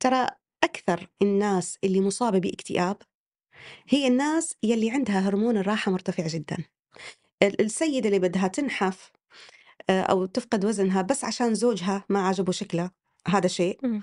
ترى 0.00 0.26
أكثر 0.64 1.08
الناس 1.22 1.78
اللي 1.84 2.00
مصابة 2.00 2.38
باكتئاب 2.38 2.96
هي 3.88 4.06
الناس 4.08 4.54
يلي 4.62 4.90
عندها 4.90 5.28
هرمون 5.28 5.56
الراحة 5.56 5.92
مرتفع 5.92 6.26
جدا. 6.26 6.56
ال- 7.42 7.60
السيدة 7.60 8.06
اللي 8.08 8.18
بدها 8.18 8.48
تنحف 8.48 9.12
آه، 9.90 10.02
أو 10.02 10.26
تفقد 10.26 10.64
وزنها 10.64 11.02
بس 11.02 11.24
عشان 11.24 11.54
زوجها 11.54 12.04
ما 12.08 12.28
عجبه 12.28 12.52
شكلها 12.52 12.90
هذا 13.28 13.48
شيء. 13.48 14.00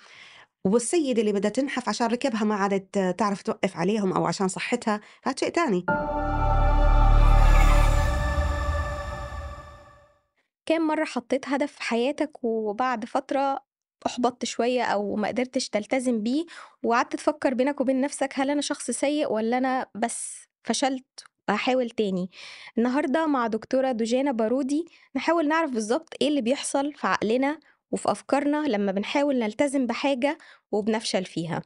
والسيدة 0.66 1.22
اللي 1.22 1.34
بدها 1.34 1.52
تنحف 1.52 1.90
عشان 1.90 2.08
ركبها 2.08 2.44
ما 2.44 2.56
عادت 2.56 3.00
تعرف 3.20 3.42
توقف 3.42 3.78
عليهم 3.78 4.14
أو 4.14 4.26
عشان 4.26 4.48
صحتها 4.48 5.02
هذا 5.24 5.36
شيء 5.40 5.50
تاني. 5.50 5.86
كام 10.66 10.88
مرة 10.88 11.04
حطيت 11.06 11.50
هدف 11.50 11.72
في 11.72 11.82
حياتك 11.84 12.44
وبعد 12.44 13.06
فترة 13.06 13.64
أحبطت 14.06 14.46
شوية 14.46 14.84
أو 14.84 15.16
ما 15.16 15.28
قدرتش 15.28 15.70
تلتزم 15.70 16.24
بيه 16.24 16.46
وقعدت 16.84 17.16
تفكر 17.16 17.54
بينك 17.54 17.82
وبين 17.82 18.02
نفسك 18.02 18.34
هل 18.36 18.50
أنا 18.50 18.62
شخص 18.62 18.92
سيء 18.92 19.32
ولا 19.32 19.58
أنا 19.58 19.86
بس 19.96 20.48
فشلت 20.64 21.24
وهحاول 21.50 21.90
تاني. 21.90 22.30
النهاردة 22.78 23.28
مع 23.28 23.48
دكتورة 23.48 23.92
دجانة 23.92 24.32
بارودي 24.32 24.86
نحاول 25.16 25.48
نعرف 25.48 25.72
بالظبط 25.72 26.14
إيه 26.22 26.28
اللي 26.28 26.42
بيحصل 26.42 26.94
في 26.94 27.08
عقلنا 27.08 27.60
وفي 27.92 28.12
أفكارنا 28.12 28.68
لما 28.68 28.92
بنحاول 28.92 29.40
نلتزم 29.40 29.88
بحاجة 29.88 30.38
وبنفشل 30.72 31.26
فيها. 31.26 31.62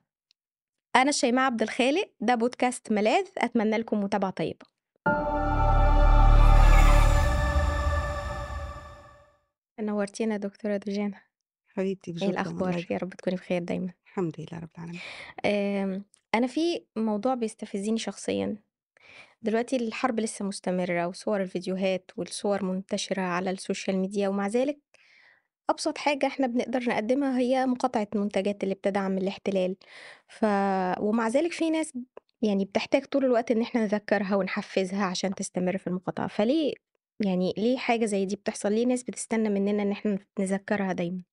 أنا 0.95 1.11
شيماء 1.11 1.45
عبد 1.45 1.61
الخالق 1.61 2.09
ده 2.19 2.35
بودكاست 2.35 2.91
ملاذ 2.91 3.25
أتمنى 3.37 3.77
لكم 3.77 3.99
متابعة 4.03 4.31
طيبة. 4.31 4.65
نورتينا 9.79 10.37
دكتورة 10.37 10.77
دجانة 10.77 11.21
حبيبتي 11.77 12.15
إيه 12.21 12.29
الأخبار. 12.29 12.85
يا 12.91 12.97
رب 12.97 13.09
تكوني 13.09 13.35
بخير 13.35 13.63
دايما. 13.63 13.93
الحمد 14.05 14.35
لله 14.39 14.59
رب 14.59 14.69
العالمين. 14.77 14.99
آم، 15.45 16.05
أنا 16.35 16.47
في 16.47 16.85
موضوع 16.95 17.33
بيستفزني 17.33 17.97
شخصيا. 17.97 18.57
دلوقتي 19.41 19.75
الحرب 19.75 20.19
لسه 20.19 20.45
مستمرة 20.45 21.07
وصور 21.07 21.41
الفيديوهات 21.41 22.11
والصور 22.17 22.63
منتشرة 22.63 23.21
على 23.21 23.51
السوشيال 23.51 23.97
ميديا 23.97 24.29
ومع 24.29 24.47
ذلك 24.47 24.79
أبسط 25.69 25.97
حاجة 25.97 26.27
إحنا 26.27 26.47
بنقدر 26.47 26.83
نقدمها 26.83 27.39
هي 27.39 27.65
مقاطعة 27.65 28.07
المنتجات 28.15 28.63
اللي 28.63 28.75
بتدعم 28.75 29.17
الاحتلال. 29.17 29.75
ف... 30.27 30.45
ومع 30.99 31.27
ذلك 31.27 31.51
في 31.51 31.69
ناس 31.69 31.93
يعني 32.41 32.65
بتحتاج 32.65 33.05
طول 33.05 33.25
الوقت 33.25 33.51
إن 33.51 33.61
إحنا 33.61 33.81
نذكرها 33.81 34.35
ونحفزها 34.35 35.05
عشان 35.05 35.35
تستمر 35.35 35.77
في 35.77 35.87
المقاطعة. 35.87 36.27
فليه 36.27 36.73
يعني 37.25 37.53
ليه 37.57 37.77
حاجة 37.77 38.05
زي 38.05 38.25
دي 38.25 38.35
بتحصل؟ 38.35 38.73
ليه 38.73 38.85
ناس 38.85 39.03
بتستنى 39.03 39.49
مننا 39.49 39.83
إن 39.83 39.91
إحنا 39.91 40.19
نذكرها 40.39 40.93
دايما؟ 40.93 41.23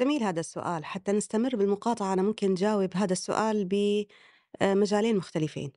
جميل 0.00 0.22
هذا 0.22 0.40
السؤال 0.40 0.84
حتى 0.84 1.12
نستمر 1.12 1.56
بالمقاطعة 1.56 2.12
أنا 2.12 2.22
ممكن 2.22 2.54
جاوب 2.54 2.90
هذا 2.96 3.12
السؤال 3.12 3.68
بمجالين 4.60 5.16
مختلفين. 5.16 5.72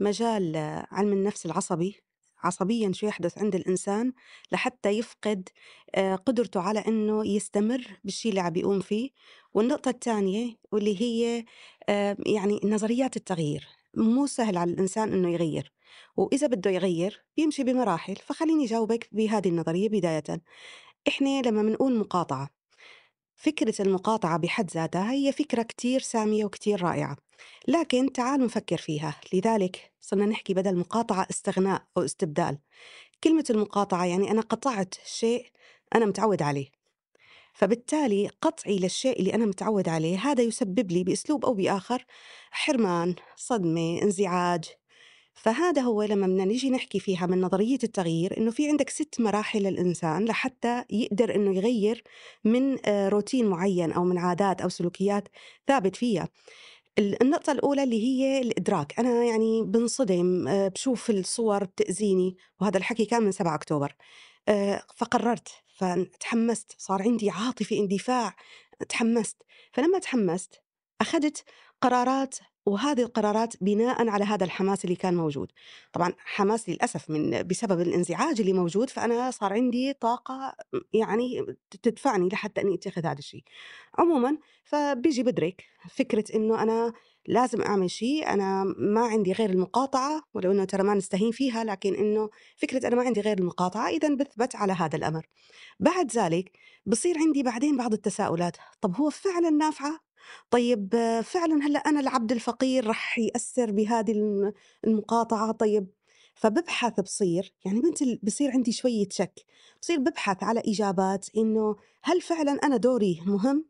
مجال 0.00 0.56
آه، 0.56 0.86
علم 0.90 1.12
النفس 1.12 1.46
العصبي 1.46 2.00
عصبيا 2.44 2.92
شو 2.92 3.06
يحدث 3.06 3.38
عند 3.38 3.54
الإنسان 3.54 4.12
لحتى 4.52 4.88
يفقد 4.88 5.48
آه، 5.94 6.14
قدرته 6.16 6.60
على 6.60 6.78
أنه 6.88 7.26
يستمر 7.26 7.86
بالشيء 8.04 8.30
اللي 8.30 8.40
عم 8.40 8.56
يقوم 8.56 8.80
فيه. 8.80 9.10
والنقطة 9.54 9.88
الثانية 9.88 10.56
واللي 10.72 11.00
هي 11.00 11.44
آه، 11.88 12.16
يعني 12.26 12.60
نظريات 12.64 13.16
التغيير. 13.16 13.68
مو 13.96 14.26
سهل 14.26 14.56
على 14.56 14.72
الإنسان 14.72 15.12
أنه 15.12 15.30
يغير. 15.32 15.72
وإذا 16.16 16.46
بده 16.46 16.70
يغير 16.70 17.24
بيمشي 17.36 17.64
بمراحل. 17.64 18.16
فخليني 18.16 18.66
جاوبك 18.66 19.08
بهذه 19.12 19.48
النظرية 19.48 19.88
بداية. 19.88 20.42
إحنا 21.08 21.42
لما 21.42 21.62
بنقول 21.62 21.98
مقاطعة 21.98 22.63
فكرة 23.36 23.82
المقاطعة 23.82 24.38
بحد 24.38 24.70
ذاتها 24.70 25.12
هي 25.12 25.32
فكرة 25.32 25.62
كتير 25.62 26.00
سامية 26.00 26.44
وكتير 26.44 26.82
رائعة 26.82 27.16
لكن 27.68 28.12
تعالوا 28.12 28.46
نفكر 28.46 28.76
فيها. 28.76 29.20
لذلك 29.32 29.92
صرنا 30.00 30.26
نحكي 30.26 30.54
بدل 30.54 30.76
مقاطعة 30.76 31.26
استغناء 31.30 31.82
أو 31.96 32.04
استبدال. 32.04 32.58
كلمة 33.24 33.44
المقاطعة 33.50 34.04
يعني 34.04 34.30
أنا 34.30 34.40
قطعت 34.40 34.94
شيء 35.04 35.46
أنا 35.94 36.06
متعود 36.06 36.42
عليه 36.42 36.68
فبالتالي 37.54 38.28
قطعي 38.42 38.78
للشيء 38.78 39.18
اللي 39.18 39.34
أنا 39.34 39.46
متعود 39.46 39.88
عليه 39.88 40.18
هذا 40.18 40.42
يسبب 40.42 40.92
لي 40.92 41.04
بأسلوب 41.04 41.44
أو 41.44 41.54
بآخر 41.54 42.04
حرمان 42.50 43.14
صدمة 43.36 44.02
انزعاج. 44.02 44.64
فهذا 45.34 45.82
هو 45.82 46.02
لما 46.02 46.26
بدنا 46.26 46.44
نيجي 46.44 46.70
نحكي 46.70 47.00
فيها 47.00 47.26
من 47.26 47.40
نظرية 47.40 47.78
التغيير 47.84 48.38
إنه 48.38 48.50
في 48.50 48.68
عندك 48.68 48.90
ست 48.90 49.20
مراحل 49.20 49.62
للإنسان 49.62 50.24
لحتى 50.24 50.84
يقدر 50.90 51.34
إنه 51.34 51.56
يغير 51.56 52.04
من 52.44 52.78
آه، 52.86 53.08
روتين 53.08 53.46
معين 53.46 53.92
أو 53.92 54.04
من 54.04 54.18
عادات 54.18 54.60
أو 54.60 54.68
سلوكيات 54.68 55.28
ثابت 55.66 55.96
فيها. 55.96 56.28
ال- 56.98 57.22
النقطة 57.22 57.52
الأولى 57.52 57.82
اللي 57.82 58.02
هي 58.02 58.40
الإدراك. 58.40 58.98
أنا 59.00 59.24
يعني 59.24 59.62
بنصدم 59.62 60.48
آه، 60.48 60.68
بشوف 60.68 61.10
الصور 61.10 61.64
بتأذيني 61.64 62.36
وهذا 62.60 62.78
الحكي 62.78 63.04
كان 63.04 63.22
من 63.22 63.32
7 63.32 63.54
أكتوبر. 63.54 63.94
آه، 64.48 64.82
فقررت 64.96 65.48
فتحمست 65.76 66.74
صار 66.78 67.02
عندي 67.02 67.30
عاطفة 67.30 67.76
اندفاع 67.78 68.36
تحمست. 68.88 69.42
فلما 69.72 69.98
تحمست 69.98 70.54
أخذت 71.00 71.44
قرارات 71.80 72.36
وهذه 72.66 73.02
القرارات 73.02 73.54
بناء 73.60 74.08
على 74.08 74.24
هذا 74.24 74.44
الحماس 74.44 74.84
اللي 74.84 74.96
كان 74.96 75.14
موجود. 75.14 75.52
طبعا 75.92 76.12
حماس 76.18 76.68
للأسف 76.68 77.10
من 77.10 77.42
بسبب 77.42 77.80
الانزعاج 77.80 78.40
اللي 78.40 78.52
موجود 78.52 78.90
فأنا 78.90 79.30
صار 79.30 79.52
عندي 79.52 79.92
طاقة 79.92 80.56
يعني 80.92 81.56
تدفعني 81.82 82.28
لحتى 82.28 82.60
أني 82.60 82.74
أتخذ 82.74 83.06
هذا 83.06 83.18
الشيء. 83.18 83.42
عموما 83.98 84.38
فبيجي 84.64 85.22
بدرك 85.22 85.64
فكرة 85.90 86.24
إنه 86.34 86.62
أنا 86.62 86.92
لازم 87.26 87.62
أعمل 87.62 87.90
شيء 87.90 88.28
أنا 88.28 88.64
ما 88.78 89.00
عندي 89.00 89.32
غير 89.32 89.50
المقاطعة 89.50 90.22
ولو 90.34 90.52
إنه 90.52 90.64
ترى 90.64 90.82
ما 90.82 90.94
نستهين 90.94 91.30
فيها 91.30 91.64
لكن 91.64 91.94
إنه 91.94 92.30
فكرة 92.56 92.88
أنا 92.88 92.96
ما 92.96 93.02
عندي 93.02 93.20
غير 93.20 93.38
المقاطعة 93.38 93.88
إذا 93.88 94.14
بثبت 94.14 94.56
على 94.56 94.72
هذا 94.72 94.96
الأمر. 94.96 95.26
بعد 95.80 96.12
ذلك 96.12 96.50
بصير 96.86 97.18
عندي 97.18 97.42
بعدين 97.42 97.76
بعض 97.76 97.92
التساؤلات. 97.92 98.56
طب 98.80 98.96
هو 98.96 99.10
فعلا 99.10 99.50
نافعة؟ 99.50 100.03
طيب 100.50 100.94
فعلا 101.24 101.66
هلأ 101.66 101.78
أنا 101.78 102.00
العبد 102.00 102.32
الفقير 102.32 102.86
رح 102.86 103.18
يأثر 103.18 103.70
بهذه 103.70 104.12
الم- 104.12 104.52
المقاطعة 104.86 105.52
طيب 105.52 105.86
فببحث 106.34 107.00
بصير 107.00 107.52
يعني 107.64 107.80
مثل 107.92 108.18
بصير 108.22 108.50
عندي 108.50 108.72
شوية 108.72 109.08
شك 109.10 109.40
بصير 109.82 109.98
ببحث 109.98 110.42
على 110.42 110.62
إجابات 110.66 111.26
إنه 111.36 111.76
هل 112.02 112.20
فعلا 112.20 112.52
أنا 112.52 112.76
دوري 112.76 113.22
مهم؟ 113.26 113.64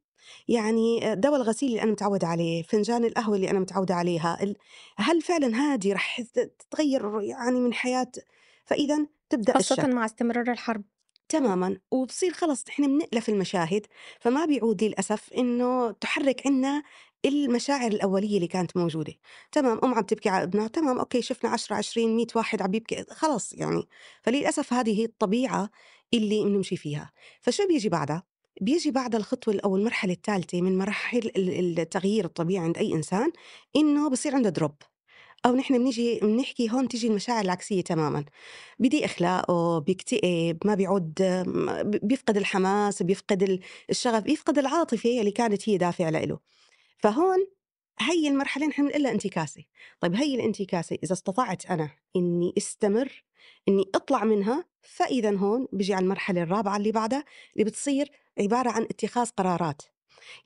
يعني 0.49 1.15
دواء 1.15 1.37
الغسيل 1.37 1.69
اللي 1.69 1.83
أنا 1.83 1.93
متعودة 1.93 2.27
عليه 2.27 2.63
فنجان 2.63 3.05
القهوة 3.05 3.37
اللي 3.37 3.51
أنا 3.51 3.59
متعودة 3.59 3.95
عليها 3.95 4.39
هل 4.97 5.23
فعلا 5.23 5.57
هذه 5.57 5.93
رح 5.93 6.21
تتغير 6.21 7.21
يعني 7.21 7.61
من 7.61 7.73
حياة؟ 7.75 8.13
فاذا 8.65 9.07
تبدأ 9.31 9.53
خاصة 9.53 9.73
الشك. 9.75 9.85
مع 9.85 10.05
استمرار 10.05 10.53
الحرب. 10.53 10.83
تماما 11.29 11.79
وبصير 11.91 12.33
خلص 12.33 12.65
نحن 12.69 12.87
بنألف 12.99 13.29
المشاهد 13.29 13.87
فما 14.21 14.45
بيعود 14.45 14.85
للأسف 14.85 15.33
إنه 15.33 15.91
تحرك 15.91 16.47
عنا 16.47 16.83
المشاعر 17.25 17.91
الأولية 17.91 18.37
اللي 18.37 18.47
كانت 18.47 18.77
موجودة. 18.77 19.15
تمام 19.53 19.81
أم 19.85 19.95
عم 19.95 20.03
تبكي 20.03 20.29
على 20.29 20.45
ابنها 20.45 20.69
تمام 20.69 20.99
أوكي 20.99 21.23
شفنا 21.23 21.51
10 21.51 21.77
20 21.77 22.17
100 22.17 22.27
واحد 22.37 22.63
عم 22.63 22.75
يبكي 22.75 23.05
خلص 23.11 23.53
يعني. 23.53 23.83
فللأسف 24.23 24.73
هذه 24.73 25.01
هي 25.01 25.05
الطبيعة 25.05 25.71
اللي 26.15 26.45
بنمشي 26.45 26.77
فيها. 26.77 27.13
فشو 27.41 27.67
بيجي 27.69 27.89
بعدها؟ 27.89 28.23
بيجي 28.61 28.91
بعد 28.91 29.15
الخطوة 29.15 29.61
أو 29.65 29.77
المرحلة 29.77 30.13
الثالثة 30.13 30.61
من 30.63 30.79
مراحل 30.79 31.19
ال- 31.37 31.79
التغيير 31.81 32.25
الطبيعي 32.25 32.65
عند 32.65 32.79
أي 32.79 32.93
إنسان 32.95 33.33
إنه 33.77 34.11
بصير 34.11 34.35
عنده 34.35 34.51
دروب 34.51 34.75
أو 35.47 35.55
نحن 35.55 35.79
بنيجي 35.79 36.21
بنحكي 36.23 36.71
هون 36.71 36.89
تيجي 36.89 37.07
المشاعر 37.07 37.45
العكسية 37.45 37.81
تماما. 37.81 38.25
بيضيق 38.79 39.05
أخلاقه 39.05 39.79
بيكتئب 39.79 40.59
ما 40.65 40.75
بيعود 40.75 41.15
بيفقد 42.03 42.37
الحماس 42.37 43.03
بيفقد 43.03 43.43
ال- 43.43 43.61
الشغف 43.91 44.23
بيفقد 44.23 44.59
العاطفة 44.59 45.21
اللي 45.21 45.31
كانت 45.31 45.69
هي 45.69 45.79
دافع 45.79 46.09
له. 46.09 46.39
فهون 46.99 47.47
هي 48.01 48.29
المرحلة 48.29 48.67
نحن 48.67 48.87
بنقول 48.87 49.07
انتكاسة. 49.07 49.65
طيب 50.01 50.15
هي 50.15 50.35
الانتكاسة 50.35 50.99
إذا 51.05 51.13
استطعت 51.13 51.67
أنا 51.67 51.91
إني 52.17 52.55
أستمر 52.59 53.25
إني 53.69 53.85
أطلع 53.95 54.25
منها 54.25 54.65
فإذا 54.83 55.37
هون 55.37 55.67
بيجي 55.73 55.95
على 55.95 56.03
المرحلة 56.03 56.43
الرابعة 56.43 56.77
اللي 56.77 56.93
بعدها 56.93 57.25
اللي 57.55 57.65
بتصير 57.65 58.11
عبارة 58.41 58.71
عن 58.71 58.83
اتخاذ 58.83 59.29
قرارات. 59.37 59.83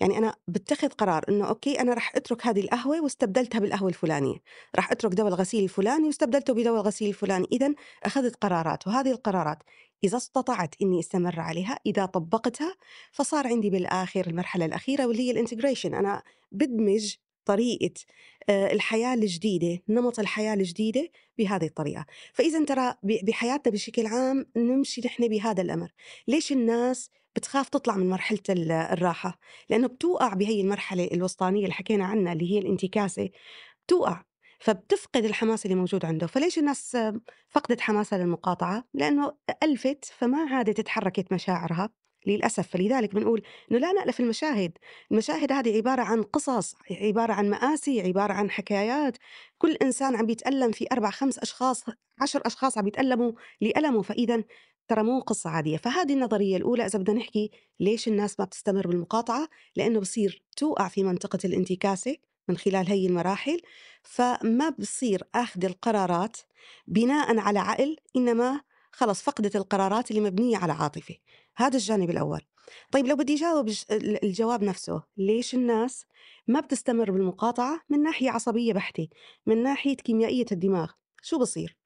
يعني 0.00 0.18
أنا 0.18 0.34
بتخذ 0.48 0.88
قرار 0.88 1.24
إنه 1.28 1.48
okay 1.48 1.80
أنا 1.80 1.94
رح 1.94 2.16
أترك 2.16 2.46
هذه 2.46 2.60
القهوة 2.60 3.00
واستبدلتها 3.00 3.58
بالقهوة 3.58 3.88
الفلانية. 3.88 4.36
رح 4.76 4.92
أترك 4.92 5.12
دواء 5.12 5.28
الغسيل 5.28 5.64
الفلاني 5.64 6.06
واستبدلته 6.06 6.54
بدواء 6.54 6.80
الغسيل 6.80 7.08
الفلاني. 7.08 7.46
إذا 7.52 7.74
أخذت 8.04 8.36
قرارات 8.36 8.86
وهذه 8.86 9.10
القرارات 9.10 9.58
إذا 10.04 10.16
استطعت 10.16 10.74
إني 10.82 11.00
أستمر 11.00 11.40
عليها 11.40 11.78
إذا 11.86 12.06
طبقتها 12.06 12.74
فصار 13.12 13.46
عندي 13.46 13.70
بالآخر 13.70 14.26
المرحلة 14.26 14.64
الأخيرة 14.64 15.06
واللي 15.06 15.22
هي 15.22 15.30
ال 15.30 15.35
integration. 15.35 15.94
أنا 15.94 16.22
بدمج 16.52 17.14
طريقة 17.44 17.94
آه، 18.48 18.72
الحياة 18.72 19.14
الجديدة 19.14 19.82
نمط 19.88 20.18
الحياة 20.18 20.54
الجديدة 20.54 21.10
بهذه 21.38 21.66
الطريقة. 21.66 22.06
فإذا 22.32 22.64
ترى 22.64 22.94
بحياتنا 23.02 23.72
بشكل 23.72 24.06
عام 24.06 24.46
نمشي 24.56 25.00
نحن 25.04 25.28
بهذا 25.28 25.62
الأمر. 25.62 25.92
ليش 26.28 26.52
الناس 26.52 27.10
بتخاف 27.38 27.68
تطلع 27.68 27.96
من 27.96 28.08
مرحلة 28.08 28.38
ال 28.48 28.72
الراحة، 28.72 29.38
لإنه 29.70 29.86
بتوقع 29.86 30.34
بهي 30.34 30.60
المرحلة 30.60 31.08
الوسطانية 31.12 31.62
اللي 31.62 31.74
حكينا 31.74 32.04
عنها 32.04 32.32
اللي 32.32 32.52
هي 32.52 32.58
الانتكاسة، 32.58 33.28
بتوقع، 33.86 34.22
فبتفقد 34.60 35.24
الحماس 35.24 35.64
اللي 35.66 35.76
موجود 35.76 36.04
عنده، 36.04 36.26
فليش 36.26 36.58
الناس 36.58 36.98
فقدت 37.48 37.80
حماسها 37.80 38.18
للمقاطعة؟ 38.18 38.84
لإنه 38.94 39.32
ألفت 39.62 40.04
فما 40.04 40.38
عادت 40.38 40.78
اتحركت 40.78 41.32
مشاعرها 41.32 41.90
للأسف، 42.26 42.68
فلذلك 42.68 43.14
بنقول 43.14 43.42
إنه 43.70 43.78
لا 43.80 43.92
نألف 43.92 44.20
المشاهد، 44.20 44.78
المشاهد 45.12 45.52
هذه 45.52 45.76
عبارة 45.76 46.02
عن 46.02 46.22
قصص، 46.22 46.74
عبارة 46.90 47.32
عن 47.32 47.50
مآسي، 47.50 48.00
عبارة 48.00 48.32
عن 48.32 48.50
حكايات، 48.50 49.16
كل 49.58 49.76
إنسان 49.82 50.16
عم 50.16 50.26
بيتألم 50.26 50.72
في 50.72 50.86
4، 50.92 51.10
5 51.10 51.42
أشخاص، 51.42 51.84
10 52.20 52.42
أشخاص 52.46 52.78
عم 52.78 52.84
بيتألموا 52.84 53.32
لألمه، 53.60 54.02
فإذا 54.02 54.44
ترى 54.88 55.02
مو 55.02 55.20
قصة 55.20 55.50
عادية، 55.50 55.76
فهذه 55.76 56.12
النظرية 56.14 56.56
الأولى 56.56 56.86
إذا 56.86 56.98
بدنا 56.98 57.16
نحكي 57.18 57.50
ليش 57.80 58.08
الناس 58.08 58.40
ما 58.40 58.44
بتستمر 58.44 58.86
بالمقاطعة؟ 58.86 59.48
لإنه 59.76 60.00
بصير 60.00 60.42
توقع 60.56 60.88
في 60.88 61.02
منطقة 61.04 61.38
الانتكاسة 61.44 62.16
من 62.48 62.56
خلال 62.56 62.88
هي 62.88 63.06
المراحل، 63.06 63.60
فما 64.02 64.68
بصير 64.78 65.22
آخذ 65.34 65.64
القرارات 65.64 66.36
بناءً 66.86 67.38
على 67.38 67.58
عقل، 67.58 67.96
إنما 68.16 68.60
خلص 68.92 69.22
فقدت 69.22 69.56
القرارات 69.56 70.10
اللي 70.10 70.22
مبنية 70.22 70.56
على 70.56 70.72
عاطفة، 70.72 71.14
هذا 71.56 71.76
الجانب 71.76 72.10
الأول. 72.10 72.40
طيب 72.92 73.06
لو 73.06 73.16
بدي 73.16 73.34
ال 73.90 74.24
الجواب 74.24 74.64
نفسه، 74.64 75.02
ليش 75.16 75.54
الناس 75.54 76.06
ما 76.48 76.60
بتستمر 76.60 77.10
بالمقاطعة؟ 77.10 77.80
من 77.88 78.02
ناحية 78.02 78.30
عصبية 78.30 78.72
بحتة، 78.72 79.08
من 79.46 79.62
ناحية 79.62 79.96
كيميائية 79.96 80.46
الدماغ، 80.52 80.90
شو 81.22 81.38
بصير؟ 81.38 81.77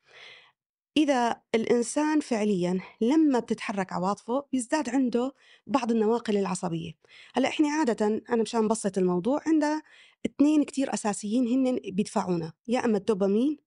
إذا 0.97 1.37
الإنسان 1.55 2.21
فعليًا 2.21 2.81
لمّا 3.01 3.39
بتتحرك 3.39 3.93
عواطفه 3.93 4.45
بيزداد 4.53 4.89
عنده 4.89 5.35
بعض 5.67 5.91
النواقل 5.91 6.37
العصبية، 6.37 6.93
هلأ 7.35 7.49
إحنا 7.49 7.69
عادةً 7.71 8.07
أنا 8.31 8.43
مشان 8.43 8.65
نبسط 8.65 8.99
الموضوع 8.99 9.41
عندنا 9.47 9.83
2 10.27 10.65
كتير 10.65 10.95
أساسيين 10.95 11.47
هنن 11.49 11.79
بيدفعونا، 11.85 12.53
يا 12.69 12.85
إما 12.85 12.99
الدوبامين 12.99 13.59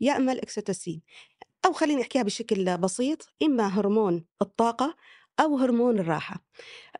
يا 0.00 0.16
إما 0.16 0.32
الأكسيتوسين، 0.32 1.02
أو 1.66 1.72
خلّيني 1.72 2.02
أحكيها 2.02 2.22
بشكل 2.22 2.78
بسيط، 2.78 3.32
إما 3.42 3.66
هرمون 3.68 4.24
الطاقة 4.42 4.96
أو 5.40 5.58
هرمون 5.58 5.98
الراحة، 5.98 6.44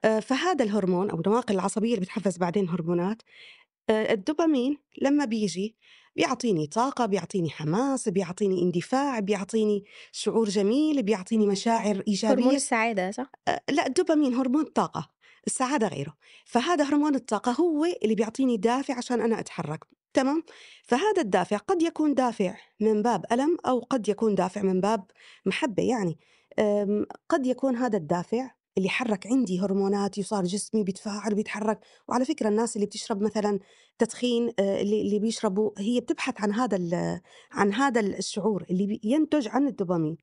آآ 0.04 0.20
فهذا 0.20 0.64
الهرمون 0.64 1.10
أو 1.10 1.20
النواقل 1.20 1.54
العصبية 1.54 1.94
اللي 1.94 2.04
بتحفّز 2.06 2.38
بعدين 2.38 2.68
هرمونات 2.68 3.22
آآ 3.90 4.12
الدوبامين 4.12 4.78
لمّا 5.02 5.24
بييجي 5.24 5.76
بيعطيني 6.16 6.66
طاقة، 6.66 7.06
بيعطيني 7.06 7.50
حماس، 7.50 8.08
بيعطيني 8.08 8.62
اندفاع، 8.62 9.20
بيعطيني 9.20 9.84
شعور 10.12 10.48
جميل، 10.48 11.02
بيعطيني 11.02 11.46
مشاعر 11.46 11.86
هرمون 11.86 12.02
إيجابية. 12.08 12.56
السعادة 12.56 13.10
صح؟ 13.10 13.30
أ 13.48 13.60
لأ 13.70 13.86
الدوبامين 13.86 14.34
هرمون 14.34 14.64
طاقة، 14.64 15.10
السعادة 15.46 15.88
غيره، 15.88 16.14
فهذا 16.44 16.84
هرمون 16.84 17.14
الطاقة 17.14 17.52
هو 17.52 17.84
اللي 17.84 18.14
بيعطيني 18.14 18.56
دافع 18.56 18.96
عشان 18.96 19.20
أنا 19.20 19.40
أتحرك، 19.40 19.84
تمام؟ 20.14 20.44
فهذا 20.84 21.22
الدافع 21.22 21.56
قد 21.56 21.82
يكون 21.82 22.14
دافع 22.14 22.56
من 22.80 23.02
باب 23.02 23.24
ألم 23.32 23.56
أو 23.66 23.80
قد 23.80 24.08
يكون 24.08 24.34
دافع 24.34 24.62
من 24.62 24.80
باب 24.80 25.04
محبة 25.46 25.82
يعني، 25.82 26.18
قد 27.28 27.46
يكون 27.46 27.76
هذا 27.76 27.96
الدافع 27.96 28.50
اللي 28.78 28.88
حرّك 28.88 29.26
عندي 29.26 29.60
هرموناتي 29.60 30.20
وصار 30.20 30.44
جسمي 30.44 30.84
بيتفاعل 30.84 31.32
وبيتحرك، 31.32 31.80
وعلى 32.08 32.24
فكرة 32.24 32.48
الناس 32.48 32.76
اللي 32.76 32.86
بتشرب 32.86 33.22
مثلًا 33.22 33.58
تدخين 33.98 34.52
آآ 34.58 34.80
اللي 34.80 35.00
اللي 35.02 35.18
بيشربوا 35.18 35.70
هي 35.78 36.00
بتبحث 36.00 36.40
عن 36.40 36.52
هذا 36.52 36.76
عن 37.52 37.72
هذا 37.74 38.00
ال 38.00 38.18
الشعور 38.18 38.64
اللي 38.70 39.00
ينتج 39.04 39.48
عن 39.48 39.66
الدوبامين. 39.66 40.16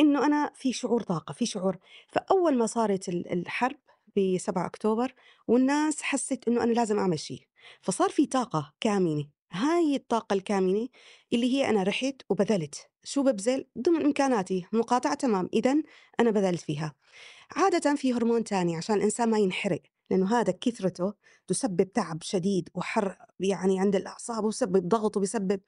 إنه 0.00 0.26
أنا 0.26 0.52
في 0.54 0.72
شعور 0.72 1.02
طاقة، 1.02 1.32
في 1.32 1.46
شعور. 1.46 1.78
فأول 2.08 2.58
ما 2.58 2.66
صارت 2.66 3.08
ال 3.08 3.32
الحرب 3.32 3.76
ب7 4.18 4.66
أكتوبر 4.66 5.14
والناس 5.48 6.02
حسِّت 6.02 6.48
إنه 6.48 6.62
أنا 6.64 6.72
لازم 6.72 6.98
أعمل 6.98 7.18
شي، 7.18 7.48
فصار 7.82 8.08
في 8.10 8.26
طاقة 8.26 8.72
كامنة، 8.80 9.24
هاي 9.52 9.96
الطاقة 9.96 10.34
الكامنة 10.34 10.88
اللي 11.32 11.54
هي 11.54 11.70
أنا 11.70 11.82
رحت 11.82 12.14
وبذلت، 12.30 12.88
شو 13.04 13.22
بابذل؟ 13.22 13.66
ضمن 13.78 14.04
إمكاناتي، 14.04 14.66
مقاطعة 14.72 15.14
تمام، 15.14 15.48
إذًا 15.54 15.82
أنا 16.20 16.30
بذلت 16.30 16.60
فيها. 16.60 16.94
عادةً 17.56 17.94
في 17.94 18.12
هرمون 18.14 18.44
تاني 18.44 18.76
عشان 18.76 18.96
الإنسان 18.96 19.30
ما 19.30 19.38
ينحرق، 19.38 19.80
لإنه 20.10 20.40
هذا 20.40 20.52
كثرته 20.60 21.12
تسبب 21.46 21.92
تعب 21.92 22.22
شديد 22.22 22.68
وحرق 22.74 23.18
يعني 23.40 23.80
عند 23.80 23.96
الأعصاب 23.96 24.44
ويسبب 24.44 24.88
ضغط 24.88 25.16
وبيسبب 25.16 25.60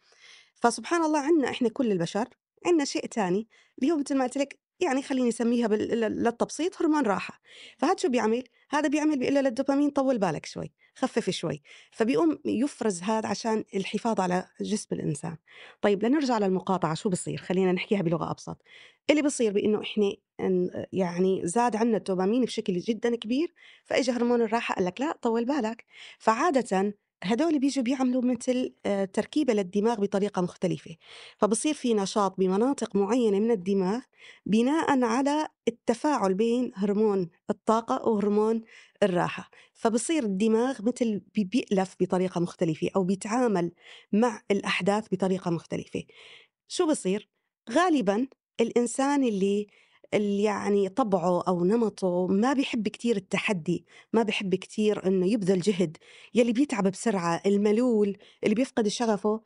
فسبحان 0.55 1.03
الله 1.05 1.21
عنا 1.21 1.51
إحنا 1.51 1.69
كل 1.69 1.93
البشر 1.93 2.29
عنا 2.67 2.85
شيء 2.85 3.07
تاني 3.07 3.49
اللي 3.79 3.93
هو 3.93 3.97
مثل 3.99 4.17
ما 4.19 4.25
قلت 4.25 4.39
لك 4.39 4.59
يعني 4.81 5.03
خليني. 5.03 5.31
لل- 5.41 6.01
للتبسيط 6.23 6.83
هرمون 6.83 7.07
راحة 7.07 7.41
فهذا 7.79 7.97
شو 7.99 8.09
بيعمل؟ 8.09 8.45
هذا 8.71 8.89
بيعمل 8.89 9.19
بيقول 9.19 9.35
للدوبامين 9.35 9.91
طول 9.91 10.19
بالك 10.19 10.47
شوي 10.47 10.73
خفف 10.95 11.31
شوي 11.31 11.63
فبيقوم 11.91 12.39
يفرز 12.45 13.03
هذا 13.03 13.29
عشان 13.29 13.65
الحفاظ 13.75 14.21
على 14.21 14.47
جسم 14.61 14.95
الإنسان. 14.95 15.37
طيب 15.83 16.05
لنرجع 16.05 16.39
للمقاطعة 16.39 16.95
شو 16.95 17.09
بصير؟ 17.09 17.39
خلينا 17.39 17.73
نحكيها 17.73 18.03
بلغة 18.03 18.31
أبسط. 18.31 18.63
اللي 19.11 19.23
بصير 19.23 19.53
بإنه 19.53 19.83
إحنا 19.83 20.13
إن- 20.43 20.87
يعني 20.93 21.41
زاد 21.47 21.77
عنا 21.77 21.97
الدوبامين 21.97 22.45
بشكل 22.45 22.79
جدا 22.79 23.17
كبير 23.17 23.55
فإجا 23.85 24.13
هرمون 24.13 24.43
الراحة 24.43 24.75
قال 24.75 24.85
لك 24.85 25.01
لا 25.01 25.13
طول 25.23 25.45
بالك. 25.45 25.85
فعادة 26.19 26.95
هدول 27.23 27.59
بيجوا 27.59 27.85
بيعملوا 27.85 28.23
مثل 28.23 28.75
آه، 28.87 29.05
تركيبة 29.05 29.53
للدماغ 29.55 30.01
بطريقة 30.01 30.43
مختلفة. 30.43 30.97
فبصير 31.39 31.75
في 31.75 31.95
نشاط 31.95 32.39
بمناطق 32.39 32.97
معينة 32.97 33.39
من 33.39 33.51
الدماغ 33.51 34.01
بناء 34.47 35.03
على 35.05 35.49
التفاعل 35.69 36.35
بين 36.35 36.73
هرمون 36.75 37.31
الطاقة 37.51 38.09
وهرمون 38.09 38.63
الراحة. 39.03 39.51
فبصير 39.75 40.23
الدماغ 40.25 40.79
مثل 40.83 41.21
بي- 41.35 41.45
بيألف 41.45 41.97
بطريقة 42.01 42.41
مختلفة 42.41 42.89
أو 42.97 43.05
بيتعامل 43.05 43.73
مع 44.13 44.43
الأحداث 44.51 45.07
بطريقة 45.13 45.51
مختلفة. 45.51 46.03
شو 46.69 46.87
بصير؟ 46.87 47.29
غالبا 47.71 48.27
الإنسان 48.61 49.25
اللي 49.25 49.67
اللي 50.15 50.43
يعني 50.43 50.89
طبعه 50.89 51.43
أو 51.49 51.65
نمطه 51.65 52.27
ما 52.27 52.53
بيحب 52.53 52.89
كتير 52.89 53.17
التحدي 53.17 53.87
ما 54.13 54.23
بيحب 54.23 54.55
كتير 54.55 55.07
إنه 55.07 55.27
يبذل 55.33 55.61
جهد. 55.61 55.97
يلي 56.35 56.53
بيتعب 56.53 56.89
بسرعة 56.89 57.43
الملول 57.47 58.17
اللي 58.45 58.55
بيفقد 58.55 58.89
شغفه 58.89 59.41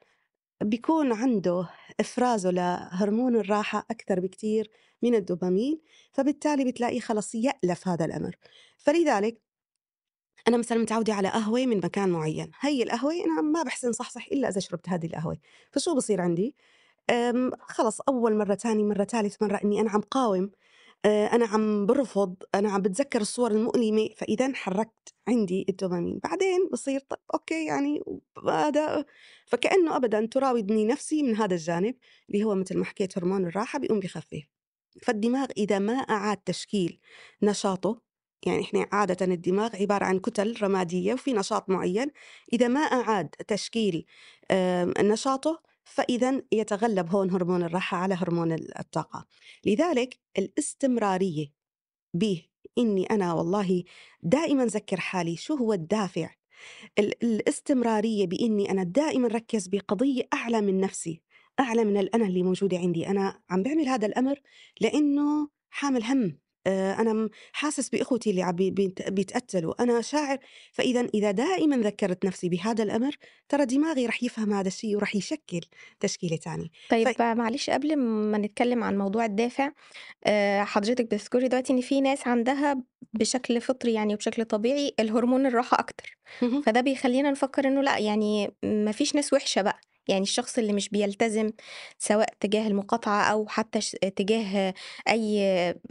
بيكون 0.63 1.13
عنده 1.13 1.71
إفرازه 2.01 2.51
لهرمون 2.51 3.37
الراحة 3.37 3.87
أكثر 3.91 4.21
بكتير 4.21 4.71
من 5.03 5.15
الدوبامين 5.15 5.81
فبالتالي 6.13 6.65
بتلاقيه 6.65 7.01
خلص 7.01 7.35
يألف 7.35 7.89
هذا 7.89 8.05
الأمر. 8.05 8.37
فلذلك 8.79 9.41
أنا 10.49 10.57
مثلا 10.57 10.79
متعودة 10.79 11.15
على 11.15 11.29
قهوة 11.29 11.67
من 11.67 11.77
مكان 11.77 12.09
معين. 12.09 12.51
هي 12.61 12.83
القهوة 12.83 13.13
أنا 13.15 13.41
ما 13.43 13.63
بحسن 13.63 13.93
صحصح 13.93 14.27
إلا 14.33 14.49
إذا 14.49 14.61
شربت 14.61 14.89
هذه 14.89 15.07
القهوة. 15.07 15.39
فشو 15.73 15.95
بصير 15.95 16.21
عندي؟ 16.21 16.55
خلص 17.61 18.01
أول 18.09 18.37
مرة، 18.39 18.55
تاني 18.55 18.83
مرة، 18.85 19.05
تالت 19.05 19.43
مرة 19.43 19.57
إني 19.65 19.81
أنا 19.81 19.91
عم 19.91 20.01
قاوم، 20.01 20.51
آآ، 21.05 21.27
أنا 21.27 21.47
عم 21.47 21.87
بارفض، 21.87 22.37
أنا 22.55 22.71
عم 22.73 22.83
باتذكر 22.83 23.21
الصور 23.21 23.51
المؤلمة، 23.51 24.09
فإذًا 24.17 24.53
حرّكت 24.55 25.15
عندي 25.29 25.67
الدوبامين، 25.69 26.19
بعدين 26.25 26.69
بصير 26.73 27.01
طَب 27.01 27.19
أوكي 27.35 27.67
يعني 27.67 28.01
هذا 28.49 29.05
فكأنه 29.47 29.97
أبدًا 29.97 30.27
تراودني 30.27 30.85
نفسي 30.87 31.23
من 31.23 31.37
هذا 31.37 31.55
الجانب، 31.55 31.95
اللي 32.31 32.45
هو 32.45 32.55
متل 32.55 32.79
ما 32.79 32.85
حكيت 32.85 33.19
هرمون 33.19 33.47
الراحة 33.47 33.79
بيقوم 33.79 34.01
بيخفف. 34.01 34.43
فالدماغ 35.03 35.47
إذا 35.59 35.79
ما 35.79 35.93
أعاد 35.95 36.37
تشكيل 36.39 37.01
نشاطه 37.43 38.01
يعني 38.47 38.63
إحنا 38.63 38.87
عادة 38.93 39.27
الدماغ 39.35 39.77
عبارة 39.77 40.05
عن 40.05 40.19
كتل 40.21 40.57
رمادية 40.63 41.15
وفي 41.15 41.33
نشاط 41.33 41.71
معين 41.71 42.11
إذا 42.53 42.69
ما 42.69 42.81
أعاد 42.81 43.29
تشكيل 43.29 44.07
نشاطه 45.01 45.63
فإذا 45.85 46.43
يتغلب 46.53 47.11
هون 47.11 47.31
هرمون 47.31 47.63
الراحة 47.63 47.97
على 47.97 48.15
هرمون 48.15 48.53
ال- 48.53 48.79
الطاقة. 48.79 49.27
لذلك 49.67 50.19
الاستمرارية 50.39 51.47
به 52.15 52.45
إني 52.79 53.07
أنا 53.07 53.33
والله 53.33 53.85
دائما 54.23 54.65
أذكر 54.65 55.01
حالي 55.01 55.37
شو 55.37 55.55
هو 55.55 55.73
الدافع. 55.73 56.31
ال- 56.99 57.25
الاستمرارية 57.25 58.27
بإني 58.27 58.71
أنا 58.71 58.83
دائما 58.83 59.29
ركز 59.29 59.69
بقضية 59.69 60.23
أعلى 60.35 60.61
من 60.61 60.81
نفسي 60.81 61.23
أعلى 61.61 61.85
من 61.85 61.97
الأنا 61.97 62.25
اللي 62.27 62.43
موجودة 62.43 62.79
عندي. 62.79 63.09
أنا 63.09 63.41
عم 63.51 63.63
بعمل 63.63 63.89
هذا 63.89 64.07
الأمر 64.07 64.41
لأنه 64.81 65.49
حامل 65.71 66.05
هم. 66.05 66.39
آه، 66.67 66.93
أنا 67.01 67.13
م- 67.13 67.31
حاسس 67.53 67.89
بإخوتي 67.89 68.31
اللي 68.31 68.43
عم 68.43 68.53
بي- 68.57 68.71
بيت- 68.71 69.11
بيتقتلوا 69.11 69.83
أنا 69.83 70.01
شاعر 70.01 70.39
فإذا 70.73 71.01
إذا 71.15 71.31
دائما 71.31 71.77
ذكرت 71.77 72.25
نفسي 72.25 72.49
بهذا 72.49 72.83
الأمر 72.85 73.17
ترى 73.49 73.67
دماغي 73.67 74.07
رح 74.07 74.23
يفهم 74.23 74.53
هذا 74.53 74.69
الشيء 74.69 74.97
ورح 74.97 75.17
يشكل 75.17 75.61
تشكيلة 76.01 76.37
تانية. 76.37 76.69
ف... 76.89 76.91
طيب 76.91 77.07
معلش 77.21 77.71
قبل 77.71 77.97
ما 77.97 78.39
نتكلم 78.39 78.85
عن 78.85 78.99
موضوع 78.99 79.25
الدافع 79.25 79.71
آآ 80.27 80.65
حضرتك 80.65 81.05
بتذكري 81.05 81.49
دلوقتي 81.49 81.73
إن 81.73 81.81
في 81.81 82.01
ناس 82.01 82.27
عندها 82.29 82.83
بشكل 83.13 83.61
فطري 83.61 83.93
يعني 83.93 84.15
وبشكل 84.15 84.45
طبيعي 84.45 84.95
الهرمون 85.01 85.47
الراحة 85.47 85.79
أكتر، 85.81 86.19
مهم. 86.43 86.63
فده 86.63 86.81
بيخلّينا 86.81 87.31
نفكّر 87.31 87.69
إنه 87.69 87.83
لأ، 87.83 87.99
يعني 87.99 88.55
ما 88.65 88.93
فيش 88.93 89.15
ناس 89.15 89.33
وِحشة 89.33 89.63
بقى، 89.63 89.81
يعني 90.09 90.23
الشخص 90.23 90.59
اللي 90.59 90.73
مش 90.73 90.89
بيلتزم 90.89 91.53
سواء 91.99 92.29
تجاه 92.41 92.67
المقاطعة 92.67 93.23
أو 93.23 93.47
حتى 93.49 93.81
تجاه 94.17 94.75
أي 95.09 95.41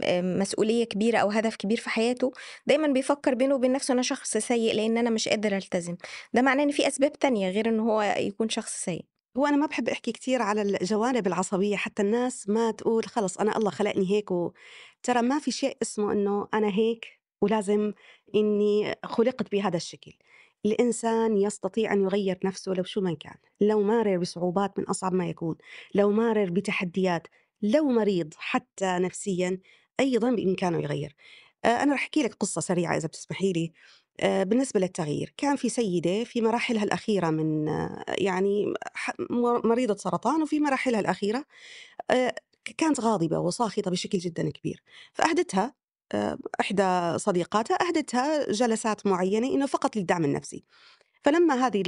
آآ 0.02 0.22
مسؤولية 0.22 0.84
كبيرة 0.84 1.18
أو 1.18 1.30
هدف 1.30 1.56
كبير 1.56 1.78
في 1.78 1.90
حياته، 1.90 2.32
دايمًا 2.66 2.86
بيفكّر 2.88 3.34
بينه 3.34 3.54
وبين 3.54 3.72
نَفْسه 3.72 3.92
أنا 3.94 4.02
شخص 4.02 4.36
سيء 4.36 4.74
لإن 4.74 4.98
أنا 4.98 5.10
مش 5.10 5.28
قادر 5.28 5.56
ألتزم، 5.56 5.96
ده 6.34 6.42
معناه 6.42 6.64
إن 6.64 6.70
في 6.70 6.88
أسباب 6.88 7.12
تانية 7.12 7.50
غير 7.50 7.68
إن 7.68 7.80
هو 7.80 8.02
يكون 8.18 8.48
شخص 8.48 8.84
سيء. 8.84 9.04
هو 9.36 9.46
أنا 9.46 9.56
ما 9.56 9.66
باحب 9.66 9.88
أحكي 9.88 10.12
كتير 10.12 10.42
على 10.42 10.62
الجوانب 10.62 11.26
العصبية 11.26 11.76
حتى 11.76 12.02
الناس 12.02 12.48
ما 12.48 12.70
تقول 12.70 13.04
خلص 13.06 13.38
أنا 13.38 13.56
الله 13.56 13.70
خلقني 13.70 14.10
هيك 14.10 14.28
ترى 15.02 15.22
ما 15.22 15.38
في 15.38 15.50
شيء 15.50 15.76
اسمه 15.82 16.12
إنه 16.12 16.48
أنا 16.54 16.68
هيك 16.68 17.06
ولازم 17.40 17.92
إني 18.34 18.94
خُلقت 19.04 19.52
بهذا 19.52 19.76
الشكل. 19.76 20.12
الإنسان 20.66 21.36
يستطيع 21.36 21.92
أن 21.92 22.02
يغيّر 22.02 22.38
نفسه 22.44 22.72
لو 22.72 22.82
شو 22.84 23.00
ما 23.00 23.14
كان، 23.14 23.34
لو 23.60 23.82
مارر 23.82 24.18
بصعوبات 24.18 24.78
من 24.78 24.84
أصعب 24.84 25.14
ما 25.14 25.28
يكون، 25.28 25.56
لو 25.94 26.10
مارر 26.10 26.50
بتحديات، 26.50 27.26
لو 27.62 27.88
مريض 27.88 28.34
حتى 28.36 28.86
نفسيًا 28.98 29.58
أيضًا 30.00 30.30
بإمكانه 30.30 30.78
يغيّر. 30.82 31.14
آآ 31.64 31.68
أنا 31.82 31.92
راح 31.92 32.00
أحكي 32.02 32.22
لِك 32.22 32.34
قصة 32.34 32.60
سريعة 32.60 32.96
إذا 32.96 33.08
بتسمحي 33.08 33.52
لي. 33.52 33.72
آآ 34.20 34.44
بالنسبة 34.44 34.80
للتغيير، 34.80 35.34
كان 35.36 35.56
في 35.56 35.68
سيدة 35.68 36.24
في 36.24 36.40
مراحلها 36.40 36.84
الأخيرة 36.84 37.30
من 37.30 37.68
آه، 37.68 38.04
يعني 38.18 38.74
مريضة 39.64 39.96
سرطان 39.96 40.42
وفي 40.42 40.60
مراحلها 40.60 41.00
الأخيرة 41.00 41.44
كانت 42.78 43.00
غاضبة 43.00 43.38
وساخطة 43.38 43.90
بشكل 43.90 44.18
جدًا 44.18 44.50
كبير، 44.50 44.82
فأهدتها 45.14 45.74
إحدى 46.60 47.18
صديقاتها 47.18 47.78
أهدتها 47.88 48.52
جلسات 48.52 49.06
معينة 49.06 49.46
إنه 49.46 49.66
فقط 49.66 49.96
للدعم 49.96 50.24
النفسي. 50.24 50.64
فلمّا 51.22 51.54
هذه 51.54 51.82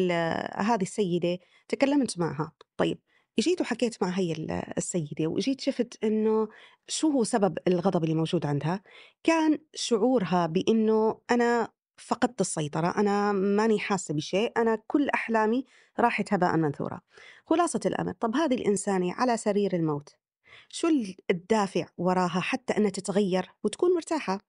هذه 0.54 0.82
السيدة 0.82 1.38
تكلمت 1.68 2.18
معها، 2.18 2.52
طيب 2.76 2.98
جيت 3.40 3.60
وحكيت 3.60 4.02
مع 4.02 4.08
هي 4.08 4.32
ال 4.32 4.50
السيدة 4.50 5.26
وجيت 5.26 5.60
شفت 5.60 6.04
إنه 6.04 6.48
شو 6.88 7.10
هو 7.10 7.24
سبب 7.24 7.58
الغضب 7.68 8.04
اللي 8.04 8.14
موجود 8.14 8.46
عندها، 8.46 8.82
كان 9.24 9.58
شعورها 9.74 10.46
بإنه 10.46 11.20
أنا 11.30 11.68
فقدت 11.96 12.40
السيطرة، 12.40 12.94
أنا 12.96 13.32
ماني 13.32 13.78
حاسة 13.78 14.14
بشيء، 14.14 14.52
أنا 14.56 14.78
كل 14.86 15.08
أحلامي 15.08 15.64
راحت 16.00 16.32
هباء 16.32 16.56
منثورا. 16.56 17.00
خلاصة 17.46 17.80
الأمر، 17.86 18.12
طب 18.12 18.36
هذه 18.36 18.54
الإنسانة 18.54 19.12
على 19.12 19.36
سرير 19.36 19.76
الموت، 19.76 20.08
شو 20.68 20.88
ال 20.88 21.16
الدافع 21.30 21.86
وراها 21.98 22.40
حتى 22.40 22.76
إنها 22.76 22.90
تتغير 22.90 23.50
وتكون 23.64 23.94
مرتاحة؟ 23.94 24.40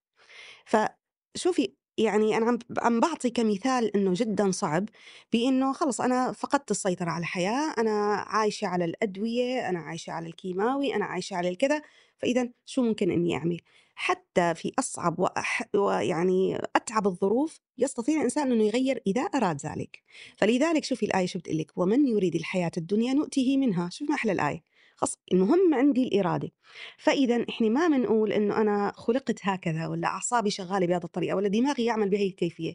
فشوفي 0.66 1.74
يعني 1.98 2.38
أنا 2.38 2.60
عم 2.80 3.00
باعطي 3.00 3.30
كمثال 3.30 3.96
إنه 3.98 4.14
جدًا 4.16 4.52
صعب، 4.52 4.90
بإنه 5.34 5.74
خلص 5.74 6.02
أنا 6.02 6.32
فقدت 6.32 6.72
السيطرة 6.72 7.10
على 7.10 7.22
الحياة، 7.22 7.74
أنا 7.78 7.92
عايشة 8.16 8.68
على 8.68 8.86
الأدوية، 8.86 9.70
أنا 9.70 9.80
عايشة 9.80 10.12
على 10.12 10.28
الكيماوي، 10.28 10.96
أنا 10.96 11.06
عايشة 11.06 11.36
على 11.36 11.50
الكذا، 11.50 11.82
فإذًا 12.18 12.52
شو 12.66 12.82
ممكن 12.82 13.12
إني 13.12 13.36
أعمل؟ 13.38 13.60
حتى 13.96 14.56
في 14.56 14.72
أصعب 14.80 15.20
وأح 15.20 15.64
ويعني 15.76 16.58
أتعب 16.76 17.08
الظروف 17.08 17.60
يستطيع 17.78 18.16
الإنسان 18.18 18.52
إنه 18.52 18.64
يغيّر 18.64 19.00
إذا 19.08 19.22
أراد 19.22 19.58
ذلك، 19.66 20.04
فلذلك 20.38 20.84
شوفي 20.84 21.06
الآية 21.06 21.26
شو 21.26 21.40
بتقول 21.40 21.58
لِك: 21.58 21.72
"ومن 21.78 22.08
يريد 22.08 22.36
الحياة 22.36 22.72
الدنيا 22.78 23.14
نؤته 23.14 23.58
منها." 23.58 23.90
شوفي 23.90 24.06
ما 24.10 24.16
أحلى 24.16 24.32
الآية، 24.32 24.64
خلاص 24.98 25.18
المهم 25.34 25.74
عندي 25.74 26.04
الإرادة. 26.08 26.52
فإذا 26.98 27.46
إحنا 27.50 27.70
ما 27.70 27.88
بنقول 27.88 28.32
إنه 28.34 28.62
أنا 28.62 28.92
خُلقت 28.96 29.40
هكذا 29.44 29.88
والّا 29.88 30.08
أعصابي 30.08 30.50
شغّالة 30.50 30.86
بهذه 30.88 31.04
الطريقة 31.04 31.36
والّا 31.36 31.48
دماغي 31.50 31.86
يعمل 31.86 32.10
بهي 32.10 32.28
الكيفية، 32.28 32.74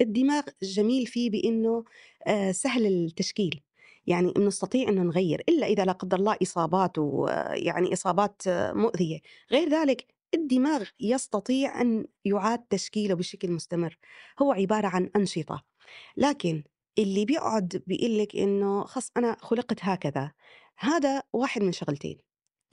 الدماغ 0.00 0.42
الجميل 0.62 1.06
فيه 1.06 1.30
بإنه 1.30 1.84
آآ 2.26 2.52
سهل 2.52 2.86
التشكيل، 2.86 3.62
يعني 4.06 4.32
بنستطيع 4.32 4.88
إنه 4.88 5.02
نغيّر 5.02 5.42
إلا 5.48 5.66
إذا 5.66 5.84
لا 5.84 5.92
قدّر 5.92 6.16
الله 6.18 6.36
إصابات 6.42 6.98
ويعني 6.98 7.92
إصابات 7.92 8.42
آه، 8.48 8.72
مؤذية، 8.72 9.18
غير 9.52 9.68
ذلك 9.68 10.06
الدماغ 10.34 10.84
يستطيع 11.00 11.80
أن 11.80 12.06
يُعاد 12.24 12.58
تشكيله 12.70 13.14
بشكل 13.14 13.50
مستمر، 13.52 13.98
هو 14.42 14.52
عبارة 14.52 14.86
عن 14.86 15.10
أنشطة، 15.16 15.64
لكن 16.16 16.64
اللي 16.98 17.24
بيقعد 17.24 17.82
بيقول 17.86 18.18
لِك 18.18 18.36
إنه 18.36 18.84
خلاص 18.84 19.10
أنا 19.16 19.36
خُلقت 19.40 19.78
هكذا، 19.82 20.32
هذا 20.78 21.22
واحد 21.32 21.62
من 21.62 21.72
شغلتين. 21.72 22.18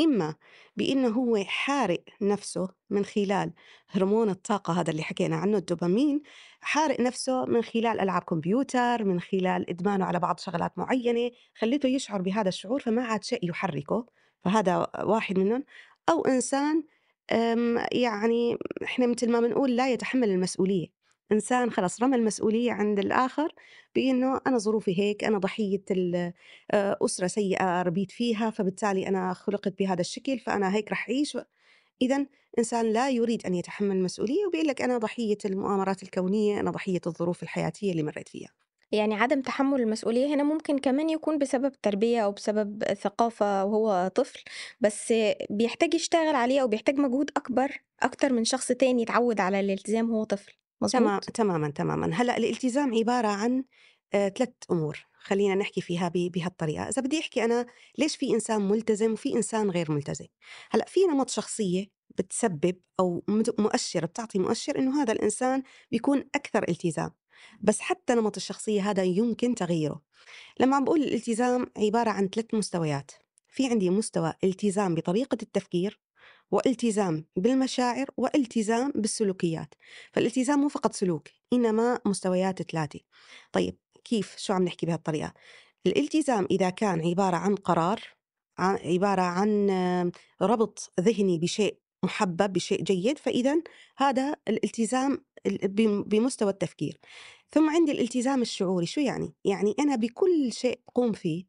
إما 0.01 0.35
بإنه 0.75 1.07
هو 1.09 1.43
حارق 1.45 2.03
نفسه 2.21 2.69
من 2.89 3.05
خلال 3.05 3.53
هرمون 3.89 4.29
الطاقة 4.29 4.73
هذا 4.81 4.91
اللي 4.91 5.03
حكينا 5.03 5.35
عنه 5.35 5.57
الدوبامين 5.57 6.21
حارق 6.61 6.99
نفسه 6.99 7.45
من 7.45 7.61
خلال 7.63 7.99
ألعاب 7.99 8.21
كمبيوتر 8.21 9.03
من 9.03 9.19
خلال 9.19 9.69
إدمانه 9.69 10.05
على 10.05 10.19
بعض 10.19 10.39
شغلات 10.39 10.77
معينة 10.77 11.31
خليته 11.59 11.87
يشعر 11.89 12.21
بهذا 12.21 12.49
الشعور 12.49 12.79
فما 12.79 13.03
عاد 13.03 13.23
شيء 13.23 13.49
يحركه 13.49 14.05
فهذا 14.43 14.87
واحد 15.03 15.39
منهم 15.39 15.63
أو 16.09 16.25
إنسان 16.25 16.83
يعني 17.91 18.57
إحنا 18.83 19.07
مثل 19.07 19.31
ما 19.31 19.39
بنقول 19.39 19.75
لا 19.75 19.89
يتحمل 19.93 20.29
المسؤولية 20.29 21.00
إنسان 21.31 21.71
خلاص 21.71 22.01
رمى 22.03 22.15
المسؤولية 22.15 22.71
عند 22.71 22.99
الآخر 22.99 23.53
بإنه 23.95 24.41
أنا 24.47 24.57
ظروفي 24.57 24.99
هيك 24.99 25.23
أنا 25.23 25.37
ضحية 25.37 25.83
ال 25.91 26.33
آآ 26.71 26.97
أسرة 27.05 27.27
سيئة 27.27 27.81
ربيت 27.81 28.11
فيها، 28.11 28.49
فبالتالي 28.49 29.07
أنا 29.07 29.33
خُلقت 29.33 29.79
بهذا 29.79 30.01
الشكل، 30.01 30.39
فأنا 30.39 30.75
هيك 30.75 30.91
رح 30.91 31.09
أعيش، 31.09 31.37
إذًا 32.01 32.27
إنسان 32.59 32.93
لا 32.93 33.09
يريد 33.09 33.45
أن 33.45 33.55
يتحمّل 33.55 33.95
المسؤولية 33.95 34.45
وبيقول 34.47 34.67
لك 34.67 34.81
أنا 34.81 34.97
ضحية 34.97 35.37
المؤامرات 35.45 36.03
الكونية، 36.03 36.59
أنا 36.59 36.71
ضحية 36.71 37.01
الظروف 37.07 37.43
الحياتية 37.43 37.91
اللي 37.91 38.03
مرّيت 38.03 38.29
فيها. 38.29 38.49
يعني 38.91 39.15
عدم 39.15 39.41
تحمُّل 39.41 39.81
المسؤولية 39.81 40.35
هنا 40.35 40.43
ممكن 40.43 40.77
كمان 40.79 41.09
يكون 41.09 41.37
بسبب 41.37 41.71
تربية 41.81 42.21
أو 42.25 42.31
بسبب 42.31 42.83
ثقافة 42.93 43.65
وهو 43.65 44.07
طفل، 44.15 44.43
بس 44.81 45.13
بيحتاج 45.49 45.93
يشتغل 45.93 46.35
عليه 46.35 46.61
أو 46.61 46.67
بيحتاج 46.67 46.95
مجهود 46.99 47.31
أكبر 47.37 47.77
أكتر 48.01 48.33
من 48.33 48.43
شخص 48.45 48.67
تاني 48.67 49.03
اتعوّد 49.03 49.39
على 49.41 49.59
الالتزام 49.59 50.11
وهو 50.11 50.23
طفل، 50.23 50.53
تما 50.87 51.19
مضبوط؟ 51.19 51.29
تمامًا، 51.33 51.69
تمامًا. 51.69 52.09
هلأ 52.13 52.37
الالتزام 52.37 52.93
عبارة 52.95 53.27
عن 53.27 53.63
آآ 54.13 54.29
3 54.29 54.53
أمور، 54.71 55.05
خلّينا 55.13 55.55
نحكي 55.55 55.81
فيها 55.81 56.07
ب 56.09 56.13
بهالطريقة. 56.13 56.83
إذا 56.89 57.01
بدي 57.01 57.19
أحكي 57.19 57.43
أنا 57.45 57.65
ليش 57.97 58.15
في 58.15 58.33
إنسان 58.33 58.61
ملتزم 58.61 59.11
وفي 59.13 59.33
إنسان 59.35 59.69
غير 59.69 59.91
ملتزم؟ 59.91 60.25
هلأ 60.71 60.85
في 60.87 60.99
نمط 61.05 61.29
شخصية 61.29 61.85
بتسبب 62.17 62.75
أو 62.99 63.23
مد 63.27 63.61
مؤشِّر 63.61 64.05
بتعطي 64.05 64.39
مؤشِّر 64.39 64.79
إنه 64.79 65.01
هذا 65.03 65.13
الإنسان 65.13 65.63
بيكون 65.91 66.29
أكثر 66.35 66.65
التزام، 66.69 67.11
بس 67.61 67.79
حتى 67.79 68.13
نمط 68.15 68.35
الشخصية 68.35 68.89
هذا 68.91 69.03
يمكن 69.03 69.55
تغييره. 69.55 70.01
لمّا 70.59 70.75
عم 70.75 70.83
باقول 70.85 71.03
الالتزام 71.03 71.65
عبارة 71.77 72.09
عن 72.09 72.29
3 72.29 72.53
مستويات، 72.53 73.11
في 73.49 73.67
عندي 73.67 73.89
مستوى 73.89 74.33
التزام 74.43 74.95
بطريقة 74.95 75.37
التفكير، 75.43 75.99
والتزام 76.51 77.25
بالمشاعر، 77.35 78.05
والتزام 78.17 78.91
بالسلوكيات، 78.95 79.73
فالالتزام 80.11 80.59
مو 80.59 80.67
فقط 80.67 80.93
سلوك، 80.93 81.27
إنما 81.53 81.99
مستويات 82.05 82.61
3 82.61 82.99
طيب 83.51 83.77
كيف؟ 84.03 84.37
شو 84.37 84.53
عم 84.53 84.63
نحكي 84.63 84.85
بهالطريقة؟ 84.85 85.33
الالتزام 85.87 86.47
إذا 86.51 86.69
كان 86.69 87.07
عبارة 87.07 87.35
عن 87.35 87.55
قرار، 87.55 88.01
عبارة 88.59 89.21
عن 89.21 89.69
ربط 90.41 90.91
ذهني 90.99 91.39
بشيء 91.39 91.77
محبب، 92.03 92.53
بشيء 92.53 92.83
جيد، 92.83 93.17
فإذًا 93.17 93.61
هذا 93.97 94.35
الالتزام 94.47 95.25
ال 95.45 95.67
بم 95.67 96.03
بمستوى 96.03 96.49
التفكير. 96.49 96.99
ثم 97.51 97.69
عندي 97.69 97.91
الالتزام 97.91 98.41
الشعوري، 98.41 98.85
شو 98.85 99.01
يعني؟ 99.01 99.33
يعني 99.45 99.75
أنا 99.79 99.95
بكل 99.95 100.53
شيء 100.53 100.79
أقوم 100.89 101.11
فيه 101.11 101.45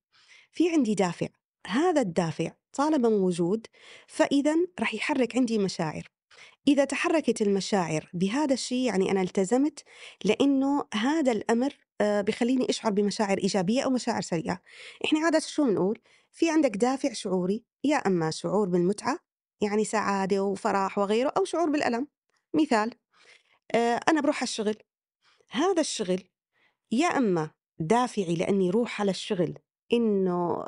في 0.53 0.71
عندي 0.71 0.95
دافع، 0.95 1.29
هذا 1.67 2.01
الدافع 2.01 2.53
طالما 2.73 3.09
موجود 3.09 3.67
فإذًا 4.07 4.57
رح 4.81 4.95
يحرك 4.95 5.37
عندي 5.37 5.59
مشاعر، 5.59 6.09
إذا 6.69 6.85
تحركت 6.85 7.43
المشاعر 7.43 8.11
بهذا 8.15 8.55
الشي 8.55 8.85
يعني 8.85 9.11
أنا 9.11 9.23
التزمت 9.23 9.85
لإنه 10.25 10.85
هذا 10.95 11.33
الأمر 11.33 11.77
آآ 12.01 12.23
بيخلّيني 12.23 12.71
أشعر 12.71 12.93
بمشاعر 12.93 13.39
إيجابية 13.39 13.83
أو 13.83 13.91
مشاعر 13.91 14.23
سيئة. 14.23 14.63
إحنا 15.05 15.21
عادةً 15.21 15.39
شو 15.39 15.65
بنقول؟ 15.65 15.99
في 16.33 16.51
عندك 16.51 16.77
دافع 16.77 17.13
شعوري، 17.13 17.65
يا 17.85 17.97
أما 17.97 18.31
شعور 18.31 18.69
بالمتعة 18.69 19.19
يعني 19.61 19.85
سعادة 19.85 20.43
وفرح 20.43 20.99
وغيره 20.99 21.33
أو 21.37 21.45
شعور 21.45 21.71
بالألم. 21.71 22.09
مثال 22.55 22.95
آآ 23.75 23.95
أنا 23.95 24.21
باروح 24.21 24.37
على 24.37 24.43
الشغل، 24.43 24.77
هذا 25.51 25.81
الشغل 25.81 26.23
يا 26.93 27.07
إما 27.07 27.51
دافعي 27.79 28.35
لإني 28.35 28.71
روح 28.71 29.01
على 29.01 29.11
الشغل 29.11 29.59
إنه 29.93 30.65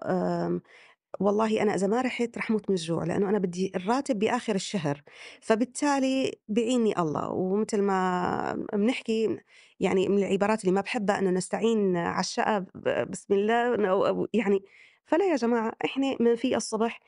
والله 1.21 1.62
أنا 1.62 1.75
إذا 1.75 1.87
ما 1.87 2.00
رحت 2.02 2.38
رح 2.38 2.50
موت 2.50 2.71
من 2.71 2.76
الجوع 2.76 3.04
لأنه 3.04 3.28
أنا 3.30 3.38
بدي 3.38 3.73
الراتب 3.76 4.18
بآخر 4.18 4.54
الشهر 4.54 5.02
فبالتالي 5.40 6.33
بيعيني 6.49 6.99
الله. 6.99 7.28
ومثل 7.30 7.83
ما 7.83 8.66
بنحكي 8.73 9.38
يعني 9.80 10.09
من 10.09 10.18
العبارات 10.18 10.61
اللي 10.61 10.73
ما 10.73 10.80
بحبها 10.80 11.18
أنه 11.18 11.30
نستعين 11.30 11.97
على 11.97 12.21
الشقة 12.21 12.59
ب- 12.59 13.11
بسم 13.11 13.35
الله 13.35 14.28
يعني 14.35 14.62
فلا 15.06 15.25
يا 15.30 15.37
جماعة 15.37 15.73
إحنا 15.85 16.16
من 16.21 16.37
في 16.37 16.56
الصبح 16.56 17.00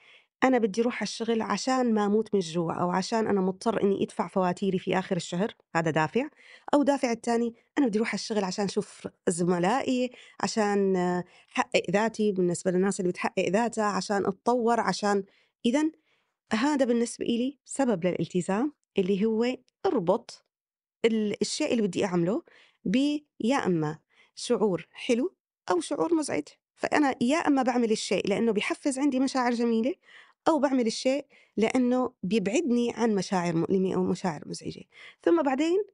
أنا 0.45 0.59
بدي 0.59 0.81
أروح 0.83 0.95
على 0.97 1.03
الشغل 1.03 1.43
عشان 1.43 1.95
ما 1.95 2.07
أموت 2.07 2.35
من 2.35 2.41
الجوع 2.41 2.81
أو 2.83 2.91
عشان 2.91 3.27
أنا 3.27 3.41
مضطر 3.41 3.83
إني 3.83 4.03
أدفع 4.05 4.29
فواتيري 4.29 4.79
في 4.79 4.99
آخر 4.99 5.17
الشهر 5.17 5.55
هذا 5.77 5.91
دافع. 5.91 6.29
أو 6.75 6.83
دافع 6.83 7.13
التاني 7.13 7.55
أنا 7.79 7.87
بدي 7.87 7.99
أروح 7.99 8.09
على 8.09 8.15
الشغل 8.15 8.45
عشان 8.45 8.65
أشوف 8.65 9.09
زملائي 9.29 10.11
عشان 10.41 10.97
أحقق 11.53 11.83
ذاتي 11.91 12.33
بالنسبة 12.33 12.71
للناس 12.71 13.01
اللي 13.01 13.11
بتحقق 13.11 13.49
ذاتها 13.49 13.85
عشان 13.85 14.27
أتطور 14.27 14.81
عشان 14.81 15.25
إذا 15.67 15.91
هذا 16.53 16.85
بالنسبة 16.87 17.25
إلي 17.27 17.59
سبب 17.65 18.07
للالتزام 18.07 18.73
اللي 18.99 19.25
هو 19.25 19.57
أربط 19.87 20.45
ال 21.05 21.37
الشيء 21.43 21.73
اللي 21.73 21.83
بدي 21.83 22.05
أعمله 22.05 22.43
ب 22.85 22.97
يا 23.41 23.67
إما 23.67 23.99
شعور 24.35 24.89
حلو 24.93 25.35
أو 25.71 25.81
شعور 25.81 26.15
مزعج، 26.15 26.45
فأنا 26.77 27.15
يا 27.21 27.37
إما 27.37 27.63
باعمل 27.63 27.91
الشيء 27.93 28.29
لإنه 28.29 28.53
بيحفّز 28.53 28.99
عندي 28.99 29.21
مشاعر 29.21 29.53
جميلة، 29.55 29.95
أو 30.49 30.59
باعمل 30.59 30.87
الشيء 30.87 31.27
لإنه 31.57 32.13
بيبعدني 32.23 32.93
عن 32.95 33.15
مشاعر 33.15 33.57
مؤلمة 33.57 33.95
أو 33.95 34.05
مشاعر 34.05 34.43
مزعجة، 34.47 34.83
ثم 35.23 35.43
بعدين 35.43 35.85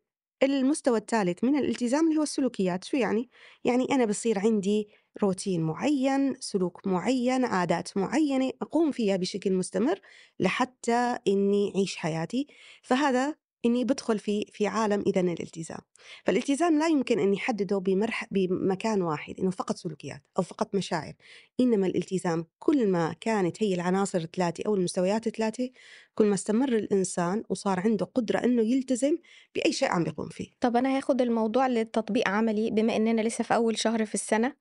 المستوى 0.42 0.98
الثالث 0.98 1.44
من 1.44 1.56
الالتزام 1.56 2.08
اللي 2.08 2.18
هو 2.18 2.22
السلوكيات، 2.22 2.84
شو 2.84 2.96
يعني؟ 2.96 3.30
يعني 3.64 3.84
أنا 3.92 4.04
بصير 4.04 4.38
عندي 4.38 4.88
روتين 5.22 5.62
معين، 5.62 6.34
سلوك 6.40 6.86
معين، 6.86 7.44
عادات 7.44 7.96
معينة 7.96 8.52
أقوم 8.62 8.90
فيها 8.92 9.16
بشكل 9.16 9.52
مستمر 9.52 10.00
لحتى 10.40 11.18
إني 11.28 11.72
أعيش 11.76 11.96
حياتي، 11.96 12.46
فهذا 12.82 13.34
إني 13.66 13.84
بدخل 13.84 14.18
في 14.18 14.44
في 14.52 14.66
عالم 14.66 15.04
إذا 15.06 15.20
الالتزام، 15.20 15.80
فالالتزام 16.24 16.78
لا 16.78 16.86
يمكن 16.86 17.18
أني 17.18 17.36
أحدده 17.36 17.78
بمرح 17.78 18.26
بمكان 18.30 19.02
واحد 19.02 19.40
إنه 19.40 19.50
فقط 19.50 19.76
سلوكيات 19.76 20.22
أو 20.38 20.42
فقط 20.42 20.74
مشاعر، 20.74 21.12
إنما 21.60 21.86
الالتزام 21.86 22.46
كل 22.58 22.88
ما 22.88 23.12
كانت 23.20 23.62
هي 23.62 23.74
العناصر 23.74 24.18
الثلاثة 24.18 24.64
أو 24.66 24.74
المستويات 24.74 25.26
الثلاثة 25.26 25.70
كل 26.14 26.26
ما 26.26 26.34
استمر 26.34 26.68
الإنسان 26.68 27.42
وصار 27.48 27.80
عنده 27.80 28.06
قدرة 28.14 28.38
إنه 28.44 28.62
يلتزم 28.62 29.18
بأي 29.54 29.72
شيء 29.72 29.88
عم 29.88 30.04
بيقوم 30.04 30.28
فيه. 30.28 30.48
طب 30.60 30.76
أنا 30.76 30.96
هاخد 30.96 31.22
الموضوع 31.22 31.66
لتطبيق 31.66 32.28
عملي 32.28 32.70
بما 32.70 32.96
إننا 32.96 33.20
لسه 33.20 33.44
في 33.44 33.54
أول 33.54 33.78
شهر 33.78 34.04
في 34.06 34.14
السنة 34.14 34.54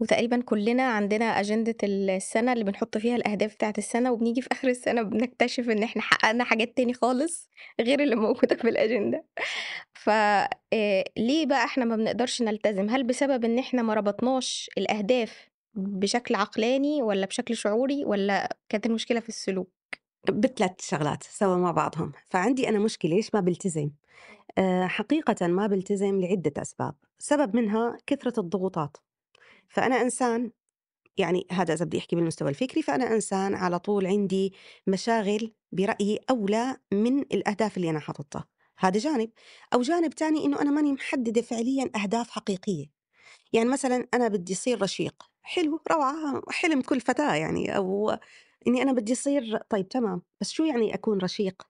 وتقريبا 0.00 0.40
كلنا 0.40 0.82
عندنا 0.82 1.24
أجندة 1.24 1.76
السنة 1.84 2.52
اللي 2.52 2.64
بنحط 2.64 2.98
فيها 2.98 3.16
الأهداف 3.16 3.54
بتاعة 3.54 3.74
السنة 3.78 4.12
وبنيجي 4.12 4.42
في 4.42 4.48
آخر 4.52 4.68
السنة 4.68 5.02
بنكتشف 5.02 5.70
إن 5.70 5.82
إحنا 5.82 6.02
حققنا 6.02 6.44
حاجات 6.44 6.76
تاني 6.76 6.94
خالص 6.94 7.48
غير 7.80 8.02
اللي 8.02 8.16
موجودة 8.16 8.56
في 8.56 8.68
الأجندة. 8.68 9.24
ف 9.94 10.10
آه، 10.10 11.04
بقى 11.18 11.64
إحنا 11.64 11.84
ما 11.84 11.96
بنقدرش 11.96 12.42
نلتزم؟ 12.42 12.90
هل 12.90 13.04
بسبب 13.04 13.44
إن 13.44 13.58
إحنا 13.58 13.82
ما 13.82 13.94
ربطناش 13.94 14.70
الأهداف 14.78 15.48
بشكل 15.74 16.34
عقلاني 16.34 17.02
ولا 17.02 17.26
بشكل 17.26 17.56
شعوري 17.56 18.04
ولا 18.04 18.56
كانت 18.68 18.86
المشكلة 18.86 19.20
في 19.20 19.28
السلوك؟ 19.28 19.70
بثلاث 20.24 20.72
شغلات 20.80 21.22
سوا 21.22 21.56
مع 21.56 21.70
بعضهم، 21.70 22.12
فعندي 22.30 22.68
أنا 22.68 22.78
مشكلة 22.78 23.14
ليش 23.16 23.34
ما 23.34 23.40
بلتزم؟ 23.40 23.90
آه، 24.58 24.86
حقيقة 24.86 25.46
ما 25.46 25.66
بلتزم 25.66 26.20
لعدة 26.20 26.62
أسباب، 26.62 26.94
سبب 27.18 27.56
منها 27.56 27.96
كثرة 28.06 28.40
الضغوطات، 28.40 28.96
فأنا 29.68 30.00
إنسان 30.00 30.50
يعني 31.18 31.46
هذا 31.52 31.74
إذا 31.74 31.84
بدي 31.84 31.98
أحكي 31.98 32.16
بالمستوى 32.16 32.48
الفكري 32.48 32.82
فأنا 32.82 33.14
إنسان 33.14 33.54
على 33.54 33.78
طول 33.78 34.06
عندي 34.06 34.52
مشاغل 34.86 35.52
برأيي 35.72 36.18
أولى 36.30 36.76
من 36.92 37.20
الأهداف 37.20 37.76
اللي 37.76 37.90
أنا 37.90 38.00
حاططها. 38.00 38.44
هذا 38.78 38.98
جانب. 38.98 39.30
أو 39.74 39.82
جانب 39.82 40.10
تاني 40.14 40.44
إنه 40.44 40.60
أنا 40.60 40.70
ماني 40.70 40.92
محددة 40.92 41.42
فعليا 41.42 41.90
أهداف 42.02 42.30
حقيقية. 42.30 42.86
يعني 43.52 43.68
مثلا 43.68 44.08
أنا 44.14 44.28
بدي 44.28 44.52
أصير 44.52 44.82
رشيق. 44.82 45.22
حلو 45.42 45.80
روعة 45.92 46.42
حلم 46.50 46.80
كل 46.80 47.00
فتاة 47.00 47.34
يعني 47.34 47.76
أو 47.76 48.18
إني 48.66 48.82
أنا 48.82 48.92
بدي 48.92 49.12
أصير 49.12 49.58
طيب 49.70 49.88
تمام 49.88 50.22
بس 50.40 50.50
شو 50.50 50.64
يعني 50.64 50.94
أكون 50.94 51.18
رشيق؟ 51.18 51.62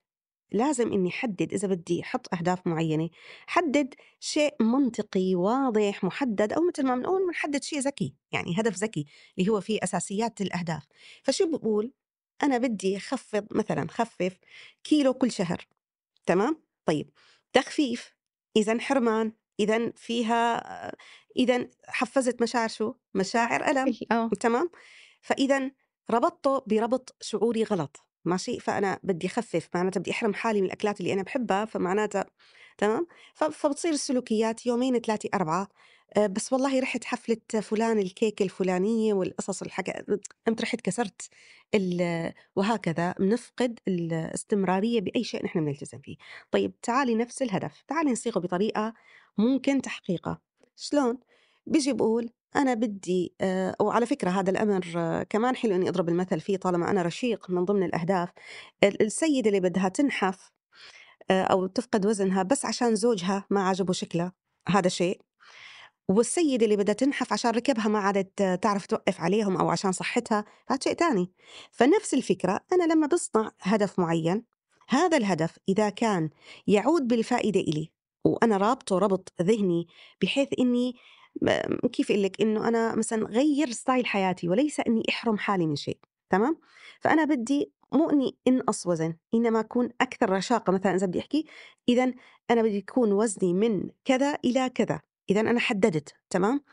لازم 0.51 0.91
إني 0.91 1.09
أحدد 1.09 1.53
إذا 1.53 1.67
بدي 1.67 2.01
أحط 2.01 2.33
أهداف 2.33 2.67
معينة 2.67 3.09
حدد 3.47 3.93
شيء 4.19 4.55
منطقي 4.63 5.35
واضح 5.35 6.03
محدد 6.03 6.53
أو 6.53 6.61
مثل 6.67 6.83
ما 6.85 6.95
بنقول 6.95 7.27
بنحدد 7.27 7.63
شيء 7.63 7.79
ذكي 7.79 8.15
يعني 8.31 8.55
هدف 8.57 8.75
ذكي 8.75 9.05
اللي 9.39 9.51
هو 9.51 9.61
فيه 9.61 9.79
أساسيات 9.83 10.41
الأهداف. 10.41 10.85
فشو 11.23 11.51
بقول؟ 11.51 11.93
أنا 12.43 12.57
بدي 12.57 12.97
أخفض 12.97 13.47
مثلا 13.51 13.87
خفف 13.89 14.37
كيلو 14.83 15.13
كل 15.13 15.31
شهر 15.31 15.67
تمام؟ 16.25 16.63
طيب 16.85 17.09
تخفيف 17.53 18.15
إذا 18.55 18.79
حرمان 18.79 19.33
إذا 19.59 19.91
فيها 19.95 20.61
إذا 21.37 21.69
حفزت 21.87 22.41
مشاعر 22.41 22.69
شو؟ 22.69 22.93
مشاعر 23.13 23.69
ألم 23.69 23.93
آه. 24.11 24.29
تمام؟ 24.39 24.69
فإذا 25.21 25.71
ربطته 26.11 26.63
بربط 26.67 27.15
شعوري 27.21 27.63
غلط. 27.63 28.03
ماشي؟ 28.25 28.59
فأنا 28.59 28.99
بدي 29.03 29.27
أخفف 29.27 29.69
معناتها 29.75 29.99
بدي 29.99 30.11
أحرم 30.11 30.33
حالي 30.33 30.61
من 30.61 30.67
الأكلات 30.67 30.99
اللي 30.99 31.13
أنا 31.13 31.23
بحبها 31.23 31.65
فمعناتها 31.65 32.25
تمام؟ 32.77 33.07
فبتصير 33.35 33.91
السلوكيات 33.93 34.65
يومين 34.65 34.99
ثلاثة 34.99 35.29
أربعة. 35.33 35.67
آه، 36.17 36.27
بس 36.27 36.53
والله 36.53 36.79
رحت 36.79 37.03
حفلة 37.03 37.61
فلان 37.61 37.99
الكيك 37.99 38.41
الفلانية 38.41 39.13
والقصص 39.13 39.61
الحكا 39.61 40.05
قمت 40.47 40.61
رحت 40.61 40.81
كسرت 40.81 41.29
ال- 41.75 42.33
وهكذا 42.55 43.15
بنفقد 43.19 43.79
الاستمرارية 43.87 45.01
بأي 45.01 45.23
شيء 45.23 45.45
نحن 45.45 45.65
بنلتزم 45.65 45.99
فيه. 45.99 46.15
طيب 46.51 46.81
تعالي 46.81 47.15
نفس 47.15 47.41
الهدف. 47.41 47.83
تعالي 47.87 48.11
نصيغه 48.11 48.39
بطريقة 48.39 48.93
ممكن 49.37 49.81
تحقيقها. 49.81 50.41
شلون؟ 50.75 51.19
بيجي 51.65 51.93
بقول 51.93 52.29
أنا 52.55 52.73
بدي 52.73 53.33
آه، 53.41 53.75
وعلى 53.81 54.05
فكرة 54.05 54.29
هذا 54.29 54.49
الأمر 54.49 54.83
كمان 55.29 55.55
حلو 55.55 55.75
إني 55.75 55.89
أضرب 55.89 56.09
المثل 56.09 56.39
فيه 56.39 56.57
طالما 56.57 56.91
أنا 56.91 57.01
رشيق 57.01 57.49
من 57.49 57.65
ضمن 57.65 57.83
الأهداف. 57.83 58.29
ال- 58.83 59.01
السيدة 59.01 59.47
اللي 59.49 59.59
بدها 59.59 59.89
تنحف 59.89 60.51
آه، 61.31 61.43
أو 61.43 61.67
تفقد 61.67 62.05
وزنها 62.05 62.43
بس 62.43 62.65
عشان 62.65 62.95
زوجها 62.95 63.45
ما 63.49 63.67
عجبه 63.67 63.93
شكلها 63.93 64.33
هذا 64.67 64.89
شيء. 64.89 65.21
والسيدة 66.09 66.65
اللي 66.65 66.75
بدها 66.77 66.93
تنحف 66.93 67.33
عشان 67.33 67.51
ركبها 67.51 67.87
ما 67.87 67.99
عادت 67.99 68.59
تعرف 68.61 68.85
توقف 68.85 69.21
عليهم 69.21 69.57
أو 69.57 69.69
عشان 69.69 69.91
صحتها 69.91 70.45
هذا 70.69 70.79
شيء 70.83 70.93
تاني. 70.93 71.31
فنفس 71.71 72.13
الفكرة 72.13 72.59
أنا 72.73 72.93
لما 72.93 73.07
بصنع 73.07 73.51
هدف 73.61 73.99
معين 73.99 74.43
هذا 74.89 75.17
الهدف 75.17 75.57
إذا 75.69 75.89
كان 75.89 76.29
يعود 76.67 77.07
بالفائدة 77.07 77.59
إلي 77.59 77.91
وأنا 78.25 78.57
رابطه 78.57 78.97
ربط 78.97 79.33
ذهني 79.41 79.87
بحيث 80.21 80.47
إني 80.59 80.95
كيف 81.93 82.11
أقول 82.11 82.23
لك؟ 82.23 82.41
إنه 82.41 82.67
أنا 82.67 82.95
مثلا 82.95 83.25
غير 83.25 83.71
ستايل 83.71 84.05
حياتي 84.05 84.49
وليس 84.49 84.79
إني 84.79 85.03
أحرم 85.09 85.37
حالي 85.37 85.67
من 85.67 85.75
شيء 85.75 85.97
تمام؟ 86.29 86.57
فأنا 86.99 87.23
بدي 87.23 87.71
مو 87.93 88.09
إني 88.09 88.37
انقص 88.47 88.87
وزن 88.87 89.15
إنما 89.33 89.59
أكون 89.59 89.89
أكثر 90.01 90.29
رشاقة. 90.29 90.73
مثلا 90.73 90.95
إذا 90.95 91.05
بدي 91.05 91.19
أحكي 91.19 91.45
إذا 91.89 92.13
أنا 92.51 92.61
بدي 92.61 92.77
يكون 92.77 93.11
وزني 93.11 93.53
من 93.53 93.89
كذا 94.05 94.37
إلى 94.45 94.69
كذا 94.69 94.99
إذا 95.29 95.41
أنا 95.41 95.59
حددت 95.59 96.13
تمام؟ 96.29 96.63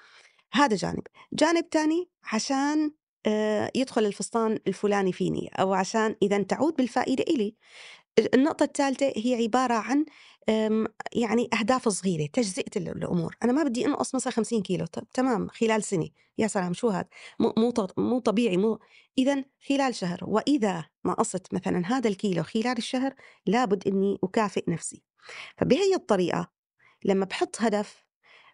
هذا 0.53 0.77
جانب. 0.77 1.03
جانب 1.33 1.71
تاني 1.71 2.09
عشان 2.33 2.91
آه، 3.27 3.71
يدخل 3.75 4.07
الفستان 4.07 4.59
الفلاني 4.67 5.13
فيني 5.13 5.51
أو 5.61 5.73
عشان 5.73 6.17
إذا 6.23 6.43
تعود 6.43 6.77
بالفائدة 6.77 7.25
إلي. 7.29 7.55
النقطة 8.35 8.65
الثالثة 8.65 9.13
هي 9.17 9.43
عبارة 9.43 9.75
عن 9.75 10.05
يعني 11.13 11.49
أهداف 11.61 11.89
صغيرة 11.89 12.27
تجزئة 12.33 12.71
ال- 12.77 12.89
الأمور. 12.89 13.37
أنا 13.45 13.53
ما 13.53 13.63
بدي 13.63 13.87
أنقص 13.87 14.15
مثلا 14.15 14.33
50 14.33 14.63
كيلو 14.63 14.87
طب 14.87 15.07
تمام 15.15 15.49
خلال 15.49 15.83
سنة. 15.83 16.09
يا 16.39 16.47
سلام 16.47 16.73
شو 16.73 16.89
هذا 16.89 17.09
مو 17.41 17.73
مو 17.99 18.19
طبيعي 18.19 18.57
مو. 18.57 18.79
إذا 19.19 19.45
خلال 19.69 19.95
شهر 19.95 20.19
وإذا 20.23 20.85
نقصت 21.07 21.55
مثلا 21.55 21.83
هذا 21.87 22.09
الكيلو 22.09 22.43
خلال 22.43 22.79
الشهر 22.79 23.15
لابد 23.47 23.89
إني 23.89 24.19
أكافئ 24.25 24.71
نفسي. 24.71 25.03
فبهي 25.57 25.95
الطريقة 25.95 26.51
لما 27.05 27.25
بحط 27.25 27.57
هدف 27.61 28.07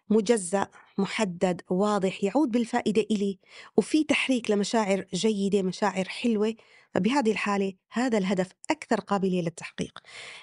مجزأ 0.09 0.67
محدد 0.97 1.61
واضح 1.69 2.23
يعود 2.23 2.51
بالفائدة 2.51 3.05
إلي 3.11 3.39
وفي 3.77 4.03
تحريك 4.03 4.51
لمشاعر 4.51 5.05
جيدة 5.13 5.61
مشاعر 5.61 6.05
حلوة. 6.05 6.55
فبهذه 6.93 7.31
الحالة 7.31 7.73
هذا 7.91 8.17
الهدف 8.17 8.49
أكثر 8.71 8.99
قابلية 8.99 9.41
للتحقيق. 9.41 9.99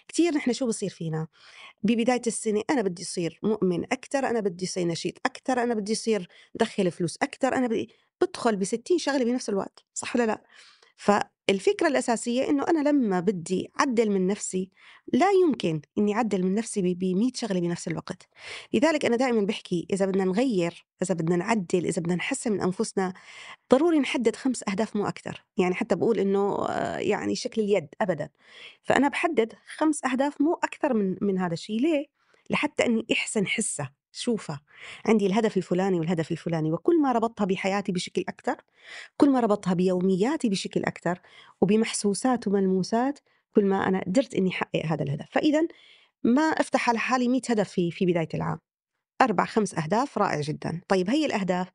كثير 0.09 0.35
نحن 0.35 0.53
شو 0.53 0.67
بصير 0.67 0.91
فينا؟ 0.91 1.27
ببداية 1.83 2.23
السنة 2.27 2.63
أنا 2.71 2.83
بدي 2.83 3.03
أصير 3.03 3.41
مؤمن 3.43 3.85
أكثر 3.85 4.19
أنا 4.27 4.41
بدي 4.41 4.65
أصير 4.65 4.87
نشيط 4.87 5.15
أكثر 5.27 5.63
أنا 5.63 5.75
بدي 5.75 5.93
أصير 5.93 6.29
دخل 6.55 6.91
فلوس 6.91 7.19
أكثر 7.23 7.55
أنا 7.55 7.67
بدي 7.67 7.91
بدخل 8.21 8.57
بستين 8.57 8.99
شغلة 8.99 9.25
بنفس 9.25 9.49
الوقت 9.49 9.85
صح 9.95 10.17
ولا 10.17 10.27
لا؟ 10.27 10.43
فالفكرة 11.01 11.89
الأساسية 11.89 12.49
إنه 12.49 12.65
أنا 12.69 12.89
لما 12.89 13.21
بدي 13.21 13.71
أعدل 13.81 14.11
من 14.11 14.27
نفسي 14.27 14.71
لا 15.13 15.27
يمكن 15.31 15.81
إني 15.99 16.15
أعدل 16.15 16.43
من 16.43 16.55
نفسي 16.55 16.95
ب 16.95 17.05
100 17.05 17.31
شغلة 17.35 17.61
بنفس 17.61 17.89
الوقت. 17.89 18.29
لذلك 18.73 19.05
أنا 19.05 19.17
دائما 19.17 19.41
بحكي 19.41 19.87
إذا 19.93 20.07
بدنا 20.07 20.25
نغير 20.25 20.87
إذا 21.03 21.15
بدنا 21.15 21.37
نعدل 21.37 21.87
إذا 21.87 22.03
بدنا 22.03 22.15
نحسن 22.15 22.53
من 22.53 22.61
أنفسنا 22.61 23.13
ضروري 23.73 23.99
نحدد 23.99 24.37
خمس 24.37 24.65
أهداف 24.69 24.97
مو 24.97 25.07
أكثر 25.07 25.45
يعني 25.57 25.75
حتى 25.75 25.95
بقول 25.95 26.19
إنه 26.19 26.67
آه، 26.69 26.99
يعني 26.99 27.35
شكل 27.35 27.63
اليد 27.63 27.89
أبدا. 28.01 28.31
فأنا 28.83 29.09
بحدد 29.09 29.53
خمس 29.77 30.05
أهداف 30.05 30.41
مو 30.41 30.55
أكثر 30.55 30.95
من 30.95 31.17
من 31.21 31.39
هذا 31.39 31.53
الشيء. 31.53 31.81
ليه؟ 31.81 32.07
لحتى 32.51 32.87
إني 32.87 33.07
أحسن 33.13 33.47
حسة 33.47 34.00
شوفها 34.13 34.61
عندي 35.07 35.27
الهدف 35.27 35.57
الفلاني 35.57 35.99
والهدف 35.99 36.31
الفلاني 36.33 36.73
وكل 36.73 37.01
ما 37.03 37.13
ربطتها 37.13 37.45
بحياتي 37.45 37.93
بشكل 37.93 38.25
أكثر 38.29 38.57
كل 39.17 39.31
ما 39.31 39.41
ربطتها 39.41 39.75
بيومياتي 39.75 40.49
بشكل 40.49 40.85
أكثر 40.85 41.21
وبمحسوسات 41.61 42.49
وملموسات 42.49 43.19
كل 43.55 43.65
ما 43.65 43.89
أنا 43.89 44.01
قدرت 44.07 44.35
إني 44.35 44.51
أحقق 44.51 44.87
هذا 44.87 45.03
الهدف. 45.03 45.27
فإذا 45.31 45.67
ما 46.25 46.43
أفتح 46.43 46.89
على 46.89 46.99
حالي 46.99 47.29
100 47.29 47.41
هدف 47.51 47.71
في 47.71 47.91
في 47.91 48.07
بداية 48.07 48.29
العام. 48.35 48.59
أربع 49.23 49.45
خمس 49.45 49.75
أهداف 49.75 50.19
رائع 50.19 50.41
جدا. 50.41 50.81
طيب 50.89 51.11
هي 51.11 51.27
الأهداف. 51.27 51.69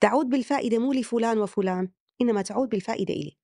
تعود 0.00 0.26
بالفائدة 0.28 0.78
مو 0.78 0.92
لفلان 0.92 1.38
وفلان 1.38 1.88
إنما 2.20 2.42
تعود 2.42 2.68
بالفائدة 2.68 3.14
إلي. 3.14 3.36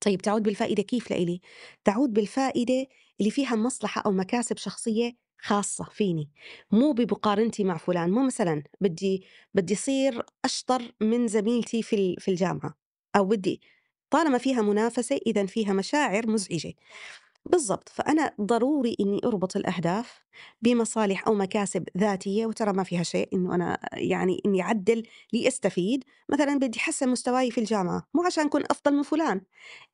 طيب 0.00 0.22
تعود 0.22 0.42
بالفائدة 0.42 0.82
كيف 0.82 1.10
لإلي؟ 1.10 1.40
تعود 1.84 2.12
بالفائدة 2.12 2.86
اللي 3.20 3.30
فيها 3.30 3.56
مصلحة 3.56 4.02
أو 4.06 4.12
مكاسب 4.12 4.56
شخصية 4.56 5.21
خاصة 5.42 5.84
فيني 5.84 6.30
مو 6.72 6.92
بمقارنتي 6.92 7.64
مع 7.64 7.76
فلان 7.76 8.10
مو 8.10 8.26
مثلا 8.26 8.62
بدي 8.80 9.24
بدي 9.54 9.74
صير 9.74 10.22
أشطر 10.44 10.92
من 11.00 11.28
زميلتي 11.28 11.82
في 11.82 12.16
في 12.18 12.30
الجامعة 12.30 12.74
أو 13.16 13.24
بدي 13.24 13.60
طالما 14.10 14.38
فيها 14.38 14.62
منافسة 14.62 15.20
إذا 15.26 15.46
فيها 15.46 15.72
مشاعر 15.72 16.26
مزعجة. 16.30 16.74
بالضبط. 17.44 17.88
فأنا 17.88 18.32
ضروري 18.40 18.96
إني 19.00 19.20
أربط 19.24 19.56
الأهداف 19.56 20.22
بمصالح 20.62 21.26
أو 21.28 21.34
مكاسب 21.34 21.84
ذاتية 21.98 22.46
وترى 22.46 22.72
ما 22.72 22.82
فيها 22.82 23.02
شيء 23.02 23.28
إنه 23.34 23.54
أنا 23.54 23.78
يعني 23.92 24.40
إني 24.46 24.62
أعدل 24.62 25.02
لأستفيد 25.32 26.04
مثلا 26.28 26.58
بدي 26.58 26.78
أحسن 26.78 27.08
مستواي 27.08 27.50
في 27.50 27.58
الجامعة 27.58 28.02
مو 28.14 28.22
عشان 28.26 28.46
أكون 28.46 28.62
أفضل 28.70 28.94
من 28.96 29.02
فلان 29.02 29.40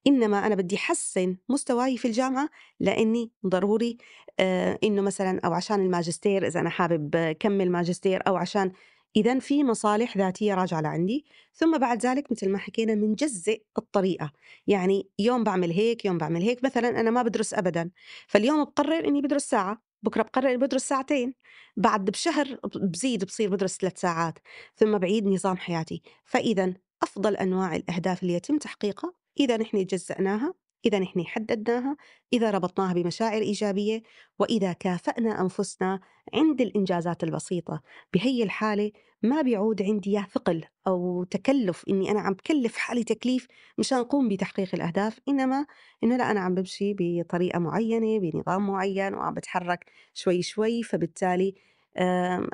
إنما 0.06 0.46
أنا 0.46 0.54
بدي 0.54 0.76
أحسّن 0.76 1.36
مستواي 1.48 1.96
في 1.98 2.08
الجامعة 2.08 2.48
لإني 2.80 3.32
ضروري 3.46 3.98
آآ 4.40 4.78
إنه 4.84 5.02
مثلًا 5.02 5.40
أو 5.44 5.52
عشان 5.52 5.80
الماجستير 5.80 6.46
إذا 6.46 6.60
أنا 6.60 6.70
حابب 6.70 7.16
أكمّل 7.16 7.70
ماجستير 7.70 8.22
أو 8.28 8.36
عشان 8.36 8.72
إذًا 9.16 9.38
في 9.38 9.64
مصالح 9.64 10.16
ذاتية 10.18 10.54
راجعة 10.54 10.80
لعندي، 10.80 11.24
ثم 11.54 11.78
بعد 11.78 12.06
ذلك 12.06 12.32
مثل 12.32 12.48
ما 12.50 12.58
حكينا 12.58 12.94
بنجزّئ 12.94 13.62
الطريقة، 13.78 14.32
يعني 14.66 15.08
يوم 15.18 15.44
باعمل 15.44 15.70
هيك، 15.72 16.04
يوم 16.04 16.18
باعمل 16.18 16.42
هيك، 16.42 16.64
مثلًا 16.64 17.00
أنا 17.00 17.10
ما 17.10 17.22
بادرس 17.22 17.54
أبدًا، 17.54 17.90
فاليوم 18.28 18.64
باقرر 18.64 19.08
إني 19.08 19.20
بادرس 19.22 19.44
ساعة، 19.44 19.82
بكرة 20.02 20.22
باقرر 20.22 20.48
إني 20.48 20.56
بادرس 20.56 20.82
ساعتين، 20.88 21.34
بعد 21.76 22.04
بشهر 22.04 22.58
بزيد 22.76 23.24
بصير 23.24 23.50
بادرس 23.50 23.76
3 23.76 23.98
ساعات، 23.98 24.38
ثم 24.76 24.98
باعيد 24.98 25.26
نظام 25.26 25.56
حياتي، 25.56 26.02
فإذًا 26.24 26.74
أفضل 27.02 27.36
أنواع 27.36 27.76
الأهداف 27.76 28.22
اللي 28.22 28.34
يتم 28.34 28.58
تحقيقها 28.58 29.12
إذا 29.40 29.56
نحن 29.56 29.84
جزأناها 29.84 30.54
إذا 30.84 30.98
نحن 30.98 31.26
حددناها 31.26 31.96
إذا 32.32 32.50
ربطناها 32.50 32.92
بمشاعر 32.94 33.42
إيجابية 33.42 34.02
وإذا 34.38 34.72
كافأنا 34.72 35.40
أنفسنا 35.40 36.00
عند 36.34 36.60
الإنجازات 36.60 37.24
البسيطة. 37.24 37.82
بهي 38.14 38.42
الحالة 38.42 38.92
ما 39.22 39.42
بيعود 39.42 39.82
عندي 39.82 40.22
ثقل 40.34 40.64
أو 40.86 41.24
تكلف 41.24 41.84
إني 41.88 42.10
أنا 42.10 42.20
عم 42.20 42.32
بكلف 42.32 42.76
حالي 42.76 43.04
تكليف 43.04 43.46
مشان 43.78 43.98
أقوم 43.98 44.28
بتحقيق 44.28 44.74
الأهداف 44.74 45.20
إنما 45.28 45.66
إنه 46.04 46.16
لا 46.16 46.30
أنا 46.30 46.40
عم 46.40 46.54
بمشي 46.54 46.94
بطريقة 46.98 47.58
معينة 47.58 48.18
بنظام 48.18 48.66
معين 48.66 49.14
وعم 49.14 49.34
بتحرك 49.34 49.90
شوي 50.14 50.42
شوي 50.42 50.82
فبالتالي 50.82 51.54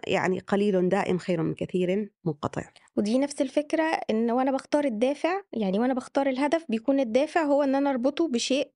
يعني 0.06 0.38
قليل 0.38 0.88
دائم 0.88 1.18
خير 1.18 1.42
من 1.42 1.54
كثير 1.54 2.10
منقطع 2.24 2.62
ودي 2.96 3.18
نفس 3.18 3.40
الفكرة 3.40 3.84
إن 4.10 4.30
وأنا 4.30 4.50
باختار 4.50 4.84
الدافع، 4.84 5.40
يعني 5.52 5.78
وأنا 5.78 5.94
باختار 5.94 6.26
الهدف 6.26 6.64
بيكون 6.68 7.00
الدافع 7.00 7.42
هو 7.42 7.62
إن 7.62 7.74
أنا 7.74 7.90
أربطه 7.90 8.28
بشيء 8.28 8.70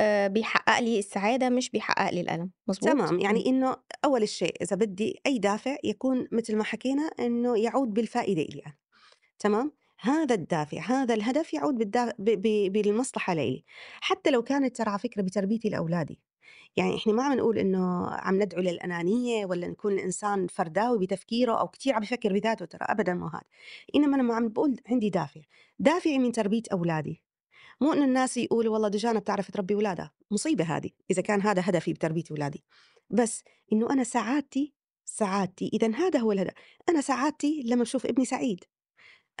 آآ 0.00 0.28
بيحقق 0.28 0.80
لي 0.80 0.98
السعادة 0.98 1.48
مش 1.48 1.70
بيحقق 1.70 2.10
لي 2.10 2.20
الألم، 2.20 2.50
مضبوط؟ 2.68 2.88
تمام، 2.88 3.08
إمم. 3.08 3.20
يعني 3.20 3.46
إنه 3.46 3.76
أول 4.04 4.28
شيء 4.28 4.62
إذا 4.62 4.76
بدي 4.76 5.20
أي 5.26 5.38
دافع 5.38 5.76
يكون 5.84 6.28
مثل 6.32 6.56
ما 6.56 6.64
حكينا 6.64 7.10
إنه 7.20 7.58
يعود 7.58 7.94
بالفائدة 7.94 8.42
إلي 8.42 8.62
أنا، 8.66 8.74
تمام؟ 9.38 9.72
هذا 10.00 10.34
الدافع، 10.34 10.78
هذا 10.78 11.14
الهدف 11.14 11.54
يعود 11.54 11.74
بالدا 11.74 12.12
ب 12.18 12.30
ب 12.30 12.72
بالمصلحة 12.72 13.34
لإلي، 13.34 13.64
حتى 14.00 14.30
لو 14.30 14.42
كانت 14.42 14.76
ترى 14.76 14.90
على 14.90 14.98
فكرة 14.98 15.22
بتربيتي 15.22 15.68
لأولادي، 15.68 16.20
يعني 16.76 16.96
إحنا 16.96 17.12
ما 17.12 17.22
عم 17.22 17.32
نقول 17.32 17.58
إنه 17.58 18.10
عم 18.10 18.42
ندعو 18.42 18.62
للأنانية 18.62 19.46
ولا 19.46 19.68
نكون 19.68 19.92
الإنسان 19.92 20.46
فرداوي 20.46 20.98
بتفكيره 21.06 21.60
أو 21.60 21.68
كتير 21.68 21.94
عم 21.94 22.00
بيفكر 22.00 22.32
بذاته 22.32 22.64
ترى 22.64 22.80
أبدًا 22.82 23.14
مو 23.14 23.26
هاد، 23.26 23.42
إنما 23.94 24.16
لمّا 24.16 24.34
عم 24.34 24.48
باقول 24.48 24.76
عندي 24.88 25.10
دافع، 25.10 25.40
دافعي 25.78 26.18
من 26.18 26.32
تربية 26.32 26.62
أولادي. 26.72 27.22
مو 27.80 27.92
إنه 27.92 28.04
الناس 28.04 28.36
يقولوا 28.36 28.72
والله 28.72 28.88
دجانة 28.88 29.20
بتعرف 29.20 29.50
تربي 29.50 29.74
ولادها، 29.74 30.10
مصيبة 30.30 30.64
هذه 30.64 30.90
إذا 31.10 31.22
كان 31.22 31.42
هذا 31.42 31.62
هدفي 31.64 31.92
بتربية 31.92 32.24
ولادي، 32.30 32.64
بس 33.10 33.42
إنه 33.72 33.90
أنا 33.90 34.04
سعادتي 34.04 34.74
سعادتي 35.04 35.70
إذا 35.72 35.94
هذا 35.94 36.18
هو 36.18 36.32
الهدف، 36.32 36.52
أنا 36.88 37.00
سعادتي 37.00 37.62
لما 37.66 37.82
بشوف 37.82 38.06
ابني 38.06 38.24
سعيد، 38.24 38.64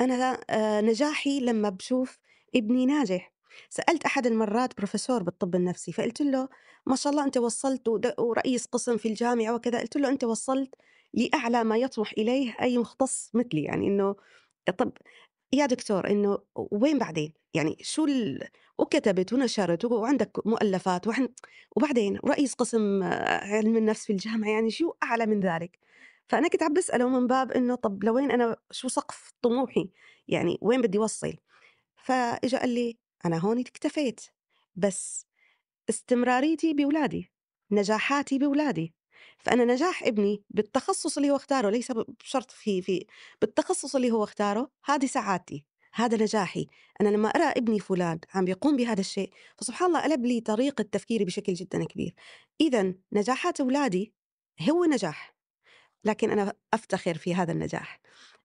أنا 0.00 0.40
آآ 0.50 0.80
نجاحي 0.80 1.40
لمّا 1.40 1.68
باشوف 1.68 2.18
ابني 2.56 2.86
ناجح، 2.86 3.32
سألت 3.70 4.04
أحد 4.04 4.26
المرات 4.26 4.76
بروفيسور 4.76 5.22
بالطب 5.22 5.54
النفسي 5.54 5.92
فقُلت 5.92 6.20
له: 6.22 6.48
"ما 6.86 6.96
شاء 6.96 7.12
الله 7.12 7.24
أنت 7.24 7.38
وصّلت 7.38 7.88
ورئيس 8.18 8.66
قسم 8.66 8.96
في 8.96 9.08
الجامعة 9.08 9.54
وكذا." 9.54 9.80
قُلت 9.80 9.96
له: 9.96 10.08
"أنت 10.08 10.24
وصّلت 10.24 10.74
لأعلى 11.14 11.64
ما 11.64 11.76
يطمح 11.76 12.12
إليه 12.18 12.56
أي 12.62 12.78
مختص 12.78 13.30
مثلي." 13.34 13.62
يعني 13.64 13.86
إنه 13.86 14.16
طَب 14.78 14.92
يا 15.52 15.66
دكتور 15.66 16.10
إنه 16.10 16.38
وين 16.56 16.98
بعدين؟ 16.98 17.32
يعني 17.54 17.76
شو 17.82 18.04
ال 18.04 18.48
وكتبت 18.78 19.32
ونشرت 19.32 19.84
وعندك 19.84 20.46
مؤلفات 20.46 21.06
وحن 21.06 21.28
وبعدين 21.76 22.16
رئيس 22.26 22.54
قسم 22.54 23.02
آه، 23.02 23.44
علم 23.44 23.76
النفس 23.76 24.06
في 24.06 24.12
الجامعة 24.12 24.50
يعني 24.50 24.70
شو 24.70 24.92
أعلى 25.02 25.26
من 25.26 25.40
ذلك؟ 25.40 25.78
فأنا 26.28 26.48
كنت 26.48 26.62
عم 26.62 26.72
باسأله 26.74 27.08
من 27.08 27.26
باب 27.26 27.52
إنه 27.52 27.74
طب 27.74 28.04
لوين 28.04 28.30
أنا 28.30 28.56
شو 28.70 28.88
سقف 28.88 29.32
طموحي؟ 29.42 29.90
يعني 30.28 30.58
وين 30.62 30.80
بدي 30.82 30.98
أوصّل؟ 30.98 31.34
فإجا 31.96 32.58
قال 32.60 32.68
لي: 32.70 32.98
"أنا 33.26 33.38
هون 33.38 33.58
اكتفيت، 33.60 34.20
بس 34.76 35.26
استمراريتي 35.90 36.74
بولادي، 36.74 37.32
نجاحاتي 37.70 38.38
بولادي، 38.38 38.94
فأنا 39.38 39.64
نجاح 39.64 40.02
ابني 40.04 40.42
بالتخصص 40.50 41.16
اللي 41.18 41.30
هو 41.30 41.36
اختاره 41.36 41.70
ليس 41.70 41.92
بشرط 41.92 42.50
في 42.50 42.82
في 42.82 43.06
بالتخصص 43.42 43.96
اللي 43.96 44.10
هو 44.10 44.24
اختاره، 44.24 44.70
هذه 44.84 45.06
سعادتي، 45.06 45.66
هذا 45.94 46.16
نجاحي، 46.22 46.66
أنا 47.00 47.08
لمّا 47.08 47.28
أرى 47.28 47.44
ابني 47.44 47.80
فلان 47.80 48.20
عم 48.34 48.44
بيقوم 48.44 48.76
بهذا 48.76 49.00
الشيء، 49.00 49.30
فسبحان 49.58 49.88
الله 49.88 50.02
قلب 50.02 50.26
لي 50.26 50.40
طريقة 50.40 50.82
تفكيري 50.92 51.24
بشكل 51.24 51.54
جدًا 51.54 51.84
كبير، 51.84 52.14
إذًا 52.60 52.94
نجاحات 53.12 53.60
أولادي 53.60 54.14
هو 54.70 54.84
نجاح. 54.84 55.39
لكن 56.04 56.30
أنا 56.30 56.52
أفتخر 56.74 57.14
في 57.14 57.34
هذا 57.34 57.52
النجاح. 57.52 58.00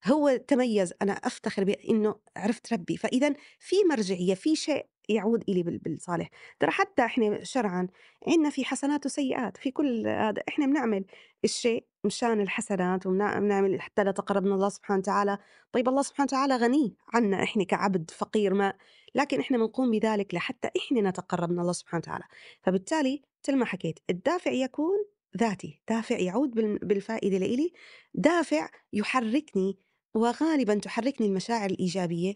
هو 0.06 0.36
تميز، 0.48 0.94
أنا 1.02 1.14
أفتخر 1.14 1.64
بإنه 1.64 2.16
عرفت 2.38 2.74
ربّي، 2.74 2.98
فإذًا 2.98 3.34
في 3.60 3.76
مرجعية، 3.90 4.34
في 4.34 4.56
شيء 4.56 4.86
يعود 5.10 5.44
إلي 5.50 5.64
بال 5.64 5.78
بالصالح. 5.78 6.30
ترى 6.60 6.72
حتى 6.72 7.06
إحنا 7.06 7.44
شرعًا 7.44 7.88
عندنا 8.28 8.50
في 8.50 8.66
حسنات 8.66 9.06
وسيئات، 9.06 9.58
في 9.58 9.72
كل 9.72 10.08
هذا 10.08 10.44
إحنا 10.50 10.66
بنعمل 10.66 11.06
الشيء 11.44 11.86
مشان 12.04 12.42
الحسنات 12.42 13.06
وبن 13.06 13.40
بنعمل 13.40 13.82
حتى 13.82 14.04
نتقرّب 14.04 14.44
من 14.44 14.52
الله 14.52 14.70
سبحانه 14.70 15.00
وتعالى. 15.00 15.38
طيب 15.72 15.90
الله 15.90 16.02
سبحانه 16.02 16.26
وتعالى 16.26 16.56
غني 16.56 16.96
عنا 17.14 17.44
إحنا 17.44 17.64
كعبد 17.64 18.12
فقير 18.12 18.54
ما 18.54 18.74
لكن 19.16 19.40
إحنا 19.40 19.58
بنقوم 19.58 19.92
بذلك 19.92 20.34
لحتى 20.34 20.70
إحنا 20.78 21.10
نتقرّب 21.10 21.52
من 21.52 21.60
الله 21.60 21.74
سبحانه 21.74 22.00
وتعالى. 22.00 22.24
فبالتالي 22.62 23.22
متل 23.40 23.56
ما 23.58 23.66
حكيت، 23.66 24.00
الدافع 24.10 24.52
يكون 24.52 25.06
ذاتي، 25.38 25.82
دافع 25.90 26.18
يعود 26.20 26.52
بال 26.52 26.78
بالفائدة 26.80 27.38
لإلي، 27.38 27.72
دافع 28.14 28.70
يحركني 28.94 29.78
وغالبًا 30.16 30.76
تحركني 30.76 31.28
المشاعر 31.28 31.70
الإيجابية، 31.70 32.34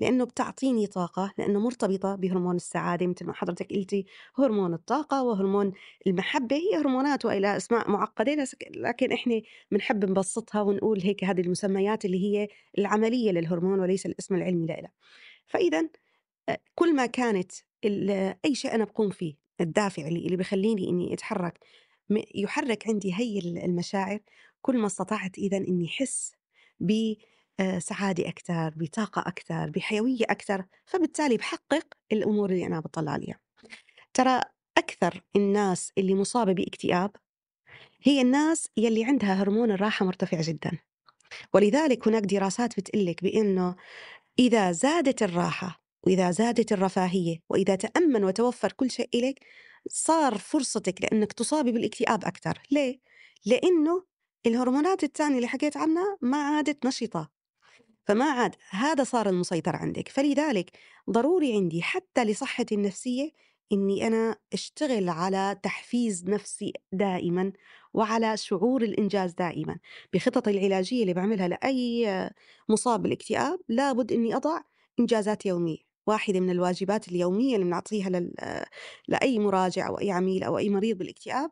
لإنه 0.00 0.24
بتعطيني 0.24 0.86
طاقة، 0.86 1.32
لإنه 1.38 1.60
مرتبطة 1.60 2.14
بهرمون 2.16 2.56
السعادة 2.56 3.06
متل 3.06 3.26
ما 3.26 3.32
حضرتِك 3.32 3.72
قلتِ، 3.72 4.04
هرمون 4.38 4.74
الطاقة 4.74 5.22
وهرمون 5.22 5.72
المحبة، 6.06 6.56
هي 6.56 6.76
هرمونات 6.80 7.24
وإلها 7.24 7.56
أسماء 7.56 7.90
معقدة 7.90 8.46
لكن 8.76 9.12
إحنا 9.12 9.40
بنحب 9.70 10.04
نبسطها 10.10 10.62
ونقول 10.62 11.00
هيك 11.02 11.24
هذه 11.24 11.40
المسميات 11.40 12.04
اللي 12.04 12.24
هي 12.24 12.48
العملية 12.78 13.30
للهرمون 13.32 13.80
وليس 13.80 14.06
الاسم 14.06 14.34
العلمي 14.34 14.66
لإلها. 14.66 14.92
فإذًا 15.46 15.88
أ 16.48 16.56
كل 16.74 16.94
ما 16.96 17.06
كانت 17.06 17.52
أي 18.44 18.54
شيء 18.54 18.74
أنا 18.74 18.84
باقوم 18.84 19.10
فيه، 19.10 19.34
الدافع 19.60 20.08
اللي 20.08 20.26
اللي 20.26 20.36
بيخلّيني 20.36 20.88
إني 20.88 21.14
أتحرّك 21.14 21.60
يحرّك 22.34 22.88
عندي 22.88 23.14
هي 23.14 23.38
ال 23.38 23.58
المشاعر، 23.58 24.18
كل 24.62 24.78
ما 24.78 24.86
استطعت 24.86 25.38
إذًا 25.38 25.56
إني 25.56 25.86
أحس 25.88 26.32
ب 26.80 27.14
آآ 27.60 27.78
سعادة 27.78 28.28
أكتر، 28.28 28.74
بطاقة 28.76 29.24
أكتر، 29.28 29.70
بحيوية 29.70 30.24
أكتر، 30.30 30.64
فبالتالي 30.86 31.36
باحقق 31.36 31.86
الأمور 32.12 32.50
اللي 32.50 32.66
أنا 32.66 32.80
باطلّع 32.80 33.12
عليها. 33.12 33.40
ترى 34.14 34.40
أكثر 34.78 35.22
الناس 35.36 35.92
اللي 35.98 36.14
مُصابة 36.14 36.52
باكتئاب 36.52 37.10
هي 38.02 38.20
الناس 38.22 38.68
يلّي 38.76 39.04
عندها 39.04 39.34
هرمون 39.42 39.70
الراحة 39.70 40.06
مرتفع 40.06 40.40
جدًا، 40.40 40.70
ولذلك 41.54 42.08
هناك 42.08 42.22
دراسات 42.22 42.80
بتقول 42.80 43.06
لِك 43.06 43.24
بإنه 43.24 43.76
إذا 44.38 44.72
زادت 44.72 45.22
الراحة 45.22 45.84
وإذا 46.06 46.30
زادت 46.30 46.72
الرفاهية 46.72 47.38
وإذا 47.50 47.76
تأمن 47.76 48.24
وتوفر 48.24 48.72
كل 48.72 48.90
شيء 48.90 49.08
إلك 49.14 49.40
صار 49.88 50.38
فرصتك 50.38 51.02
لأنك 51.02 51.32
تصابي 51.32 51.72
بالاكتئاب 51.72 52.24
أكثر 52.24 52.58
ليه؟ 52.70 53.00
لأنه 53.46 54.04
الهرمونات 54.46 55.04
التانية 55.04 55.36
اللي 55.36 55.48
حكيت 55.48 55.76
عنها 55.76 56.18
ما 56.22 56.36
عادت 56.42 56.86
نشطة. 56.86 57.30
فما 58.06 58.24
عاد 58.24 58.56
هذا 58.70 59.04
صار 59.04 59.28
المسيطر 59.28 59.76
عندِك، 59.76 60.08
فلذلك 60.08 60.70
ضروري 61.10 61.52
عندي 61.54 61.82
حتى 61.82 62.24
لصحتي 62.24 62.74
النفسية 62.74 63.32
إني 63.72 64.06
أنا 64.06 64.36
أشتغل 64.52 65.08
على 65.08 65.60
تحفيز 65.62 66.24
نفسي 66.30 66.72
دائمًا، 66.92 67.52
وعلى 67.94 68.36
شعور 68.36 68.82
الإنجاز 68.82 69.32
دائمًا، 69.32 69.78
بخططي 70.12 70.50
العلاجية 70.50 71.02
اللي 71.02 71.14
باعملها 71.14 71.48
لأي 71.48 72.30
مصاب 72.68 73.02
بالاكتئاب 73.02 73.60
لابد 73.68 74.12
إني 74.12 74.36
أضع 74.36 74.60
إنجازات 75.00 75.46
يومية، 75.46 75.78
واحدة 76.10 76.40
من 76.40 76.50
الواجبات 76.50 77.08
اليومية 77.08 77.54
اللي 77.54 77.64
بنعطيها 77.66 78.10
لأي 79.08 79.38
مراجع 79.38 79.88
أو 79.88 80.00
أي 80.00 80.10
عميل 80.10 80.44
أو 80.44 80.58
أي 80.58 80.68
مريض 80.68 80.98
بالاكتئاب 80.98 81.50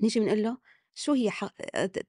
نيجي 0.00 0.20
بنقول 0.20 0.42
له 0.42 0.58
شو 0.94 1.12
هي. 1.12 1.30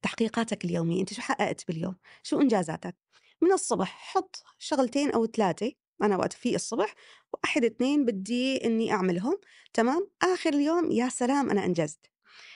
تحقيقاتك 0.02 0.66
اليومية؟ 0.66 1.02
أنت 1.02 1.14
شو 1.14 1.22
حققت 1.22 1.68
باليوم؟ 1.68 1.96
شو 2.24 2.42
إنجازاتك؟ 2.42 2.96
من 3.42 3.52
الصبح 3.52 4.14
حط 4.14 4.44
شغلتين 4.58 5.12
أو 5.12 5.26
ثلاثة 5.26 5.72
أنا 6.04 6.18
وقت 6.18 6.34
في 6.34 6.56
الصبح 6.56 6.96
واحد 7.34 7.66
اثنين 7.66 8.06
بدي 8.06 8.66
إني 8.66 8.92
أعملهم 8.92 9.40
تمام 9.74 10.10
آخر 10.22 10.54
اليوم 10.54 10.92
يا 10.92 11.10
سلام 11.10 11.50
أنا 11.50 11.66
أنجزت 11.66 12.00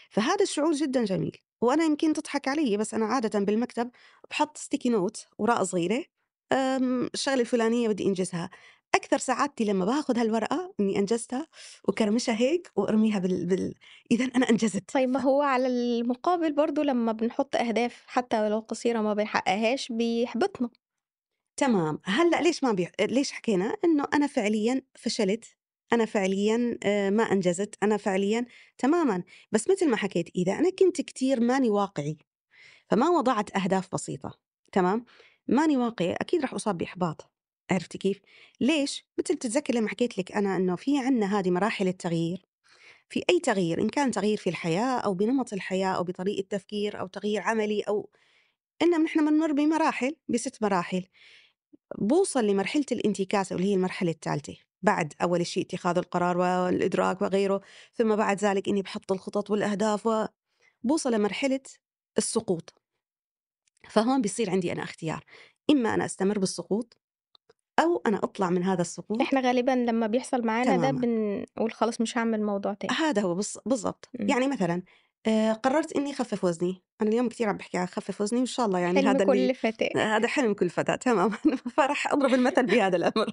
فهذا 0.10 0.43
الشعور 0.43 0.72
جدا 0.74 1.06
جميل 1.06 1.38
وأنا 1.62 1.84
يمكن 1.84 2.13
تضحك 2.13 2.48
علي 2.48 2.78
بس 2.78 2.93
أنا 2.93 3.06
عادة 3.06 3.39
بالمكتب 3.39 3.91
بحط 4.30 4.58
ستيكي 4.58 4.89
نوت 4.89 5.28
وراء 5.38 5.63
صغيرة 5.63 6.06
أم، 6.54 7.10
الشغلة 7.13 7.42
الفلانية 7.42 7.89
بدي 7.89 8.06
أنجزها 8.06 8.50
أكثر 8.96 9.18
سعادتي 9.18 9.63
لما 9.66 9.86
باخذ 9.86 10.18
هالورقة 10.20 10.74
إني 10.80 11.00
أنجزتها 11.00 11.48
وكرمشها 11.88 12.36
هيك 12.36 12.72
وأرميها 12.76 13.20
بال, 13.20 13.46
بال... 13.46 13.74
إذا 14.12 14.26
أنا 14.26 14.50
أنجزت 14.50 14.92
طيب 14.94 15.10
ما 15.10 15.20
هو 15.22 15.42
على 15.42 15.68
المقابل 15.68 16.54
برضه 16.54 16.84
لمّا 16.84 17.12
بنحُط 17.12 17.56
أهداف 17.56 18.04
حتى 18.08 18.42
ولو 18.44 18.60
قصيرة 18.60 19.02
ما 19.02 19.13
بنحققهاش 19.13 19.92
بيحبطنا. 19.92 20.70
تمام، 21.58 22.00
هلأ 22.04 22.42
ليش 22.42 22.63
ما 22.63 22.72
بي 22.72 22.88
ليش 23.02 23.32
حكينا؟ 23.32 23.76
إنه 23.86 24.06
أنا 24.13 24.28
فعليًا 24.28 24.82
فشلت، 24.96 25.46
أنا 25.94 26.06
فعليًا 26.06 26.78
آآ 26.84 27.10
ما 27.10 27.24
أنجزت، 27.24 27.76
أنا 27.84 27.98
فعليًا 27.98 28.46
تمامًا، 28.78 29.24
بس 29.52 29.70
متل 29.70 29.89
ما 29.89 29.98
حكيت 29.98 30.30
إذا 30.36 30.54
أنا 30.54 30.70
كنت 30.70 31.02
كتير 31.02 31.39
ماني 31.42 31.70
واقعي، 31.70 32.18
فما 32.92 33.10
وضعت 33.10 33.58
أهداف 33.58 33.89
بسيطة، 33.94 34.39
تمام؟ 34.74 35.06
ماني 35.47 35.77
واقعي 35.77 36.13
أكيد 36.13 36.43
رح 36.43 36.53
أصاب 36.53 36.77
بإحباط، 36.77 37.32
عرفتِ 37.71 37.97
كيف؟ 37.97 38.19
ليش؟ 38.62 39.06
متل 39.19 39.36
بتتذكري 39.36 39.79
لمّا 39.79 39.89
حكيت 39.89 40.17
لِك 40.17 40.32
أنا 40.32 40.56
إنه 40.56 40.75
في 40.75 40.99
عندنا 40.99 41.39
هذه 41.39 41.51
مراحل 41.51 41.88
التغيير، 41.88 42.45
في 43.10 43.23
أي 43.29 43.39
تغيير 43.39 43.82
إن 43.82 43.89
كان 43.89 44.12
تغيير 44.12 44.38
في 44.38 44.49
الحياة 44.49 44.99
أو 44.99 45.13
بنمط 45.13 45.53
الحياة 45.53 45.88
أو 45.88 46.03
بطريقة 46.03 46.47
تفكير 46.49 46.99
أو 46.99 47.08
تغيير 47.08 47.41
عملي 47.41 47.82
أو 47.82 48.10
إنه 48.82 48.97
نحن 48.97 49.25
بنمر 49.25 49.51
بمراحل، 49.51 50.15
ب6 50.34 50.51
مراحل. 50.62 51.03
بوصل 51.99 52.47
لمرحلة 52.47 52.86
الانتكاسة 52.91 53.56
واللي 53.56 53.69
هي 53.71 53.75
المرحلة 53.75 54.12
الثالثة 54.12 54.56
بعد 54.82 55.13
أول 55.21 55.45
شيء 55.45 55.63
اتخاذ 55.65 55.97
القرار 55.97 56.38
والإدراك 56.38 57.21
وغيره 57.21 57.62
ثم 57.93 58.15
بعد 58.15 58.38
ذلك 58.43 58.67
إني 58.69 58.82
بحط 58.82 59.12
الخطط 59.12 59.51
والأهداف 59.51 60.08
وبوصل 60.84 61.13
لمرحلة 61.13 61.62
السقوط 62.17 62.83
فهون 63.89 64.22
بيصير 64.22 64.50
عندي 64.50 64.72
أنا 64.72 64.84
اختيار 64.84 65.24
إما 65.72 65.93
أنا 65.93 66.06
أستمر 66.06 66.39
بالسقوط 66.39 66.98
أو 67.80 68.02
أنا 68.08 68.17
أطلع 68.17 68.50
من 68.50 68.63
هذا 68.63 68.82
السقوط 68.82 69.22
إحنا 69.22 69.39
غالبًا 69.41 69.72
لمّا 69.72 70.08
بيحصل 70.08 70.46
معانا 70.46 70.78
ده 70.78 70.91
بنقول 70.91 71.72
خلاص 71.72 72.02
مش 72.02 72.17
هاعمل 72.17 72.39
الموضوع 72.39 72.74
تاني. 72.74 72.93
هذا 72.93 73.22
هو 73.22 73.41
بالض- 73.41 73.62
بالضبط 73.65 74.10
إمم. 74.19 74.30
يعني 74.30 74.48
مثلا 74.48 74.82
آه، 75.28 75.54
قررت 75.54 75.96
إني 75.96 76.12
أخفف 76.12 76.43
وزني 76.43 76.84
أنا 77.02 77.10
اليوم 77.10 77.30
كثير 77.30 77.50
عم 77.50 77.58
بحكي 77.58 77.78
عن 77.78 77.84
أخفف 77.84 78.22
وزني 78.22 78.39
وإن 78.39 78.46
شاء 78.46 78.65
الله 78.65 78.80
يعني 78.80 79.00
حلم 79.00 79.08
هذا 79.08 79.24
اللي 79.24 79.48
كل 79.54 79.56
فتاة. 79.56 80.15
هذا 80.17 80.28
حلم 80.28 80.54
كل 80.54 80.69
فتاة 80.69 80.96
تماما 80.96 81.38
فراح 81.78 82.13
أضرب 82.13 82.34
المثل 82.34 82.65
بهذا 82.65 82.96
الأمر 82.98 83.28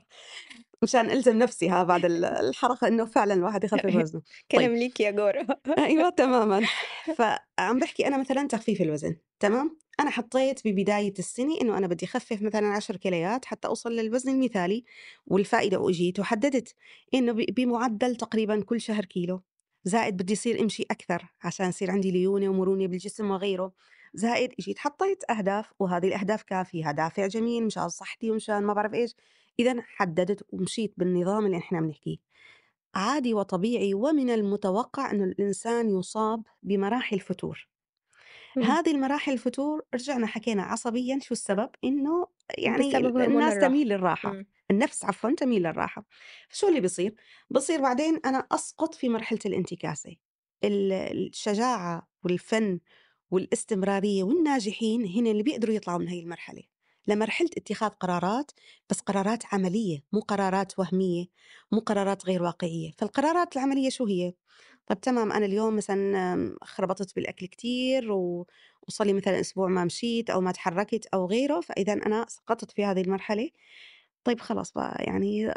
مشان 0.83 1.11
ألزم 1.11 1.39
نفسي 1.39 1.69
ها 1.69 1.83
بعد 1.85 2.05
ال 2.05 2.25
الحلقة 2.25 2.89
إنه 2.89 3.05
فعلًا 3.05 3.35
الواحد 3.35 3.65
يخفف 3.65 3.95
وزنه. 3.95 4.23
طيب 4.55 4.71
كلام 4.71 4.75
ليكِ 4.75 5.01
يا 5.01 5.11
جارة. 5.11 5.47
أيوه 5.79 6.11
تمامًا. 6.11 6.69
فعم 7.11 7.79
باحكي 7.79 8.07
أنا 8.07 8.19
مثلًا 8.19 8.49
تخفيف 8.49 8.83
الوزن، 8.83 9.17
تمام؟ 9.41 9.79
أنا 10.01 10.11
حطيت 10.11 10.69
ببداية 10.69 11.15
السنة 11.19 11.61
إنه 11.61 11.79
أنا 11.79 11.87
بدي 11.87 12.07
أخفف 12.07 12.43
مثلًا 12.43 12.67
10 12.67 12.97
كيلوات 12.97 13.45
حتى 13.45 13.69
أوصل 13.69 13.93
للوزن 13.93 14.31
المثالي، 14.33 14.85
والفائدة 15.27 15.79
وإجيت 15.81 16.21
وحددت 16.21 16.75
إنه 17.15 17.33
ب 17.33 17.37
بمعدل 17.55 18.17
تقريبًا 18.17 18.63
كل 18.65 18.81
شهر 18.81 19.05
كيلو، 19.05 19.43
زائد 19.85 20.17
بدي 20.17 20.33
أصير 20.33 20.61
أمشي 20.61 20.83
أكثر 20.91 21.27
عشان 21.45 21.69
يصير 21.69 21.91
عندي 21.91 22.11
ليونة 22.11 22.49
ومرونة 22.49 22.87
بالجسم 22.87 23.31
وغيره، 23.31 23.73
زائد 24.15 24.53
إجيت 24.61 24.79
حطيت 24.79 25.31
أهداف 25.31 25.73
وهذه 25.79 26.07
الأهداف 26.09 26.43
كافية، 26.43 26.91
دافع 26.91 27.27
جميل 27.27 27.65
مشان 27.67 27.89
صحتي 27.89 28.31
ومشان 28.31 28.63
ما 28.65 28.73
بعرف 28.75 28.95
إيش. 28.95 29.15
إذًا 29.61 29.83
حددت 29.87 30.47
ومشيت 30.53 30.95
بالنظام 30.97 31.47
اللي 31.47 31.57
إحنا 31.57 31.81
بنحكيه. 31.81 32.17
عادي 32.95 33.35
وطبيعي 33.35 33.95
ومن 33.95 34.31
المتوقع 34.31 35.11
إنه 35.11 35.25
الإنسان 35.25 35.91
يُصاب 35.99 36.43
بمراحل 36.63 37.21
فتور. 37.21 37.69
إمم. 38.57 38.65
هذه 38.67 38.91
المراحل 38.91 39.33
الفتور 39.33 39.83
رجعنا 39.95 40.27
حكينا 40.27 40.63
عصبيًا 40.63 41.19
شو 41.23 41.35
السبب؟ 41.35 41.71
إنه 41.85 42.27
يعني 42.59 42.91
الناس. 43.27 43.59
تميل 43.61 43.89
للراحة، 43.89 44.31
إمم. 44.31 44.47
النفس 44.71 45.05
عفوًا 45.05 45.35
تميل 45.35 45.63
للراحة. 45.63 46.05
شو 46.51 46.69
اللي 46.69 46.81
بيصير؟ 46.81 47.15
بيصير 47.51 47.81
بعدين 47.81 48.21
أنا 48.25 48.47
أسقط 48.53 48.95
في 48.95 49.09
مرحلة 49.09 49.39
الانتكاسة. 49.47 50.17
ال 50.65 50.93
الشجاعة 50.93 52.09
والفن 52.25 52.81
والاستمرارية 53.31 54.23
والناجحين 54.23 55.07
هن 55.07 55.27
اللي 55.27 55.43
بيقدروا 55.43 55.75
يطلعوا 55.75 55.99
من 55.99 56.09
هاي 56.09 56.21
المرحلة، 56.21 56.63
لمرحلة 57.11 57.51
اتخاذ 57.57 57.91
قرارات 57.91 58.51
بس 58.91 59.01
قرارات 59.01 59.43
عملية 59.55 60.05
مو 60.13 60.21
قرارات 60.21 60.79
وهمية، 60.79 61.27
مو 61.73 61.81
قرارات 61.81 62.27
غير 62.27 62.43
واقعية، 62.43 62.91
فالقرارات 62.99 63.57
العملية 63.57 63.91
شو 63.91 64.07
هي؟ 64.07 64.35
طب 64.87 65.01
تمام 65.01 65.33
أنا 65.33 65.47
اليوم 65.47 65.77
مثلًا 65.77 66.57
خربطت 66.65 67.17
بالأكل 67.17 67.47
كتير 67.47 68.13
وصار 68.13 69.07
لي 69.07 69.13
مثلًا 69.13 69.41
أسبوع 69.41 69.69
ما 69.69 69.85
مشيت 69.85 70.31
أو 70.31 70.41
ما 70.41 70.51
اتحركت 70.51 71.07
أو 71.15 71.27
غيره، 71.27 71.61
فإذًا 71.61 71.93
أنا 71.93 72.27
سقطت 72.29 72.71
في 72.71 72.85
هذه 72.85 73.01
المرحلة، 73.03 73.51
طيب 74.25 74.41
خلاص 74.41 74.73
بقى 74.73 75.05
يعني 75.05 75.53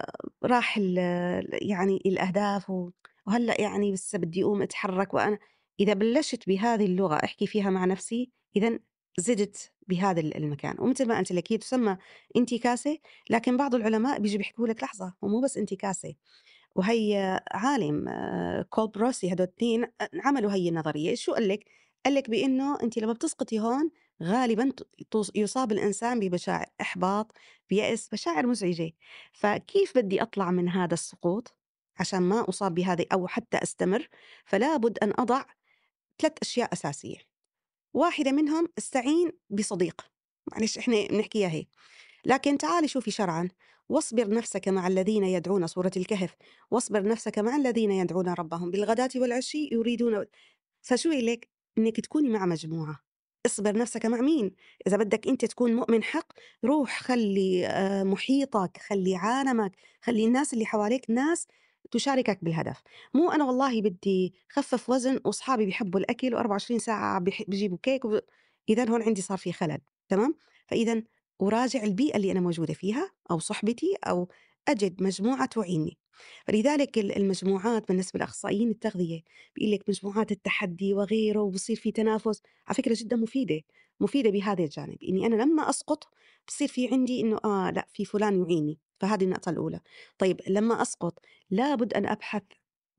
راح 0.45 0.77
ال 0.77 0.97
يعني 1.71 2.01
الأهداف 2.05 2.69
و 2.69 2.91
وهلأ 3.27 3.61
يعني 3.61 3.93
لسه 3.93 4.17
بدي 4.19 4.43
أقوم 4.43 4.61
أتحرك 4.61 5.13
وأنا 5.13 5.39
إذا 5.79 5.93
بلشت 5.93 6.47
بهذه 6.47 6.85
اللغة 6.85 7.15
أحكي 7.23 7.47
فيها 7.47 7.69
مع 7.69 7.85
نفسي، 7.85 8.31
إذًا 8.55 8.79
زدت 9.17 9.71
بهذا 9.87 10.19
ال 10.19 10.37
المكان، 10.37 10.75
ومثل 10.79 11.07
ما 11.07 11.17
قلت 11.17 11.31
لك 11.31 11.51
هي 11.51 11.57
تسمى 11.57 11.97
انتكاسة، 12.37 12.97
لكن 13.29 13.57
بعض 13.57 13.75
العلماء 13.75 14.19
بييجوا 14.19 14.37
بيحكوا 14.37 14.67
لك 14.67 14.83
لحظة 14.83 15.13
هو 15.23 15.27
مو 15.27 15.41
بس 15.41 15.57
انتكاسة. 15.57 16.15
وهي 16.75 17.41
عالم 17.51 18.07
آه، 18.07 18.61
كول 18.69 18.87
بروسي 18.87 19.33
هدول 19.33 19.47
الاثنين 19.47 19.85
عملوا 20.25 20.51
هي 20.53 20.69
النظرية. 20.69 21.15
شو 21.15 21.33
قال 21.33 21.47
لك؟ 21.47 21.65
قال 22.05 22.13
لك 22.15 22.29
بأنه 22.29 22.77
أنت 22.83 22.97
لما 22.99 23.13
بتسقطي 23.13 23.59
هون 23.59 23.91
غالبا 24.23 24.71
يصاب 25.35 25.71
الإنسان 25.71 26.19
بمشاعر 26.19 26.65
إحباط 26.81 27.31
بيأس 27.69 28.13
مشاعر 28.13 28.47
مزعجة. 28.47 28.91
فكيف 29.33 29.97
بدي 29.97 30.21
أطلع 30.21 30.51
من 30.51 30.69
هذا 30.69 30.93
السقوط؟ 30.93 31.55
عشان 31.99 32.21
ما 32.21 32.49
أصاب 32.49 32.75
بهذه 32.75 33.05
أو 33.13 33.27
حتى 33.27 33.57
أستمر. 33.63 34.07
فلا 34.45 34.77
بد 34.77 34.97
أن 34.99 35.13
أضع 35.19 35.45
ثلاث 36.21 36.33
أشياء 36.41 36.73
أساسية. 36.73 37.32
واحدة 37.93 38.31
منهم 38.31 38.67
استعين 38.77 39.31
بصديق. 39.49 40.01
معلش 40.51 40.77
إحنا 40.77 41.07
بنحكيها 41.07 41.47
هيك. 41.49 41.67
لكن 42.25 42.57
تعالي 42.57 42.87
شوفي 42.87 43.11
شرعًا، 43.11 43.49
واصبر 43.89 44.29
نفسك 44.29 44.67
مع 44.67 44.87
الذين 44.87 45.23
يدعون 45.23 45.67
سورة 45.67 45.91
الكهف، 45.97 46.35
واصبر 46.71 47.03
نفسك 47.07 47.39
مع 47.39 47.55
الذين 47.55 47.91
يدعون 47.91 48.29
ربهم. 48.29 48.71
بالغداة 48.71 49.09
والعشي 49.15 49.69
يريدون 49.71 50.25
فشو 50.81 51.09
لك؟ 51.11 51.49
إنِّك 51.77 51.99
تكوني 52.01 52.29
مع 52.29 52.45
مجموعة، 52.45 52.99
اصبر 53.45 53.77
نفسك 53.77 54.05
مع 54.05 54.21
مين؟ 54.21 54.51
إذا 54.87 54.97
بدك 54.97 55.27
أنت 55.27 55.45
تكون 55.45 55.75
مؤمن 55.75 56.03
حق 56.03 56.33
روح 56.65 57.01
خلّي 57.03 57.67
آآ 57.67 58.03
محيطك، 58.03 58.77
خلّي 58.77 59.15
عالمك، 59.15 59.71
خلّي 60.01 60.25
الناس 60.25 60.53
اللي 60.53 60.65
حواليك 60.65 61.09
ناس 61.09 61.47
تشاركك 61.91 62.39
بالهدف، 62.43 62.81
مو 63.13 63.31
أنا 63.31 63.43
والله 63.45 63.81
بدي 63.81 64.33
خفّف 64.49 64.89
وزن 64.89 65.19
وأصحابي 65.25 65.65
بيحبوا 65.65 65.99
الأكل 65.99 66.35
و24 66.37 66.77
ساعة 66.77 67.19
بيح 67.19 67.43
بيجيبوا 67.47 67.77
كيك 67.83 68.05
وب 68.05 68.21
إذًا 68.69 68.89
هون 68.89 69.01
عندي 69.03 69.21
صار 69.21 69.37
في 69.37 69.51
خلل، 69.53 69.79
تمام؟ 70.09 70.35
فإذًا 70.67 71.03
أراجع 71.41 71.83
البيئة 71.83 72.15
اللي 72.17 72.31
أنا 72.31 72.39
موجودة 72.39 72.73
فيها 72.73 73.11
أو 73.31 73.39
صحبتي 73.39 73.95
أو 74.07 74.27
أجد 74.67 75.03
مجموعة 75.03 75.45
توعيني 75.45 75.97
فلذلك 76.47 76.97
ال- 76.97 77.17
المجموعات 77.17 77.87
بالنسبة 77.87 78.19
لأخصائيين 78.19 78.69
التغذية 78.69 79.21
بيقول 79.55 79.71
لك 79.73 79.89
مجموعات 79.89 80.31
التحدي 80.31 80.93
وغيره 80.93 81.39
وبصير 81.41 81.75
في 81.75 81.91
تنافس 81.91 82.41
على 82.67 82.75
فكرة 82.75 82.95
جدا 82.99 83.15
مفيدة. 83.15 83.61
مفيدة 83.99 84.29
بهذا 84.29 84.63
الجانب 84.63 84.97
إني 85.03 85.25
أنا 85.25 85.35
لما 85.43 85.69
أسقط 85.69 86.07
بصير 86.47 86.67
في 86.67 86.87
عندي 86.91 87.21
إنه 87.21 87.39
آه 87.45 87.69
لأ 87.71 87.87
في 87.93 88.05
فلان 88.05 88.41
يعيني 88.43 88.79
فهذه 88.99 89.23
النقطة 89.23 89.49
الأولى 89.49 89.79
طيب 90.17 90.41
لما 90.47 90.81
أسقط 90.81 91.19
لابد 91.49 91.93
أن 91.93 92.05
أبحث 92.05 92.43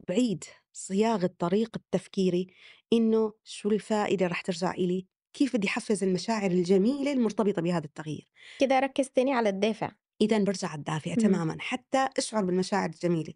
بعيد 0.08 0.44
صياغة 0.72 1.30
طريقة 1.38 1.80
تفكيري 1.90 2.46
إنه 2.92 3.32
شو 3.44 3.68
الفائدة 3.70 4.26
رح 4.26 4.40
ترجع 4.40 4.70
إلي 4.74 5.06
كيف 5.32 5.56
بدي 5.56 5.68
أحفّز 5.68 6.04
المشاعر 6.04 6.50
الجميلة 6.50 7.12
المرتبطة 7.12 7.62
بهذا 7.62 7.84
التغيير. 7.84 8.28
كده 8.58 8.78
أركّز 8.78 9.08
تاني 9.10 9.32
على 9.34 9.48
الدافع. 9.48 9.92
إذًا 10.20 10.38
بارجع 10.38 10.74
أدافع 10.74 11.14
إمم. 11.18 11.24
تمامًا 11.24 11.56
حتى 11.60 12.08
أشعر 12.18 12.44
بالمشاعر 12.44 12.88
الجميلة، 12.90 13.34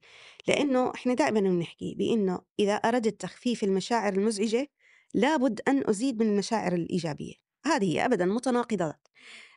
لإنه 0.49 0.93
إحنا 0.95 1.15
دائمًا 1.15 1.41
بنحكي 1.41 1.95
بإنه 1.95 2.41
إذا 2.61 2.75
أردت 2.75 3.21
تخفيف 3.21 3.65
المشاعر 3.65 4.13
المزعجة 4.13 4.69
لابد 5.15 5.61
أن 5.69 5.83
أزيد 5.89 6.23
من 6.23 6.29
المشاعر 6.33 6.75
الإيجابية، 6.75 7.35
هذه 7.69 7.85
هي 7.97 8.05
أبدًا 8.05 8.27
متناقضات، 8.27 9.09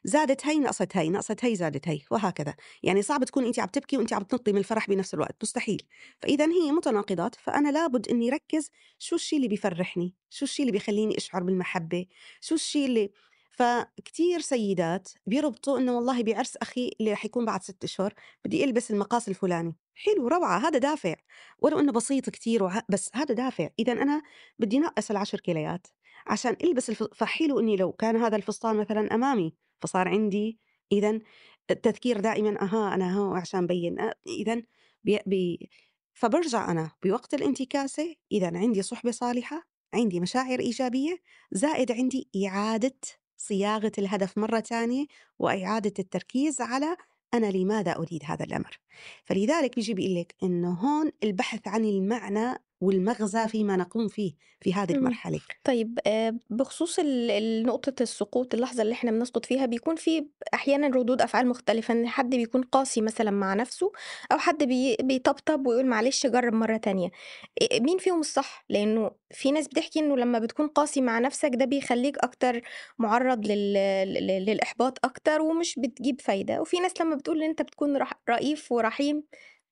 زادت 0.04 0.46
هي 0.48 0.60
نقصت 0.60 0.98
هي، 0.98 1.10
نقصت 1.10 1.46
هي 1.46 1.56
زادت 1.56 1.88
هي 1.88 2.00
وهكذا، 2.12 2.56
يعني 2.84 3.02
صعب 3.02 3.24
تكوني 3.24 3.48
أنتِ 3.48 3.60
عم 3.60 3.68
تبكي 3.68 3.98
وأنتِ 3.98 4.14
عم 4.14 4.24
تنطّي 4.24 4.52
من 4.52 4.58
الفرح 4.58 4.90
بنفس 4.90 5.14
الوقت، 5.14 5.36
مستحيل، 5.44 5.82
فإذًا 6.22 6.46
هي 6.46 6.72
متناقضات، 6.72 7.36
فأنا 7.36 7.70
لابد 7.72 8.08
إني 8.10 8.30
ركّز 8.30 8.72
شو 9.00 9.16
الشي 9.16 9.36
اللي 9.36 9.48
بيفرحني، 9.48 10.16
شو 10.30 10.46
الشي 10.46 10.62
اللي 10.64 10.72
بيخلّيني 10.72 11.18
أشعر 11.18 11.44
بالمحبة، 11.44 12.06
شو 12.42 12.56
الشي 12.56 12.86
اللي 12.86 13.12
فكتير 13.52 14.40
سيدات 14.42 15.10
بيربطوا 15.26 15.78
إنه 15.80 15.96
والله 15.96 16.24
بعرس 16.24 16.58
أخي 16.58 16.92
اللي 17.00 17.12
رح 17.14 17.26
يكون 17.26 17.46
بعد 17.46 17.64
6 17.64 17.84
أشهر 17.86 18.14
بدي 18.46 18.64
ألبس 18.64 18.92
المقاس 18.92 19.30
الفلاني، 19.30 19.76
حلو 19.96 20.28
روعة 20.28 20.58
هذا 20.68 20.80
دافع، 20.80 21.16
ولو 21.60 21.80
إنه 21.80 21.92
بسيط 21.92 22.30
كتير 22.30 22.64
وه 22.64 22.82
بس 22.90 23.10
هذا 23.16 23.36
دافع، 23.36 23.70
إذًا 23.80 23.92
أنا 23.94 24.22
بدي 24.60 24.80
نقّص 24.80 25.12
ال10 25.12 25.40
كيلوات 25.40 25.88
عشان 26.28 26.56
ألبس 26.64 26.90
الف 26.90 27.04
فحلو 27.04 27.60
إني 27.60 27.76
لو 27.76 27.92
كان 27.92 28.16
هذا 28.16 28.36
الفستان 28.36 28.76
مثلًا 28.78 29.16
أمامي، 29.16 29.56
فصار 29.82 30.08
عندي 30.08 30.60
إذًا 30.92 31.20
التذكير 31.72 32.20
دائمًا 32.20 32.62
أها 32.62 32.94
أنا 32.96 33.18
هون 33.20 33.38
عشان 33.38 33.68
بيّن. 33.68 34.00
أ 34.00 34.14
إذًا 34.28 34.64
بي 35.04 35.20
بي 35.26 35.70
فبارجع 36.14 36.72
أنا 36.72 36.92
بوقت 37.04 37.34
الانتكاسة. 37.34 38.16
إذًا 38.32 38.48
عندي 38.58 38.82
صُحبة 38.82 39.12
صالحة، 39.12 39.64
عندي 39.94 40.20
مشاعر 40.20 40.60
إيجابية، 40.60 41.18
زائد 41.52 41.92
عندي 41.92 42.30
إعادة 42.48 42.94
صياغة 43.48 43.92
الهدف 43.98 44.38
مرة 44.38 44.60
تانية 44.60 45.06
وإعادة 45.40 45.94
التركيز 46.00 46.62
على 46.62 46.98
أنا 47.34 47.52
لماذا 47.52 47.96
أريد 47.96 48.22
هذا 48.26 48.46
الأمر. 48.46 48.80
فلذلك 49.26 49.76
بيجي 49.76 49.94
بيقول 49.94 50.16
لك 50.16 50.36
إنه 50.44 50.74
هون 50.74 51.12
البحث 51.24 51.68
عن 51.68 51.86
المعنى 51.86 52.64
والمغزى 52.82 53.48
فيما 53.48 53.76
نقوم 53.78 54.08
فيه 54.08 54.34
في 54.62 54.74
هذه 54.74 54.92
إمم. 54.92 54.94
المرحلة 54.94 55.42
طيب 55.64 56.00
آآ 56.08 56.40
بخصوص 56.50 57.00
نقطة 57.66 57.94
السقوط، 58.04 58.54
اللحظة 58.54 58.82
اللي 58.84 58.94
إحنا 58.94 59.12
بنسقط 59.12 59.46
فيها 59.46 59.66
بيكون 59.66 59.96
في 59.96 60.28
أحيانًا 60.54 60.88
ردود 60.88 61.22
أفعال 61.22 61.48
مختلفة، 61.48 61.94
إن 61.94 62.08
حد 62.08 62.30
بيكون 62.30 62.62
قاسي 62.64 63.02
مثلًا 63.02 63.32
مع 63.32 63.54
نَفْسه 63.54 63.92
أو 64.32 64.38
حد 64.38 64.64
بي 64.64 64.98
بيطبطب 65.02 65.68
ويقول 65.68 65.86
معلش 65.86 66.28
جرّب 66.28 66.54
مرّة 66.54 66.78
تانية، 66.78 67.10
مين 67.74 67.98
فيهم 67.98 68.20
الصح؟ 68.20 68.66
لإنه 68.70 69.12
في 69.32 69.52
ناس 69.52 69.68
بتحكي 69.68 70.00
إنه 70.00 70.18
لمّا 70.18 70.40
بتكون 70.40 70.68
قاسي 70.68 71.02
مع 71.02 71.20
نَفْسك 71.20 71.52
ده 71.54 71.66
بيخلّيك 71.66 72.18
أكتر 72.18 72.62
مُعرّض 73.00 73.46
لل 73.48 73.74
لل 74.14 74.46
للإحباط 74.46 75.06
أكتر 75.06 75.42
ومش 75.42 75.76
بتجيب 75.80 76.22
فايدة، 76.22 76.62
وفي 76.62 76.80
ناس 76.80 77.02
لمّا 77.02 77.16
بتقول 77.16 77.44
إن 77.44 77.50
أنت 77.50 77.62
بتكون 77.62 77.98
رح 77.98 78.14
رئيف 78.30 78.72
ورحيم 78.72 79.24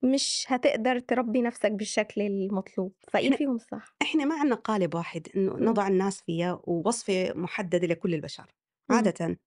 مش 0.04 0.46
هتقدر 0.48 1.00
تربّي 1.00 1.42
نَفْسك 1.42 1.72
بالشكل 1.72 2.22
المطلوب، 2.22 2.94
إحنا 3.16 3.36
فيهم 3.38 3.56
الصح؟ 3.56 3.98
إحنا 4.02 4.26
ما 4.26 4.36
عنا 4.40 4.56
قالب 4.56 4.96
واحد 4.96 5.28
إنه 5.36 5.58
إمم، 5.58 5.70
نضع 5.72 5.88
الناس 5.88 6.22
فيها 6.22 6.62
ووصفة 6.64 7.34
محددة 7.36 7.88
لكل 7.88 8.14
البشر. 8.14 8.56
إمم، 8.92 8.98
عادة 8.98 9.40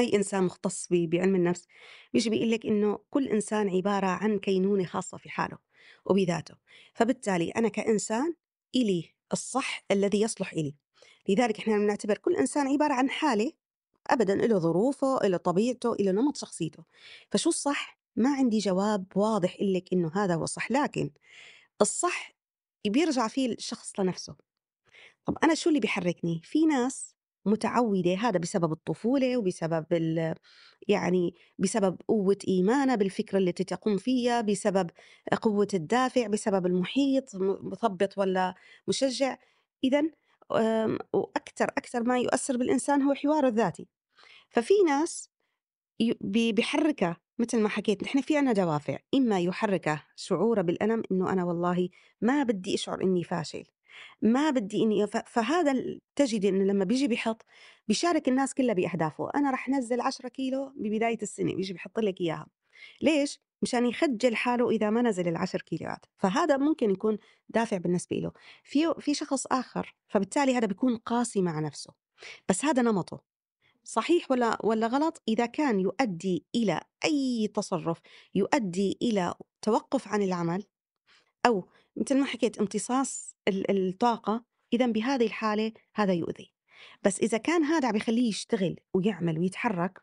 أي 0.00 0.14
إنسان 0.16 0.44
مختص 0.44 0.88
بعلم 0.92 1.36
النفس 1.36 1.66
بيجي 2.14 2.30
بيقول 2.30 2.50
لك 2.50 2.66
إنه 2.66 2.98
كل 3.10 3.28
إنسان 3.28 3.70
عبارة 3.70 4.06
عن 4.06 4.38
كينونة 4.38 4.84
خاصة 4.86 5.18
في 5.18 5.30
حاله 5.30 5.58
وبذاته 6.06 6.54
فبالتالي 6.94 7.50
أنا 7.50 7.68
كإنسان 7.68 8.34
إلي 8.76 9.14
الصح 9.32 9.84
الذي 9.90 10.20
يصلح 10.22 10.52
إلي. 10.52 10.76
لذلك 11.28 11.58
إحنا 11.60 11.78
بنعتبر 11.78 12.18
كل 12.18 12.36
إنسان 12.36 12.68
عبارة 12.68 12.94
عن 12.94 13.10
حالة 13.10 13.52
أبدا 14.08 14.34
له 14.36 14.58
ظروفه 14.58 15.18
له 15.24 15.36
طبيعته 15.36 15.96
له 16.00 16.12
نمط 16.12 16.36
شخصيته. 16.38 16.84
فشو 17.32 17.50
الصح؟ 17.50 17.98
ما 18.16 18.34
عندي 18.34 18.58
جواب 18.58 19.06
واضح 19.16 19.56
لك 19.60 19.92
إنه 19.92 20.10
هذا 20.14 20.34
هو 20.34 20.44
الصح 20.44 20.70
لكن 20.70 21.10
الصح 21.80 22.32
بيرجع 22.86 23.28
فيه 23.28 23.52
الشخص 23.52 24.00
لنفسه. 24.00 24.36
طب 25.26 25.38
أنا 25.44 25.54
شو 25.54 25.68
اللي 25.68 25.80
بيحركني؟ 25.80 26.40
في 26.44 26.66
ناس 26.66 27.14
متعودة 27.46 28.14
هذا 28.14 28.38
بسبب 28.38 28.72
الطفولة 28.72 29.36
وبسبب 29.36 29.86
يعني 30.88 31.34
بسبب 31.58 32.00
قوة 32.08 32.38
إيمانها 32.48 32.94
بالفكرة 32.94 33.38
التي 33.38 33.64
تقوم 33.64 33.96
فيها 33.96 34.40
بسبب 34.40 34.90
قوة 35.42 35.68
الدافع 35.74 36.26
بسبب 36.26 36.66
المحيط 36.66 37.30
مثبط 37.62 38.18
ولا 38.18 38.54
مشجع. 38.88 39.38
إذا 39.84 40.02
وأكثر 41.12 41.64
أكثر 41.78 42.02
ما 42.02 42.18
يؤثر 42.18 42.56
بالإنسان 42.56 43.02
هو 43.02 43.14
حواره 43.14 43.48
الذاتي. 43.48 43.88
ففي 44.50 44.74
ناس 44.86 45.30
بيحركها 46.20 47.16
مثل 47.38 47.60
ما 47.60 47.68
حكيت 47.68 48.02
نحن 48.02 48.20
في 48.20 48.36
عنا 48.36 48.52
دوافع 48.52 48.98
إما 49.14 49.40
يحركه 49.40 50.02
شعوره 50.16 50.62
بالألم 50.62 51.02
إنه 51.12 51.32
أنا 51.32 51.44
والله 51.44 51.88
ما 52.20 52.42
بدي 52.42 52.74
أشعر 52.74 53.02
إني 53.02 53.24
فاشل 53.24 53.64
ما 54.22 54.50
بدي 54.50 54.82
إني 54.82 55.06
فهذا 55.06 55.98
تجدي 56.16 56.48
إنه 56.48 56.64
لما 56.64 56.84
بيجي 56.84 57.08
بيحط 57.08 57.44
بيشارك 57.88 58.28
الناس 58.28 58.54
كلها 58.54 58.74
بأهدافه 58.74 59.30
أنا 59.34 59.50
رح 59.50 59.68
نزل 59.68 60.00
10 60.00 60.28
كيلو 60.28 60.72
ببداية 60.76 61.18
السنة 61.22 61.54
بيجي 61.54 61.72
بيحط 61.72 61.98
لك 61.98 62.20
إياها. 62.20 62.46
ليش؟ 63.02 63.40
مشان 63.62 63.86
يخجل 63.86 64.36
حاله 64.36 64.70
إذا 64.70 64.90
ما 64.90 65.02
نزل 65.02 65.28
العشر 65.28 65.62
كيلوات. 65.62 66.06
فهذا 66.16 66.56
ممكن 66.56 66.90
يكون 66.90 67.18
دافع 67.48 67.76
بالنسبة 67.76 68.16
له. 68.16 68.32
في 68.64 68.94
في 69.00 69.14
شخص 69.14 69.46
آخر 69.46 69.94
فبالتالي 70.08 70.56
هذا 70.56 70.66
بيكون 70.66 70.96
قاسي 70.96 71.42
مع 71.42 71.60
نفسه. 71.60 71.92
بس 72.48 72.64
هذا 72.64 72.82
نمطه. 72.82 73.33
صحيح 73.84 74.30
والّا 74.30 74.58
والّا 74.66 74.86
غلط؟ 74.86 75.22
إذا 75.28 75.46
كان 75.46 75.80
يؤدي 75.80 76.46
إلى 76.54 76.80
أي 77.04 77.48
تصرُّف 77.54 78.00
يؤدي 78.34 78.98
إلى 79.02 79.34
توقُّف 79.62 80.08
عن 80.08 80.22
العمل 80.22 80.64
أو 81.46 81.68
متل 81.96 82.18
ما 82.20 82.26
حكيت 82.26 82.58
امتصاص 82.58 83.36
ال 83.48 83.88
الطاقة، 83.88 84.44
إذًا 84.72 84.86
بهذه 84.86 85.26
الحالة 85.26 85.72
هذا 85.94 86.12
يؤذي. 86.12 86.52
بس 87.04 87.20
إذا 87.20 87.38
كان 87.38 87.64
هذا 87.64 87.88
عم 87.88 87.92
بيخلّيه 87.94 88.28
يشتغل 88.28 88.76
ويعمل 88.94 89.38
ويتحرّك 89.38 90.02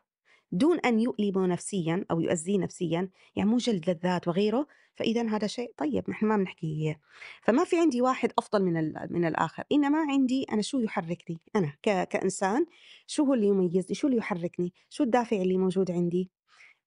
دون 0.52 0.78
أن 0.80 1.00
يؤلمه 1.00 1.46
نفسيًا 1.46 2.04
أو 2.10 2.20
يؤذيه 2.20 2.58
نفسيًا، 2.58 3.08
يعني 3.36 3.50
مو 3.50 3.56
جلد 3.56 3.90
للذات 3.90 4.28
وغيره، 4.28 4.66
فإذًا 4.96 5.22
هذا 5.36 5.46
شيء 5.46 5.72
طيب 5.76 6.10
نحن 6.10 6.26
ما 6.26 6.36
بنحكي 6.36 6.96
فما 7.42 7.64
في 7.64 7.80
عندي 7.80 8.02
واحد 8.02 8.32
أفضل 8.38 8.62
من 8.64 8.92
من 9.10 9.24
الآخر، 9.24 9.64
إنما 9.72 9.98
عندي 10.10 10.44
أنا 10.52 10.62
شو 10.62 10.80
يحركني، 10.80 11.38
أنا 11.56 11.72
كإنسان 11.82 12.66
شو 13.06 13.24
هو 13.24 13.34
اللي 13.34 13.46
يميزني، 13.46 13.94
شو 13.94 14.06
اللي 14.06 14.18
يحركني، 14.18 14.72
شو 14.90 15.04
الدافع 15.04 15.36
اللي 15.36 15.58
موجود 15.58 15.90
عندي. 15.90 16.30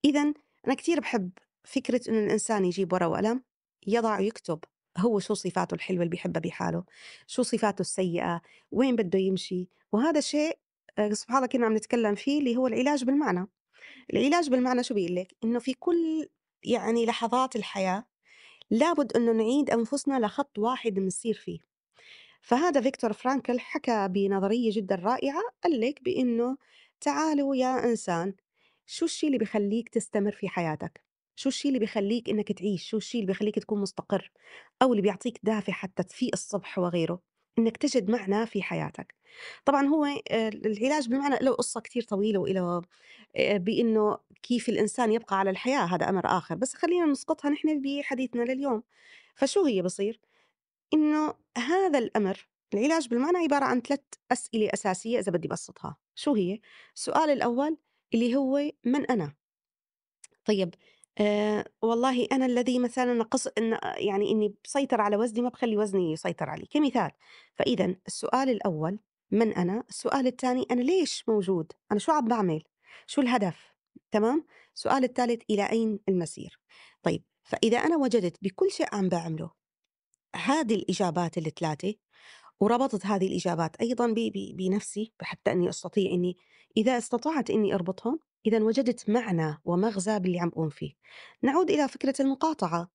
إذًا 0.05 0.33
أنا 0.67 0.73
كتير 0.75 0.99
باحب 0.99 1.31
فكرة 1.63 2.01
إنه 2.09 2.19
الإنسان 2.19 2.65
يجيب 2.65 2.93
ورقة 2.93 3.09
وقلم 3.09 3.43
يضع 3.87 4.19
ويكتب 4.19 4.59
هو 4.97 5.19
شو 5.19 5.33
صفاته 5.33 5.75
الحلوة 5.75 5.99
اللي 5.99 6.09
بيحبها 6.11 6.41
بحاله، 6.41 6.83
شو 7.27 7.43
صفاته 7.43 7.81
السيئة، 7.81 8.41
وين 8.71 8.95
بده 8.95 9.19
يمشي، 9.19 9.69
وهذا 9.91 10.19
شيء 10.19 10.59
سبحان 11.11 11.37
الله 11.37 11.47
كنا 11.47 11.65
عم 11.65 11.75
نتكلم 11.75 12.15
فيه 12.15 12.39
اللي 12.39 12.57
هو 12.57 12.67
العلاج 12.67 13.03
بالمعنى. 13.03 13.47
العلاج 14.13 14.49
بالمعنى 14.49 14.83
شو 14.83 14.93
بيقول 14.93 15.15
لك؟ 15.15 15.35
إنه 15.43 15.59
في 15.59 15.73
كل 15.73 16.29
يعني 16.63 17.05
لحظات 17.05 17.55
الحياة 17.55 18.05
لابد 18.69 19.13
إنه 19.17 19.31
نعيد 19.31 19.69
أنفسنا 19.69 20.19
لخط 20.19 20.59
واحد 20.59 20.93
بنسير 20.93 21.33
فيه. 21.33 21.59
فهذا 22.41 22.81
فيكتور 22.81 23.13
فرانكل 23.13 23.59
حكى 23.59 24.07
بنظرية 24.07 24.71
جدا 24.73 24.95
رائعة 24.95 25.41
قال 25.63 25.79
لك 25.81 26.03
بإنه 26.03 26.57
تعالوا 27.01 27.55
يا 27.55 27.83
إنسان 27.83 28.33
شو 28.85 29.05
الشي 29.05 29.27
اللي 29.27 29.37
بيخليك 29.37 29.89
تستمر 29.89 30.31
في 30.31 30.49
حياتك 30.49 31.03
شو 31.35 31.49
الشي 31.49 31.67
اللي 31.67 31.79
بيخليك 31.79 32.29
إنك 32.29 32.51
تعيش 32.51 32.89
شو 32.89 32.97
الشي 32.97 33.17
اللي 33.17 33.27
بيخليك 33.27 33.59
تكون 33.59 33.81
مستقر 33.81 34.31
أو 34.81 34.91
اللي 34.91 35.01
بيعطيك 35.01 35.39
دافع 35.43 35.73
حتى 35.73 36.03
تفيق 36.03 36.29
الصبح 36.33 36.79
وغيره 36.79 37.21
إنك 37.59 37.77
تجد 37.77 38.11
معنى 38.11 38.45
في 38.45 38.61
حياتك 38.61 39.15
طبعا 39.65 39.87
هو 39.87 40.05
آه، 40.05 40.49
العلاج 40.49 41.09
بالمعنى 41.09 41.35
له 41.41 41.51
قصة 41.53 41.81
كتير 41.81 42.03
طويلة 42.03 42.39
وإله 42.39 42.81
آه، 43.35 43.57
بإنه 43.57 44.17
كيف 44.43 44.69
الإنسان 44.69 45.11
يبقى 45.11 45.39
على 45.39 45.49
الحياة 45.49 45.79
هذا 45.85 46.09
أمر 46.09 46.25
آخر 46.25 46.55
بس 46.55 46.73
خلينا 46.75 47.05
نسقطها 47.05 47.49
نحن 47.49 47.81
بحديثنا 47.81 48.43
لليوم 48.43 48.83
فشو 49.35 49.65
هي 49.65 49.81
بصير 49.81 50.19
إنه 50.93 51.33
هذا 51.57 51.99
الأمر 51.99 52.47
العلاج 52.73 53.07
بالمعنى 53.07 53.37
عبارة 53.37 53.65
عن 53.65 53.81
3 53.81 54.03
أسئلة 54.31 54.69
أساسية 54.73 55.19
إذا 55.19 55.31
بدي 55.31 55.47
أبسّطها، 55.47 55.97
شو 56.15 56.33
هي؟ 56.35 56.59
السؤال 56.95 57.29
الأول 57.29 57.77
اللي 58.13 58.35
هو 58.35 58.71
من 58.85 59.05
أنا؟ 59.05 59.33
طيب 60.45 60.75
آآ 61.19 61.65
والله 61.81 62.27
أنا 62.31 62.45
الذي 62.45 62.79
مثلًا 62.79 63.13
نقص 63.13 63.47
إن 63.47 63.79
يعني 63.97 64.31
إني 64.31 64.55
باسيطر 64.63 65.01
على 65.01 65.15
وزني 65.17 65.41
ما 65.41 65.49
باخلّي 65.49 65.77
وزني 65.77 66.11
يسيطر 66.11 66.49
علي، 66.49 66.65
كمثال. 66.65 67.11
فإذًا 67.55 67.95
السؤال 68.07 68.49
الأول 68.49 68.99
من 69.31 69.53
أنا؟ 69.53 69.83
السؤال 69.89 70.27
الثاني 70.27 70.65
أنا 70.71 70.81
ليش 70.81 71.23
موجود؟ 71.27 71.71
أنا 71.91 71.99
شو 71.99 72.11
عم 72.11 72.25
باعمل؟ 72.25 72.63
شو 73.07 73.21
الهدف؟ 73.21 73.73
تمام؟ 74.11 74.45
السؤال 74.75 75.03
الثالث 75.03 75.41
إلى 75.49 75.69
أين 75.69 75.99
المسير؟ 76.09 76.59
طيب 77.03 77.23
فإذا 77.43 77.77
أنا 77.77 77.97
وجدت 77.97 78.37
بكل 78.41 78.71
شيء 78.71 78.87
عم 78.93 79.09
باعمله 79.09 79.51
هذه 80.35 80.75
الإجابات 80.75 81.39
ال3 81.39 81.93
وربطت 82.59 83.05
هذه 83.05 83.27
الإجابات 83.27 83.75
أيضًا 83.75 84.07
ب 84.07 84.13
ب 84.13 84.55
بنفسي 84.57 85.13
حتى 85.21 85.51
إني 85.51 85.69
أستطيع 85.69 86.11
إني 86.11 86.37
إذا 86.77 86.97
استطعت 86.97 87.49
إني 87.49 87.75
أربطهم، 87.75 88.19
إذًا 88.45 88.63
وجدت 88.63 89.09
معنى 89.09 89.61
ومغزى 89.65 90.19
باللي 90.19 90.39
عم 90.39 90.47
أقوم 90.47 90.69
فيه. 90.69 90.93
نعود 91.41 91.71
إلى 91.71 91.87
فكرة 91.87 92.15
المقاطعة، 92.19 92.91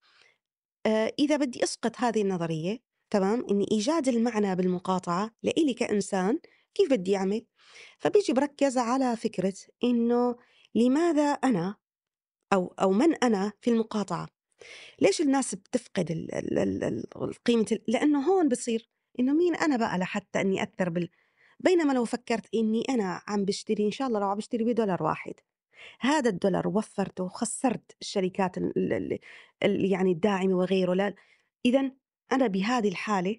آآ 0.87 1.13
إذا 1.19 1.37
بدي 1.37 1.65
أسقط 1.65 1.93
هذه 1.97 2.23
النظرية 2.23 2.79
تمام، 3.11 3.47
إن 3.51 3.61
إيجاد 3.73 4.09
المعنى 4.09 4.57
بالمقاطعة 4.57 5.31
لإلي 5.43 5.75
كإنسان 5.75 6.39
كيف 6.75 6.91
بدي 6.93 7.17
أعمل؟ 7.17 7.47
فبيجي 7.99 8.33
بركّز 8.33 8.79
على 8.79 9.17
فكرة 9.17 9.55
إنه 9.85 10.37
لماذا 10.75 11.23
أنا 11.23 11.77
أو 12.53 12.75
أو 12.83 12.93
من 12.93 13.15
أنا 13.15 13.53
في 13.61 13.71
المقاطعة؟ 13.71 14.29
ليش 15.01 15.21
الناس 15.21 15.55
بتفقد 15.55 16.11
ال 16.11 16.35
ال 16.35 16.59
ال 16.59 16.85
ال 17.25 17.35
قيمة 17.47 17.67
ال 17.73 17.81
لإنه 17.89 18.21
هون 18.31 18.49
بصير 18.49 18.89
إنه 19.21 19.33
مين 19.35 19.55
أنا 19.57 19.77
بقى 19.77 19.99
لحتى 19.99 20.41
إني 20.41 20.61
أأثّر 20.63 20.91
بال 20.91 21.09
بينما 21.61 21.93
لو 21.93 22.05
فكرت 22.05 22.47
إني 22.55 22.83
أنا 22.91 23.23
عم 23.29 23.45
باشتري 23.45 23.87
إن 23.87 23.91
شاء 23.91 24.09
الله 24.09 24.21
لو 24.21 24.27
عم 24.29 24.35
باشتري 24.37 24.65
بدولار 24.65 25.03
واحد 25.03 25.35
هذا 26.01 26.31
الدولار 26.31 26.69
وفّرته 26.69 27.25
وخسّرت 27.25 27.97
الشركات 28.01 28.59
ال 28.59 28.79
ال 28.79 28.93
ال 29.13 29.19
ال 29.65 29.85
يعني 29.93 30.13
الداعمة 30.13 30.55
وغيره 30.55 30.95
لا 30.95 31.15
إذًا 31.67 31.93
أنا 32.33 32.47
بهذه 32.47 32.89
الحالة 32.89 33.37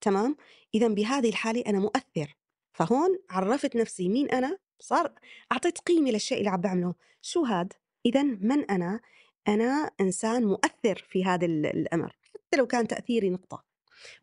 تمام؟ 0.00 0.36
إذًا 0.74 0.88
بهذه 0.88 1.28
الحالة 1.28 1.64
أنا 1.66 1.78
مؤثّر، 1.78 2.34
فهون 2.72 3.18
عرّفت 3.30 3.76
نفسي 3.76 4.08
مين 4.08 4.30
أنا، 4.30 4.58
صار 4.80 5.12
أعطيت 5.52 5.78
قيمة 5.78 6.10
للشيء 6.10 6.38
اللي 6.38 6.50
عم 6.50 6.60
باعمله، 6.60 6.94
شو 7.22 7.44
هاد؟ 7.44 7.72
إذًا 8.06 8.22
من 8.22 8.70
أنا؟ 8.70 9.00
أنا 9.48 9.90
إنسان 10.00 10.44
مؤثّر 10.44 11.06
في 11.08 11.24
هذا 11.24 11.46
ال 11.46 11.66
الأمر، 11.66 12.16
حتى 12.34 12.56
لو 12.58 12.66
كان 12.66 12.88
تأثيري 12.88 13.30
نقطة. 13.30 13.64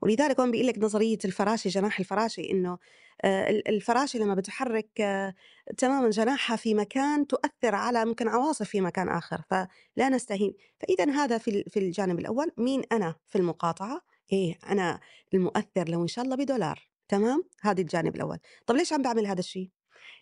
ولذلك 0.01 0.39
هون 0.39 0.51
بيقول 0.51 0.67
لك 0.67 0.77
نظرية 0.79 1.17
الفراشة 1.25 1.67
جناح 1.67 1.99
الفراشة 1.99 2.41
إنه 2.51 2.77
الفراشة 3.25 4.19
لما 4.19 4.35
بتحرك 4.35 5.01
آه، 5.01 5.33
تماما 5.77 6.09
جناحها 6.09 6.55
في 6.55 6.73
مكان 6.73 7.27
تؤثر 7.27 7.75
على 7.75 8.05
ممكن 8.05 8.27
عواصف 8.27 8.69
في 8.69 8.81
مكان 8.81 9.09
آخر 9.09 9.41
فلا 9.49 10.09
نستهين. 10.09 10.53
فإذا 10.79 11.11
هذا 11.11 11.37
في 11.37 11.63
في 11.63 11.79
الجانب 11.79 12.19
الأول 12.19 12.51
مين 12.57 12.83
أنا 12.91 13.15
في 13.27 13.37
المقاطعة؟ 13.37 14.01
إيه 14.31 14.57
أنا 14.69 14.99
المؤثر 15.33 15.89
لو 15.89 16.01
إن 16.01 16.07
شاء 16.07 16.25
الله 16.25 16.35
بدولار 16.35 16.89
تمام؟ 17.07 17.43
هذا 17.61 17.81
الجانب 17.81 18.15
الأول. 18.15 18.37
طب 18.67 18.75
ليش 18.75 18.93
عم 18.93 19.01
بعمل 19.01 19.27
هذا 19.27 19.39
الشيء 19.39 19.69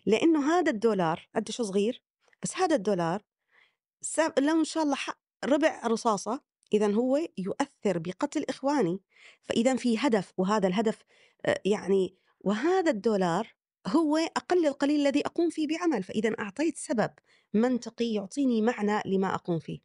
لأنه 0.06 0.58
هذا 0.58 0.70
الدولار 0.70 1.28
قديش 1.34 1.62
صغير؟ 1.62 2.02
بس 2.42 2.56
هذا 2.56 2.76
الدولار 2.76 3.22
لو 4.38 4.58
إن 4.60 4.64
شاء 4.64 4.82
الله 4.82 4.96
ربع 5.44 5.86
رصاصة 5.86 6.40
إذًا 6.72 6.94
هو 6.94 7.18
يؤثّر 7.38 7.98
بقتل 7.98 8.44
إخواني، 8.48 9.00
فإذًا 9.42 9.76
في 9.76 9.98
هدف 9.98 10.32
وهذا 10.36 10.68
الهدف 10.68 10.98
آآ 11.46 11.58
يعني 11.64 12.16
وهذا 12.44 12.90
الدولار 12.90 13.54
هو 13.86 14.16
أقل 14.16 14.66
القليل 14.66 15.00
الذي 15.00 15.26
أقوم 15.26 15.50
فيه 15.50 15.66
بعمل، 15.68 16.02
فإذًا 16.02 16.34
أعطيت 16.40 16.78
سبب 16.78 17.10
منطقي 17.54 18.12
يعطيني 18.14 18.62
معنى 18.62 19.00
لما 19.06 19.34
أقوم 19.34 19.58
فيه. 19.58 19.80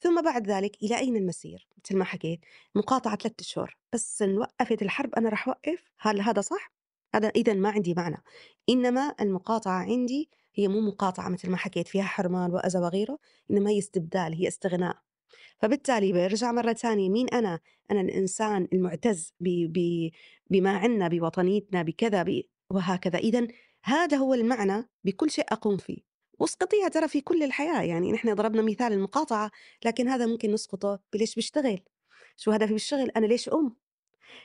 ثم 0.00 0.22
بعد 0.22 0.50
ذلك 0.50 0.76
إلى 0.82 0.98
أين 0.98 1.16
المسير؟ 1.16 1.68
مثل 1.84 1.96
ما 1.96 2.04
حكيت 2.04 2.40
مقاطعة 2.74 3.16
3 3.16 3.40
أشهر، 3.40 3.76
بس 3.92 4.22
إن 4.22 4.38
وقفت 4.38 4.82
الحرب 4.82 5.14
أنا 5.14 5.28
راح 5.28 5.48
أوقف؟ 5.48 5.84
هل 5.98 6.20
هذا 6.20 6.40
صح؟ 6.40 6.72
هذا 7.14 7.28
إذًا 7.28 7.54
ما 7.54 7.68
عندي 7.70 7.94
معنى، 7.94 8.22
إنما 8.68 9.14
المقاطعة 9.20 9.82
عندي 9.82 10.30
هي 10.54 10.68
مو 10.68 10.80
مقاطعة 10.80 11.28
مثل 11.28 11.50
ما 11.50 11.56
حكيت 11.56 11.88
فيها 11.88 12.04
حرمان 12.04 12.50
وأذى 12.52 12.78
وغيره، 12.78 13.18
إنما 13.50 13.70
هي 13.70 13.78
استبدال، 13.78 14.34
هي 14.34 14.48
استغناء. 14.48 15.03
فبالتالي 15.58 16.12
بارجع 16.12 16.52
مرة 16.52 16.72
تانية 16.72 17.08
مين 17.10 17.28
أنا؟ 17.28 17.60
أنا 17.90 18.00
الإنسان 18.00 18.68
المُعتز 18.72 19.32
ب 19.40 19.48
ب 19.72 20.10
بما 20.50 20.70
عنا، 20.70 21.08
بوطنيتنا، 21.08 21.82
بكذا، 21.82 22.24
وهكذا. 22.70 23.18
إذًا 23.18 23.48
هذا 23.84 24.16
هو 24.16 24.34
المعنى 24.34 24.88
بكل 25.04 25.30
شيء 25.30 25.44
أقوم 25.48 25.76
فيه، 25.76 25.98
واسقطيها 26.38 26.88
ترى 26.88 27.08
في 27.08 27.20
كل 27.20 27.42
الحياة، 27.42 27.82
يعني 27.82 28.12
نحن 28.12 28.34
ضربنا 28.34 28.62
مثال 28.62 28.92
المقاطعة، 28.92 29.50
لكن 29.84 30.08
هذا 30.08 30.26
ممكن 30.26 30.52
نسقطه 30.52 31.00
بليش 31.12 31.34
باشتغل؟ 31.34 31.80
شو 32.36 32.50
هدفي 32.50 32.72
بالشغل؟ 32.72 33.10
أنا 33.16 33.26
ليش 33.26 33.48
أم؟ 33.48 33.76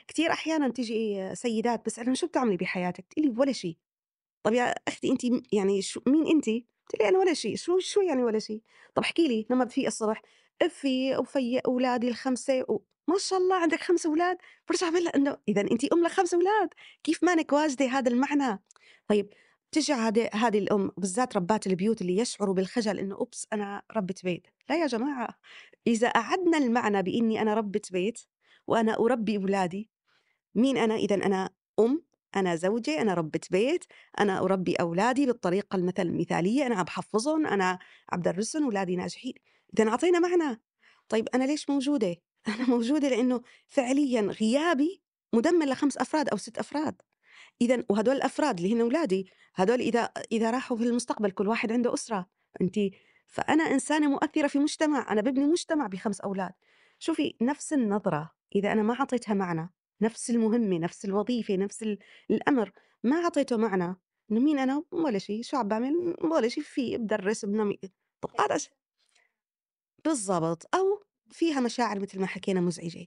كتير 0.08 0.30
أحيانًا 0.32 0.68
تيجي 0.68 1.30
سيدات 1.34 1.84
باسألهم 1.84 2.14
شو 2.14 2.26
بتعملي 2.26 2.56
بحياتِك؟ 2.56 3.04
تقول 3.10 3.26
لي 3.26 3.34
ولا 3.38 3.52
شي. 3.52 3.78
طب 4.42 4.52
يا 4.52 4.74
أختي 4.88 5.10
أنتِ 5.12 5.20
يعني 5.52 5.82
شو 5.82 6.00
مين 6.06 6.26
أنتِ؟ 6.26 6.48
لها 7.00 7.08
أنا 7.08 7.18
ولا 7.18 7.34
شيء، 7.34 7.56
شو 7.56 7.78
شو 7.78 8.00
يعني 8.00 8.24
ولا 8.24 8.38
شيء؟ 8.38 8.62
طب 8.94 9.02
احكي 9.02 9.28
لي 9.28 9.46
لمّا 9.50 9.64
بتفيقي 9.64 9.88
الصبح، 9.88 10.22
أفيق 10.62 11.20
وفيّق 11.20 11.62
أولادي 11.68 12.08
ال5 12.08 12.64
و 12.68 12.78
ما 13.08 13.18
شاء 13.18 13.38
الله 13.38 13.56
عندِك 13.56 13.80
5 13.80 14.06
أولاد، 14.06 14.38
بارجع 14.68 14.88
باقول 14.90 15.04
لها 15.04 15.16
إنه 15.16 15.36
إذًا 15.48 15.60
أنتِ 15.60 15.84
أم 15.92 16.06
ل5 16.06 16.34
أولاد، 16.34 16.68
كيف 17.04 17.24
مانِك 17.24 17.52
واجدة 17.52 17.86
هذا 17.86 18.10
المعنى؟ 18.12 18.62
طيب 19.08 19.32
بتيجي 19.72 19.92
هذه 19.92 20.30
هذه 20.34 20.58
الأم 20.58 20.90
بالذات 20.96 21.36
ربّات 21.36 21.66
البيوت 21.66 22.00
اللي 22.02 22.16
يشعروا 22.16 22.54
بالخجل 22.54 22.98
إنه 22.98 23.14
أوبس 23.16 23.46
أنا 23.52 23.82
ربّة 23.96 24.14
بيت، 24.24 24.46
لا 24.70 24.76
يا 24.82 24.86
جماعة، 24.86 25.28
إذا 25.86 26.06
أعدنا 26.08 26.58
المعنى 26.58 27.02
بإني 27.02 27.42
أنا 27.42 27.54
ربّة 27.54 27.80
بيت 27.92 28.18
وأنا 28.66 28.98
أربّي 28.98 29.36
أولادي 29.36 29.90
مين 30.54 30.76
أنا؟ 30.76 30.94
إذًا 30.96 31.14
أنا 31.14 31.50
أم، 31.80 32.02
أنا 32.36 32.56
زوجة، 32.56 33.02
أنا 33.02 33.14
ربّة 33.14 33.40
بيت، 33.50 33.84
أنا 34.20 34.38
أربّي 34.40 34.74
أولادي 34.74 35.26
بالطريقة 35.26 35.76
المثل 35.76 36.02
المثالية، 36.02 36.66
أنا 36.66 36.74
عم 36.76 36.84
أنا 37.46 37.78
عم 38.12 38.20
بدرّسهم، 38.20 38.66
ولادي 38.68 38.96
ناجحين، 38.96 39.34
إذًا 39.78 39.88
أعطينا 39.90 40.18
معنى. 40.18 40.60
طيب 41.08 41.28
أنا 41.34 41.44
ليش 41.44 41.70
موجودة؟ 41.70 42.16
أنا 42.48 42.66
موجودة 42.68 43.08
لإنه 43.08 43.40
فعليًا 43.68 44.20
غيابي 44.20 45.02
مُدمِّر 45.34 45.66
ل5 45.74 45.96
أفراد 45.98 46.28
أو 46.28 46.36
6 46.36 46.60
أفراد. 46.60 47.02
إذًا 47.62 47.84
وهدول 47.90 48.16
الأفراد 48.16 48.56
اللي 48.60 48.74
هن 48.74 48.82
ولادي، 48.82 49.30
هدول 49.54 49.80
إذا 49.80 50.00
إذا 50.32 50.50
راحوا 50.50 50.76
في 50.76 50.84
المستقبل 50.84 51.30
كل 51.30 51.48
واحد 51.48 51.72
عنده 51.72 51.94
أسرة، 51.94 52.26
أنتِ 52.60 52.74
فأنا 53.26 53.64
إنسانة 53.64 54.08
مؤثرة 54.10 54.46
في 54.48 54.58
مجتمع، 54.58 55.12
أنا 55.12 55.20
بابني 55.20 55.46
مجتمع 55.46 55.88
ب5 55.88 56.20
أولاد. 56.24 56.52
شوفي 56.98 57.36
نفس 57.42 57.72
النظرة 57.72 58.30
إذا 58.56 58.72
أنا 58.72 58.82
ما 58.82 58.94
عطيتها 58.94 59.34
معنى، 59.34 59.70
نفس 60.02 60.30
المهمة، 60.30 60.78
نفس 60.78 61.04
الوظيفة، 61.04 61.56
نفس 61.56 61.82
ال 61.82 61.98
الأمر، 62.30 62.72
ما 63.04 63.16
عطيته 63.16 63.56
معنى، 63.56 63.96
إنه 64.32 64.40
مين 64.40 64.58
أنا؟ 64.58 64.84
ولا 64.92 65.18
شي، 65.18 65.42
شو 65.42 65.56
عم 65.56 65.68
باعمل؟ 65.68 66.16
ولا 66.24 66.48
شي، 66.48 66.60
في 66.60 66.98
بادرس، 66.98 67.44
بنمي 67.44 67.78
طب 68.22 68.30
هذا 68.40 68.56
ش 68.58 68.70
بالضبط، 70.04 70.74
أو 70.76 71.02
فيها 71.30 71.60
مشاعر 71.60 72.00
متل 72.00 72.20
ما 72.20 72.26
حكينا 72.26 72.60
مزعجة، 72.60 73.06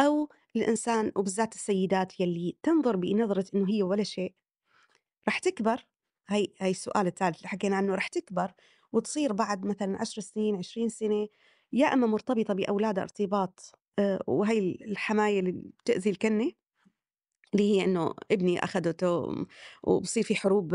أو 0.00 0.28
الإنسان 0.56 1.12
وبالذات 1.16 1.54
السيدات 1.54 2.20
يلّي 2.20 2.56
تنظر 2.62 2.96
بنظرة 2.96 3.44
إنه 3.54 3.68
هي 3.70 3.82
ولا 3.82 4.02
شيء، 4.02 4.34
رح 5.28 5.38
تكبر 5.38 5.86
هي 6.28 6.48
هي 6.60 6.70
السؤال 6.70 7.08
الثالث 7.08 7.36
اللي 7.38 7.48
حكينا 7.48 7.76
عنه، 7.76 7.94
رح 7.94 8.08
تكبر 8.08 8.52
وتصير 8.92 9.32
بعد 9.32 9.66
مثلًا 9.66 10.00
10 10.00 10.22
سنين، 10.22 10.56
20 10.56 10.88
سنة، 10.88 11.28
يا 11.72 11.86
إما 11.94 12.06
مرتبطة 12.06 12.54
بأولادها 12.54 13.02
ارتباط 13.04 13.72
آآ 13.98 14.20
وهي 14.26 14.58
ال 14.58 14.90
الحماية 14.92 15.40
اللي 15.40 15.52
بتأذي 15.52 16.10
الكنّة، 16.10 16.52
اللي 17.54 17.72
هي 17.80 17.84
إنه 17.84 18.14
ابني 18.32 18.64
أخدته 18.64 19.26
وبصير 19.84 20.22
في 20.24 20.36
حروب، 20.36 20.74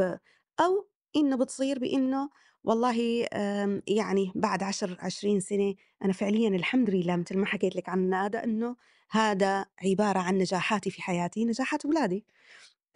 أو 0.60 0.90
إنه 1.16 1.38
بتصير 1.38 1.80
بإنه 1.80 2.30
والله 2.68 3.26
آمم 3.34 3.82
يعني 3.88 4.32
بعد 4.36 4.64
10 4.64 4.98
20 5.00 5.40
سنة 5.40 5.76
أنا 6.06 6.14
فعليًا 6.14 6.50
الحمد 6.50 6.90
لله 6.90 7.16
متل 7.16 7.38
ما 7.38 7.46
حكيت 7.46 7.76
لِك 7.76 7.90
عن 7.90 8.14
هذا 8.14 8.44
إنه 8.44 8.76
هذا 9.12 9.66
عبارة 9.86 10.20
عن 10.20 10.38
نجاحاتي 10.38 10.92
في 10.92 11.02
حياتي، 11.02 11.46
نجاحات 11.46 11.86
ولادي. 11.86 12.26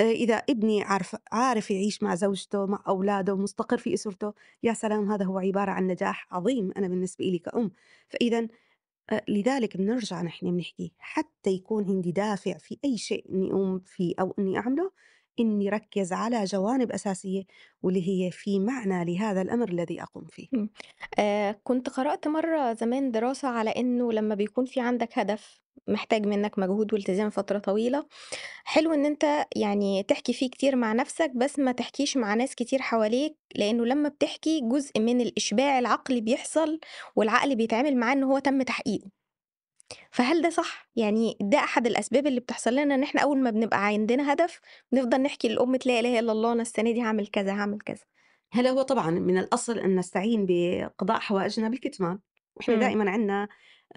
آآ 0.02 0.12
إذا 0.12 0.36
ابني 0.36 0.84
عارف 0.84 1.16
عارف 1.32 1.72
يعيش 1.72 2.04
مع 2.04 2.16
زوجته، 2.16 2.66
مع 2.68 2.84
أولاده، 2.88 3.38
مستقر 3.38 3.78
في 3.80 3.94
أسرته، 3.94 4.34
يا 4.64 4.74
سلام 4.74 5.12
هذا 5.12 5.26
هو 5.26 5.40
عبارة 5.40 5.72
عن 5.72 5.88
نجاح 5.88 6.28
عظيم 6.36 6.72
أنا 6.78 6.88
بالنسبة 6.88 7.26
إلي 7.26 7.40
كأم، 7.40 7.72
فإذًا 8.10 8.48
آآ 9.10 9.22
لذلك 9.30 9.78
بنرجع 9.78 10.22
نحن 10.22 10.52
بنحكي 10.52 10.94
حتى 11.00 11.50
يكون 11.52 11.86
عندي 11.90 12.12
دافع 12.12 12.58
في 12.58 12.78
أي 12.86 12.98
شيء 12.98 13.26
إني 13.34 13.52
أقوم 13.52 13.80
فيه 13.80 14.16
أو 14.20 14.36
إني 14.40 14.58
أعمله، 14.60 14.92
إني 15.40 15.70
ركّز 15.70 16.14
على 16.14 16.44
جوانب 16.44 16.92
أساسية 16.92 17.44
واللي 17.82 18.08
هي 18.10 18.32
في 18.32 18.60
معنى 18.60 19.06
لهذا 19.14 19.42
الأمر 19.42 19.70
الذي 19.70 20.02
أقوم 20.04 20.26
فيه. 20.26 20.48
آآ 21.20 21.52
كنت 21.64 21.90
قرأت 21.90 22.28
مرّة 22.28 22.74
زمان 22.74 23.12
دراسة 23.12 23.48
على 23.48 23.70
إنه 23.72 24.14
لمّا 24.14 24.36
بيكون 24.36 24.66
في 24.66 24.80
عندك 24.82 25.20
هدف 25.20 25.62
محتاج 25.88 26.26
منّك 26.28 26.60
مجهود 26.60 26.94
والتزام 26.94 27.30
فترة 27.30 27.60
طويلة، 27.60 28.06
حلو 28.66 28.94
إن 28.94 29.06
أنت 29.06 29.46
يعني 29.56 30.04
تحكي 30.04 30.34
فيه 30.34 30.50
كتير 30.50 30.76
مع 30.76 30.94
نَفْسك، 30.94 31.32
بس 31.36 31.60
ما 31.60 31.72
تحكيش 31.72 32.18
مع 32.18 32.34
ناس 32.34 32.56
كتير 32.56 32.82
حواليك، 32.82 33.38
لإنه 33.56 33.86
لمّا 33.86 34.10
بتحكي 34.10 34.62
جزء 34.70 35.00
من 35.00 35.22
الإشباع 35.22 35.80
العقلي 35.80 36.22
بيحصل 36.22 36.80
والعقل 37.16 37.56
بيتعامل 37.56 37.98
معاه 37.98 38.14
إن 38.14 38.24
هو 38.24 38.40
تم 38.40 38.62
تحقيقه. 38.62 39.21
فهل 40.12 40.42
ده 40.42 40.50
صح؟ 40.50 40.90
يعني 40.96 41.38
ده 41.42 41.58
أحد 41.58 41.88
الأسباب 41.88 42.28
اللي 42.28 42.40
بتحصل 42.40 42.76
لنا 42.76 42.96
إن 42.96 43.04
إحنا 43.04 43.22
أول 43.22 43.40
ما 43.40 43.50
بنبقى 43.50 43.86
عندنا 43.86 44.34
هدف، 44.34 44.60
بنفضل 44.92 45.22
نحكي 45.22 45.48
لأمة 45.48 45.80
لا 45.86 46.00
إله 46.00 46.20
إلا 46.20 46.32
الله 46.32 46.54
أنا 46.54 46.62
السنة 46.62 46.92
دي 46.92 47.02
هاعمل 47.02 47.28
كذا، 47.28 47.52
هاعمل 47.52 47.80
كذا. 47.80 48.04
هلا 48.52 48.70
هو 48.70 48.82
طبعًا 48.82 49.12
من 49.12 49.38
الأصل 49.38 49.80
أن 49.80 49.96
نستعين 49.96 50.46
بقضاء 50.50 51.20
حوائجنا 51.20 51.70
بالكتمان، 51.70 52.20
وإحنا 52.56 52.74
إمم. 52.74 52.84
دائمًا 52.84 53.12
عندنا 53.12 53.48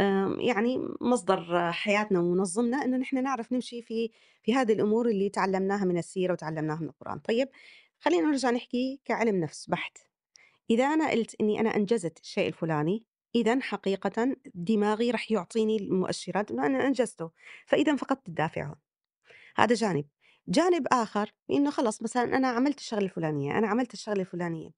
آمم، 0.00 0.40
يعني 0.40 0.88
مصدر 1.00 1.72
حياتنا 1.72 2.20
ومنظمنا 2.20 2.84
إنه 2.84 2.96
نحن 2.96 3.22
نعرف 3.22 3.52
نمشي 3.52 3.82
في 3.82 4.10
في 4.42 4.54
هذه 4.54 4.72
الأمور 4.72 5.08
اللي 5.08 5.28
تعلمناها 5.28 5.84
من 5.84 5.98
السيرة 5.98 6.32
وتعلمناها 6.32 6.80
من 6.80 6.88
القرآن. 6.88 7.18
طيب 7.18 7.48
خلّينا 8.00 8.26
نرجع 8.26 8.50
نحكي 8.50 9.00
كعلم 9.04 9.40
نفس 9.40 9.66
بحت. 9.66 9.98
إذا 10.70 10.84
أنا 10.84 11.10
قلت 11.10 11.36
إني 11.40 11.60
أنا 11.60 11.76
أنجزت 11.76 12.18
الشيء 12.18 12.48
الفلاني، 12.48 13.04
إذًا 13.34 13.60
حقيقةً 13.62 14.36
دماغي 14.54 15.10
رح 15.10 15.32
يعطيني 15.32 15.76
المؤشرات 15.76 16.50
إنه 16.50 16.66
أنا 16.66 16.86
أنجزته، 16.86 17.30
فإذًا 17.66 17.96
فقدت 17.96 18.28
الدافع 18.28 18.66
هون، 18.66 18.76
هذا 19.56 19.74
جانب. 19.74 20.04
جانب 20.48 20.86
آخر 20.92 21.32
إنه 21.50 21.70
خلص 21.70 22.02
مثلًا 22.02 22.24
أنا 22.36 22.48
عملت 22.48 22.78
الشغلة 22.78 23.04
الفلانية، 23.04 23.58
أنا 23.58 23.66
عملت 23.68 23.94
الشغلة 23.94 24.20
الفلانية. 24.20 24.70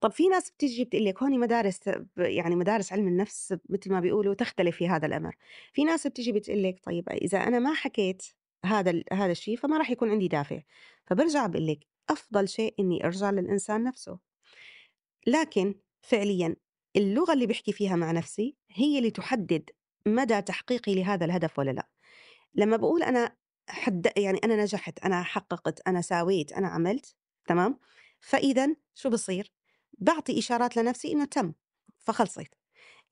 طب 0.00 0.12
في 0.12 0.28
ناس 0.28 0.50
بتيجي 0.50 0.84
بتقول 0.84 1.04
لِك 1.04 1.22
هون 1.22 1.40
مدارس 1.40 1.80
يعني 2.18 2.56
مدارس 2.56 2.92
علم 2.92 3.08
النفس 3.08 3.54
مثل 3.70 3.92
ما 3.92 4.00
بيقولوا 4.00 4.34
تختلف 4.34 4.76
في 4.76 4.88
هذا 4.88 5.06
الأمر، 5.06 5.36
في 5.74 5.84
ناس 5.84 6.06
بتيجي 6.06 6.32
بتقول 6.32 6.62
لِك 6.62 6.80
طيب 6.84 7.08
إذا 7.10 7.38
أنا 7.38 7.58
ما 7.58 7.74
حكيت 7.74 8.22
هذا 8.64 9.02
هذا 9.12 9.32
الشيء 9.32 9.56
فما 9.56 9.78
راح 9.78 9.90
يكون 9.90 10.10
عندي 10.10 10.28
دافع، 10.28 10.60
فبارجع 11.06 11.46
باقول 11.46 11.66
لِك 11.66 11.80
أفضل 12.10 12.48
شيء 12.48 12.74
إني 12.80 13.06
أرجع 13.06 13.30
للإنسان 13.30 13.84
نفسه، 13.84 14.18
لكن 15.26 15.74
فعليًا 16.02 16.56
اللغة 16.96 17.32
اللي 17.32 17.46
باحكي 17.46 17.72
فيها 17.72 17.96
مع 17.96 18.10
نفسي 18.12 18.56
هي 18.70 18.98
اللي 18.98 19.10
تحدد 19.10 19.70
مدى 20.06 20.42
تحقيقي 20.42 20.94
لهذا 20.94 21.24
الهدف 21.24 21.58
والّا 21.58 21.70
لأ. 21.70 21.88
لمّا 22.54 22.76
باقول 22.76 23.02
أنا 23.02 23.36
حد 23.70 24.12
يعني 24.16 24.38
أنا 24.44 24.56
نجحت، 24.62 24.98
أنا 25.00 25.22
حققت، 25.22 25.80
أنا 25.88 26.00
ساويت، 26.00 26.52
أنا 26.52 26.68
عملت، 26.68 27.16
تمام؟ 27.48 27.78
فإذًا 28.20 28.76
شو 28.94 29.10
بصير؟ 29.10 29.52
باعطي 29.98 30.38
إشارات 30.38 30.76
لنفسي 30.76 31.12
إنه 31.12 31.24
تم، 31.24 31.52
فخلصت. 31.98 32.48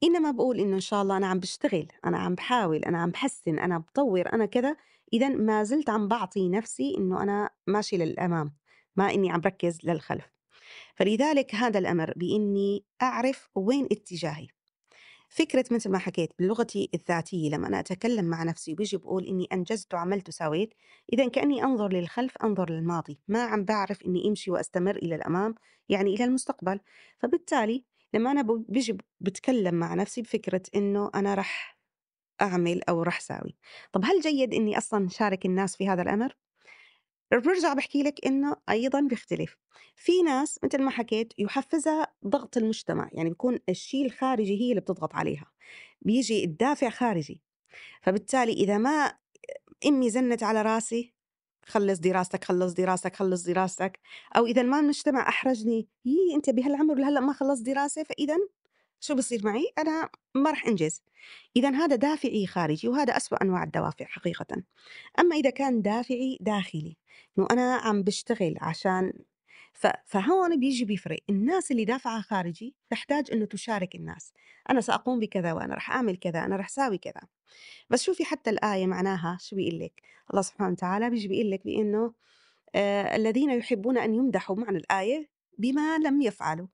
إنما 0.04 0.30
باقول 0.30 0.60
إنه 0.60 0.74
إن 0.76 0.80
شاء 0.80 1.02
الله 1.02 1.16
أنا 1.16 1.26
عم 1.26 1.38
باشتغل، 1.40 1.88
أنا 2.04 2.18
عم 2.18 2.34
باحاول، 2.34 2.78
أنا 2.78 2.98
عم 3.02 3.10
باحسّن، 3.10 3.58
أنا 3.58 3.78
باطوّر، 3.78 4.32
أنا 4.32 4.46
كذا، 4.46 4.76
إذًا 5.12 5.28
ما 5.28 5.64
زلت 5.64 5.90
عم 5.90 6.08
باعطي 6.08 6.48
نفسي 6.48 6.94
إنه 6.98 7.22
أنا 7.22 7.50
ماشية 7.66 7.96
للأمام، 7.96 8.56
ما 8.96 9.14
إني 9.14 9.30
عم 9.32 9.40
ركّز 9.46 9.78
للخلف. 9.84 10.32
فلذلك 10.94 11.54
هذا 11.54 11.78
الأمر 11.78 12.12
بإني 12.16 12.84
أعرف 13.02 13.48
وين 13.54 13.88
اتجاهي. 13.92 14.48
فكرة 15.28 15.64
مثل 15.70 15.90
ما 15.90 15.98
حكيت 15.98 16.32
بلغتي 16.38 16.90
الذاتية 16.94 17.50
لما 17.50 17.68
أنا 17.68 17.80
أتكلم 17.80 18.24
مع 18.24 18.42
نفسي 18.42 18.72
وبيجي 18.72 18.96
بقول 18.96 19.26
إني 19.26 19.48
أنجزت 19.52 19.94
وعملت 19.94 20.28
وسويت 20.28 20.74
إذا 21.12 21.28
كأني 21.28 21.64
أنظر 21.64 21.88
للخلف 21.92 22.36
أنظر 22.44 22.70
للماضي 22.70 23.20
ما 23.28 23.42
عم 23.42 23.64
بعرف 23.64 24.02
إني 24.02 24.28
أمشي 24.28 24.50
وأستمر 24.50 24.96
إلى 24.96 25.14
الأمام 25.14 25.54
يعني 25.88 26.14
إلى 26.14 26.24
المستقبل 26.24 26.80
فبالتالي 27.18 27.84
لما 28.14 28.30
أنا 28.30 28.42
بيجي 28.68 28.98
بتكلم 29.20 29.74
مع 29.74 29.94
نفسي 29.94 30.22
بفكرة 30.22 30.62
إنه 30.74 31.10
أنا 31.14 31.34
رح 31.34 31.78
أعمل 32.42 32.82
أو 32.88 33.02
رح 33.02 33.20
ساوي 33.20 33.56
طب 33.92 34.04
هل 34.04 34.20
جيد 34.20 34.54
إني 34.54 34.78
أصلا 34.78 35.08
شارك 35.08 35.46
الناس 35.46 35.76
في 35.76 35.88
هذا 35.88 36.02
الأمر؟ 36.02 36.36
بارجع 37.40 37.72
باحكي 37.74 38.02
لِك 38.02 38.26
إنه 38.26 38.56
أيضًا 38.70 39.00
بيختلف، 39.00 39.56
في 39.96 40.22
ناس 40.22 40.58
متل 40.64 40.82
ما 40.82 40.90
حكيت 40.90 41.32
يحفّزها 41.38 42.06
ضغط 42.26 42.56
المجتمع، 42.56 43.08
يعني 43.12 43.28
بيكون 43.28 43.58
الشيء 43.68 44.06
الخارجي 44.06 44.60
هي 44.62 44.70
اللي 44.70 44.80
بتضغط 44.80 45.14
عليها، 45.14 45.46
بييجي 46.02 46.44
الدافع 46.44 46.88
خارجي، 46.90 47.42
فبالتالي 48.02 48.52
إذا 48.52 48.78
ما 48.78 49.14
أمي 49.86 50.10
زنِّت 50.10 50.42
على 50.42 50.62
راسي 50.62 51.14
خلّص 51.66 51.98
دراستك، 51.98 52.44
خلّص 52.44 52.72
دراستك، 52.74 53.16
خلّص 53.16 53.44
دراستك، 53.44 54.00
أو 54.36 54.46
إذا 54.46 54.62
ما 54.62 54.80
المجتمع 54.80 55.28
أحرجني، 55.28 55.88
يي 56.04 56.34
أنت 56.36 56.50
بهالعمر 56.50 56.94
لهلأ 56.94 57.20
ما 57.20 57.32
خلّصت 57.32 57.62
دراسة، 57.66 58.02
فإذًا 58.04 58.38
شو 59.04 59.14
بصير 59.14 59.40
معي؟ 59.44 59.72
أنا 59.78 60.08
ما 60.34 60.50
رح 60.50 60.66
أنجز، 60.66 61.02
إذًا 61.56 61.68
هذا 61.70 61.96
دافعي 61.96 62.46
خارجي 62.46 62.88
وهذا 62.88 63.16
أسوأ 63.16 63.42
أنواع 63.42 63.62
الدوافع 63.64 64.04
حقيقةً. 64.04 64.62
أمّا 65.20 65.36
إذا 65.36 65.50
كان 65.50 65.82
دافعي 65.82 66.38
داخلي، 66.40 66.96
إنه 67.38 67.46
أنا 67.50 67.76
عم 67.76 68.02
باشتغل 68.02 68.56
عشان 68.60 69.12
فهون 70.06 70.60
بييجي 70.60 70.84
بيفرق، 70.84 71.18
الناس 71.30 71.70
اللي 71.72 71.84
دافعها 71.84 72.20
خارجي 72.22 72.74
تحتاج 72.90 73.32
إنه 73.32 73.44
تشارك 73.46 73.94
الناس، 73.94 74.32
أنا 74.70 74.80
سأقوم 74.80 75.20
بكذا 75.20 75.52
وأنا 75.52 75.74
رح 75.74 75.90
أعمل 75.90 76.16
كذا، 76.16 76.44
أنا 76.44 76.56
رح 76.56 76.68
ساوي 76.68 76.98
كذا، 76.98 77.22
بس 77.90 78.02
شوفي 78.04 78.24
حتى 78.24 78.50
الآية 78.50 78.86
معناها 78.86 79.38
شو 79.40 79.56
بيقول 79.56 79.80
لِك، 79.80 80.02
الله 80.30 80.42
سبحانه 80.42 80.72
وتعالى 80.72 81.10
بييجي 81.10 81.28
بيقول 81.28 81.50
لِك 81.50 81.64
بإنه 81.64 82.14
آآ 82.76 83.16
الذين 83.16 83.50
يحبون 83.50 83.98
أن 83.98 84.14
يمدحوا 84.14 84.56
معنى 84.56 84.78
الآية 84.78 85.30
بما 85.58 85.98
لم 85.98 86.22
يفعلوا. 86.22 86.68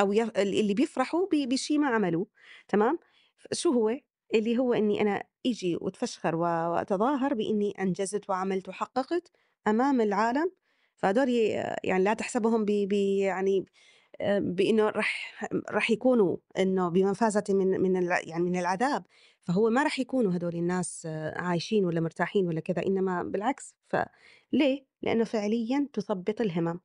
أو 0.00 0.12
يف 0.12 0.28
ال 0.38 0.60
اللي 0.60 0.74
بيفرحوا 0.74 1.26
ب 1.32 1.48
بشي 1.48 1.78
ما 1.78 1.88
عملوه، 1.88 2.26
تمام؟ 2.68 2.98
شو 3.52 3.72
هو؟ 3.72 3.98
اللي 4.34 4.58
هو 4.58 4.74
إني 4.74 5.00
أنا 5.02 5.22
أجي 5.46 5.76
وأتفشخر 5.76 6.36
وأتظاهر 6.36 7.34
بإني 7.34 7.70
أنجزت 7.80 8.30
وعملت 8.30 8.68
وحققت 8.68 9.30
أمام 9.68 10.00
العالم، 10.00 10.50
فهدول 10.96 11.28
ي 11.28 11.48
يعني 11.84 12.04
لا 12.04 12.14
تحسبهم 12.14 12.64
ب 12.64 12.70
ب 12.88 12.92
يعني 12.94 13.66
آآ 14.20 14.40
بإنه 14.40 14.88
رح 14.90 15.40
رح 15.70 15.90
يكونوا 15.90 16.36
إنه 16.58 16.88
بمفازة 16.90 17.44
من 17.50 17.80
من 17.82 18.08
يعني 18.26 18.44
من 18.44 18.56
العذاب، 18.60 19.04
فهو 19.42 19.70
ما 19.70 19.82
رح 19.84 19.98
يكونوا 20.00 20.36
هدول 20.36 20.54
الناس 20.56 21.08
عايشين 21.36 21.84
والّا 21.84 22.00
مرتاحين 22.00 22.46
والّا 22.46 22.60
كذا، 22.60 22.86
إنما 22.86 23.22
بالعكس، 23.22 23.76
فليه؟ 23.88 24.86
لإنه 25.02 25.24
فعليًا 25.24 25.88
تثبِّط 25.92 26.40
الهمم. 26.40 26.80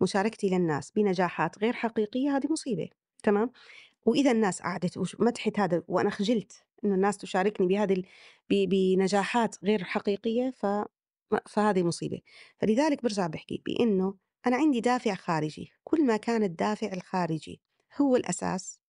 مشاركتي 0.00 0.48
للناس 0.48 0.90
بنجاحات 0.90 1.58
غير 1.58 1.72
حقيقية 1.72 2.36
هذه 2.36 2.52
مصيبة، 2.52 2.88
تمام؟ 3.22 3.50
وإذا 4.06 4.30
الناس 4.30 4.62
قعدت 4.62 4.96
وش 4.98 5.16
مدحت 5.20 5.58
هذا 5.60 5.82
وأنا 5.88 6.10
خجلت 6.10 6.64
إنه 6.84 6.94
الناس 6.94 7.18
تشاركني 7.18 7.66
بهذه 7.66 8.02
بنجاحات 8.50 9.56
غير 9.64 9.84
حقيقية 9.84 10.50
ف 10.50 10.66
فهذه 11.46 11.82
مصيبة، 11.82 12.20
فلذلك 12.58 13.02
بارجع 13.02 13.26
باحكي 13.26 13.62
بإنه 13.66 14.14
أنا 14.46 14.56
عندي 14.56 14.80
دافع 14.80 15.14
خارجي، 15.14 15.72
كل 15.84 16.06
ما 16.06 16.16
كان 16.16 16.42
الدافع 16.42 16.92
الخارجي 16.92 17.60
هو 18.00 18.16
الأساس، 18.16 18.80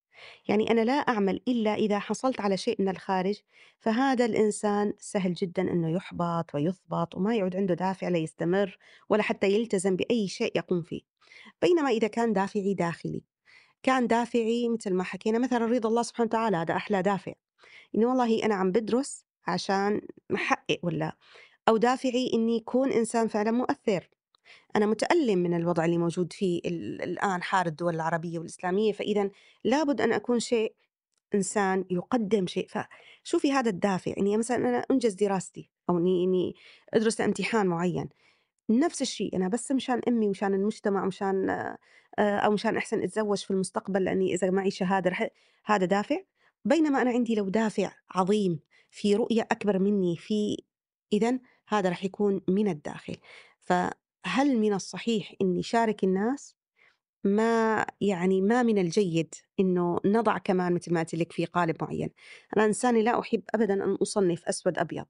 يعني 0.48 0.72
أنا 0.72 0.82
لا 0.82 0.94
أعمل 0.94 1.42
إلا 1.48 1.74
إذا 1.76 2.00
حصلت 2.00 2.42
على 2.42 2.58
شيء 2.58 2.76
من 2.82 2.90
الخارج، 2.90 3.42
فهذا 3.80 4.26
الإنسان 4.26 4.94
سهل 5.00 5.34
جدًا 5.34 5.62
إنه 5.62 5.90
يُحبط 5.92 6.56
ويُثبط 6.56 7.16
وما 7.16 7.36
يعود 7.36 7.56
عنده 7.56 7.74
دافع 7.74 8.08
ليستمر 8.10 8.78
ولا 9.10 9.24
حتى 9.24 9.52
يلتزم 9.52 9.96
بأي 9.96 10.28
شيء 10.28 10.52
يقوم 10.58 10.82
فيه. 10.82 11.02
بينما 11.62 11.90
إذا 11.90 12.08
كان 12.08 12.34
دافعي 12.34 12.74
داخلي، 12.74 13.24
كان 13.84 14.08
دافعي 14.08 14.70
مثل 14.70 14.94
ما 14.94 15.04
حكينا 15.04 15.40
مثلًا 15.40 15.66
رضا 15.66 15.90
الله 15.90 16.04
سبحانه 16.04 16.28
وتعالى 16.28 16.58
هذا 16.58 16.76
أحلى 16.76 17.02
دافع، 17.02 17.34
إنه 17.96 18.08
والله 18.10 18.46
أنا 18.46 18.56
عم 18.56 18.72
بادرس 18.72 19.26
عشان 19.48 20.02
أحقق 20.36 20.80
والّا 20.84 21.18
أو 21.70 21.78
دافعي 21.78 22.32
إني 22.34 22.60
أكون 22.60 22.92
إنسان 22.92 23.28
فعلًا 23.28 23.52
مؤثر، 23.52 24.10
أنا 24.76 24.86
متألم 24.86 25.40
من 25.40 25.54
الوضع 25.54 25.86
اللي 25.86 25.98
موجود 25.98 26.34
فيه 26.34 26.62
ال 26.66 27.02
الآن 27.02 27.44
حال 27.44 27.68
الدول 27.68 27.96
العربية 27.96 28.40
والإسلامية، 28.40 28.92
فإذًا 28.92 29.30
لابد 29.64 30.02
أن 30.02 30.14
أكون 30.14 30.40
شيء 30.40 30.76
إنسان 31.36 31.86
يقدم 31.92 32.48
شيء، 32.48 32.68
فشوفي 32.68 33.52
هذا 33.52 33.70
الدافع 33.70 34.14
إني 34.18 34.38
مثلًا 34.38 34.58
أنا 34.58 34.86
أنجز 34.92 35.14
دراستي 35.14 35.70
أو 35.90 35.98
إني 35.98 36.24
إني 36.24 36.56
أدرس 36.94 37.22
لامتحان 37.22 37.68
معين. 37.68 38.10
نفس 38.70 39.02
الشيء، 39.02 39.36
أنا 39.36 39.48
بس 39.48 39.72
مشان 39.72 40.02
أمي 40.08 40.28
ومشان 40.28 40.54
المجتمع 40.54 41.04
ومشان 41.04 41.50
آآ 41.50 41.78
أو 42.20 42.52
مشان 42.52 42.78
أحسن 42.78 43.04
أتزوّج 43.04 43.38
في 43.38 43.52
المستقبل 43.52 44.04
لإني 44.04 44.34
إذا 44.34 44.50
معي 44.52 44.72
شهادة 44.72 45.10
رح 45.10 45.28
هذا 45.66 45.86
دافع، 45.86 46.18
بينما 46.66 47.02
أنا 47.02 47.10
عندي 47.12 47.36
لو 47.36 47.50
دافع 47.50 47.92
عظيم 48.12 48.60
في 48.92 49.16
رؤية 49.16 49.42
أكبر 49.52 49.80
منّي 49.80 50.18
في 50.18 50.58
إذًا 51.14 51.40
هذا 51.68 51.90
رح 51.90 52.04
يكون 52.04 52.42
من 52.48 52.68
الداخل، 52.68 53.16
فهل 54.26 54.58
من 54.60 54.74
الصحيح 54.74 55.34
إني 55.42 55.64
شارك 55.64 56.04
الناس؟ 56.04 56.56
ما 57.26 57.88
يعني 58.02 58.42
ما 58.42 58.64
من 58.64 58.78
الجيد 58.80 59.36
إنه 59.60 60.00
نضع 60.06 60.38
كمان 60.38 60.74
متل 60.74 60.94
ما 60.94 61.00
قُلت 61.02 61.16
لِك 61.16 61.32
في 61.34 61.46
قالب 61.46 61.76
معيّن، 61.84 62.10
أنا 62.58 62.66
إنسانة 62.66 63.02
لا 63.02 63.20
أحب 63.22 63.44
أبدًا 63.56 63.74
أن 63.74 63.96
أصنّف 64.02 64.46
أسود 64.46 64.80
أبيض. 64.80 65.06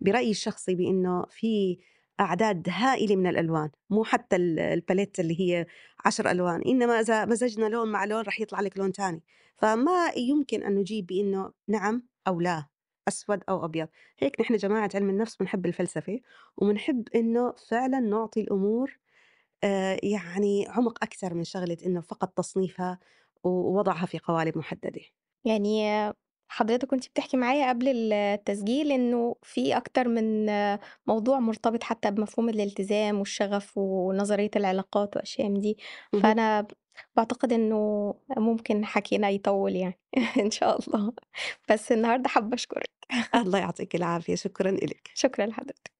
برأيي 0.00 0.30
الشخصي 0.32 0.74
بإنه 0.74 1.26
في 1.30 1.78
أعداد 2.20 2.68
هائلة 2.70 3.16
من 3.16 3.26
الألوان، 3.26 3.70
مو 3.90 4.04
حتى 4.04 4.36
ال 4.36 4.60
الباليت 4.60 5.20
اللي 5.20 5.40
هي 5.40 5.66
10 6.06 6.30
ألوان، 6.30 6.62
إنما 6.66 7.00
إذا 7.00 7.24
مزجنا 7.26 7.66
لون 7.66 7.92
مع 7.92 8.04
لون 8.04 8.22
رح 8.22 8.40
يطلع 8.40 8.60
لِك 8.60 8.78
لون 8.78 8.92
تاني، 8.92 9.22
فما 9.56 10.12
يمكن 10.16 10.62
أن 10.64 10.74
نجيب 10.76 11.06
بإنه 11.06 11.52
نعم 11.68 12.02
أو 12.28 12.40
لا، 12.40 12.66
أسود 13.08 13.40
أو 13.48 13.64
أبيض، 13.64 13.88
هيك 14.18 14.40
نحن 14.40 14.56
جماعة 14.56 14.90
علم 14.94 15.10
النفس 15.10 15.36
بنحب 15.36 15.66
الفلسفة، 15.66 16.20
وبنحب 16.56 17.08
إنه 17.14 17.52
فعلًا 17.68 18.00
نعطي 18.00 18.40
الأمور 18.40 18.98
آآ 19.64 19.98
يعني 20.02 20.66
عمق 20.68 21.04
أكثر 21.04 21.34
من 21.34 21.44
شغلة 21.44 21.76
إنه 21.86 22.00
فقط 22.00 22.38
تصنيفها 22.38 22.98
ووضعها 23.44 24.06
في 24.06 24.18
قوالب 24.18 24.58
محددة. 24.58 25.02
يعني 25.44 25.82
حضرتك 26.48 26.92
وأنتِ 26.92 27.08
بتحكي 27.08 27.36
معايا 27.36 27.68
قبل 27.68 27.88
ال 27.88 28.12
التسجيل 28.12 28.92
إنه 28.92 29.36
في 29.42 29.76
أكتر 29.76 30.08
من 30.08 30.46
موضوع 31.06 31.38
مرتبط 31.40 31.82
حتى 31.82 32.10
بمفهوم 32.10 32.48
الالتزام 32.48 33.18
والشغف 33.18 33.78
ونظرية 33.78 34.50
العلاقات 34.56 35.16
وأشياء 35.16 35.48
من 35.48 35.60
دي، 35.60 35.78
فأنا 36.12 36.66
باعتقد 37.16 37.52
إنه 37.52 38.14
ممكن 38.36 38.84
حكينا 38.84 39.28
يطوّل 39.28 39.76
يعني 39.76 39.98
إن 40.44 40.50
شاء 40.50 40.78
الله، 40.80 41.12
بس 41.70 41.92
النهارده 41.92 42.28
حابة 42.28 42.54
أشكرِك. 42.54 42.90
الله 43.34 43.58
يعطيكِ 43.58 43.94
العافية، 43.94 44.34
شكرًا 44.34 44.70
إلِك. 44.70 45.10
شكرًا 45.14 45.46
لحضرتك. 45.46 45.96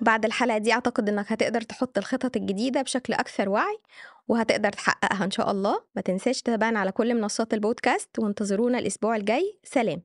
بعد 0.00 0.24
الحلقة 0.24 0.58
دي 0.58 0.72
أعتقد 0.72 1.08
إنك 1.08 1.32
هتقدر 1.32 1.60
تحط 1.60 1.98
الخطط 1.98 2.36
الجديدة 2.36 2.82
بشكل 2.82 3.12
أكثر 3.12 3.48
وعي، 3.48 3.78
وهتقدر 4.28 4.70
تحققها 4.72 5.24
إن 5.24 5.30
شاء 5.30 5.50
الله، 5.50 5.80
ما 5.96 6.02
تنساش 6.02 6.42
تتابعنا 6.42 6.78
على 6.78 6.92
كل 6.92 7.14
منصات 7.14 7.54
البودكاست، 7.54 8.18
وانتظرونا 8.18 8.78
الأسبوع 8.78 9.16
الجاي، 9.16 9.58
سلام. 9.64 10.02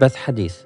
بث 0.00 0.16
حديث 0.16 0.56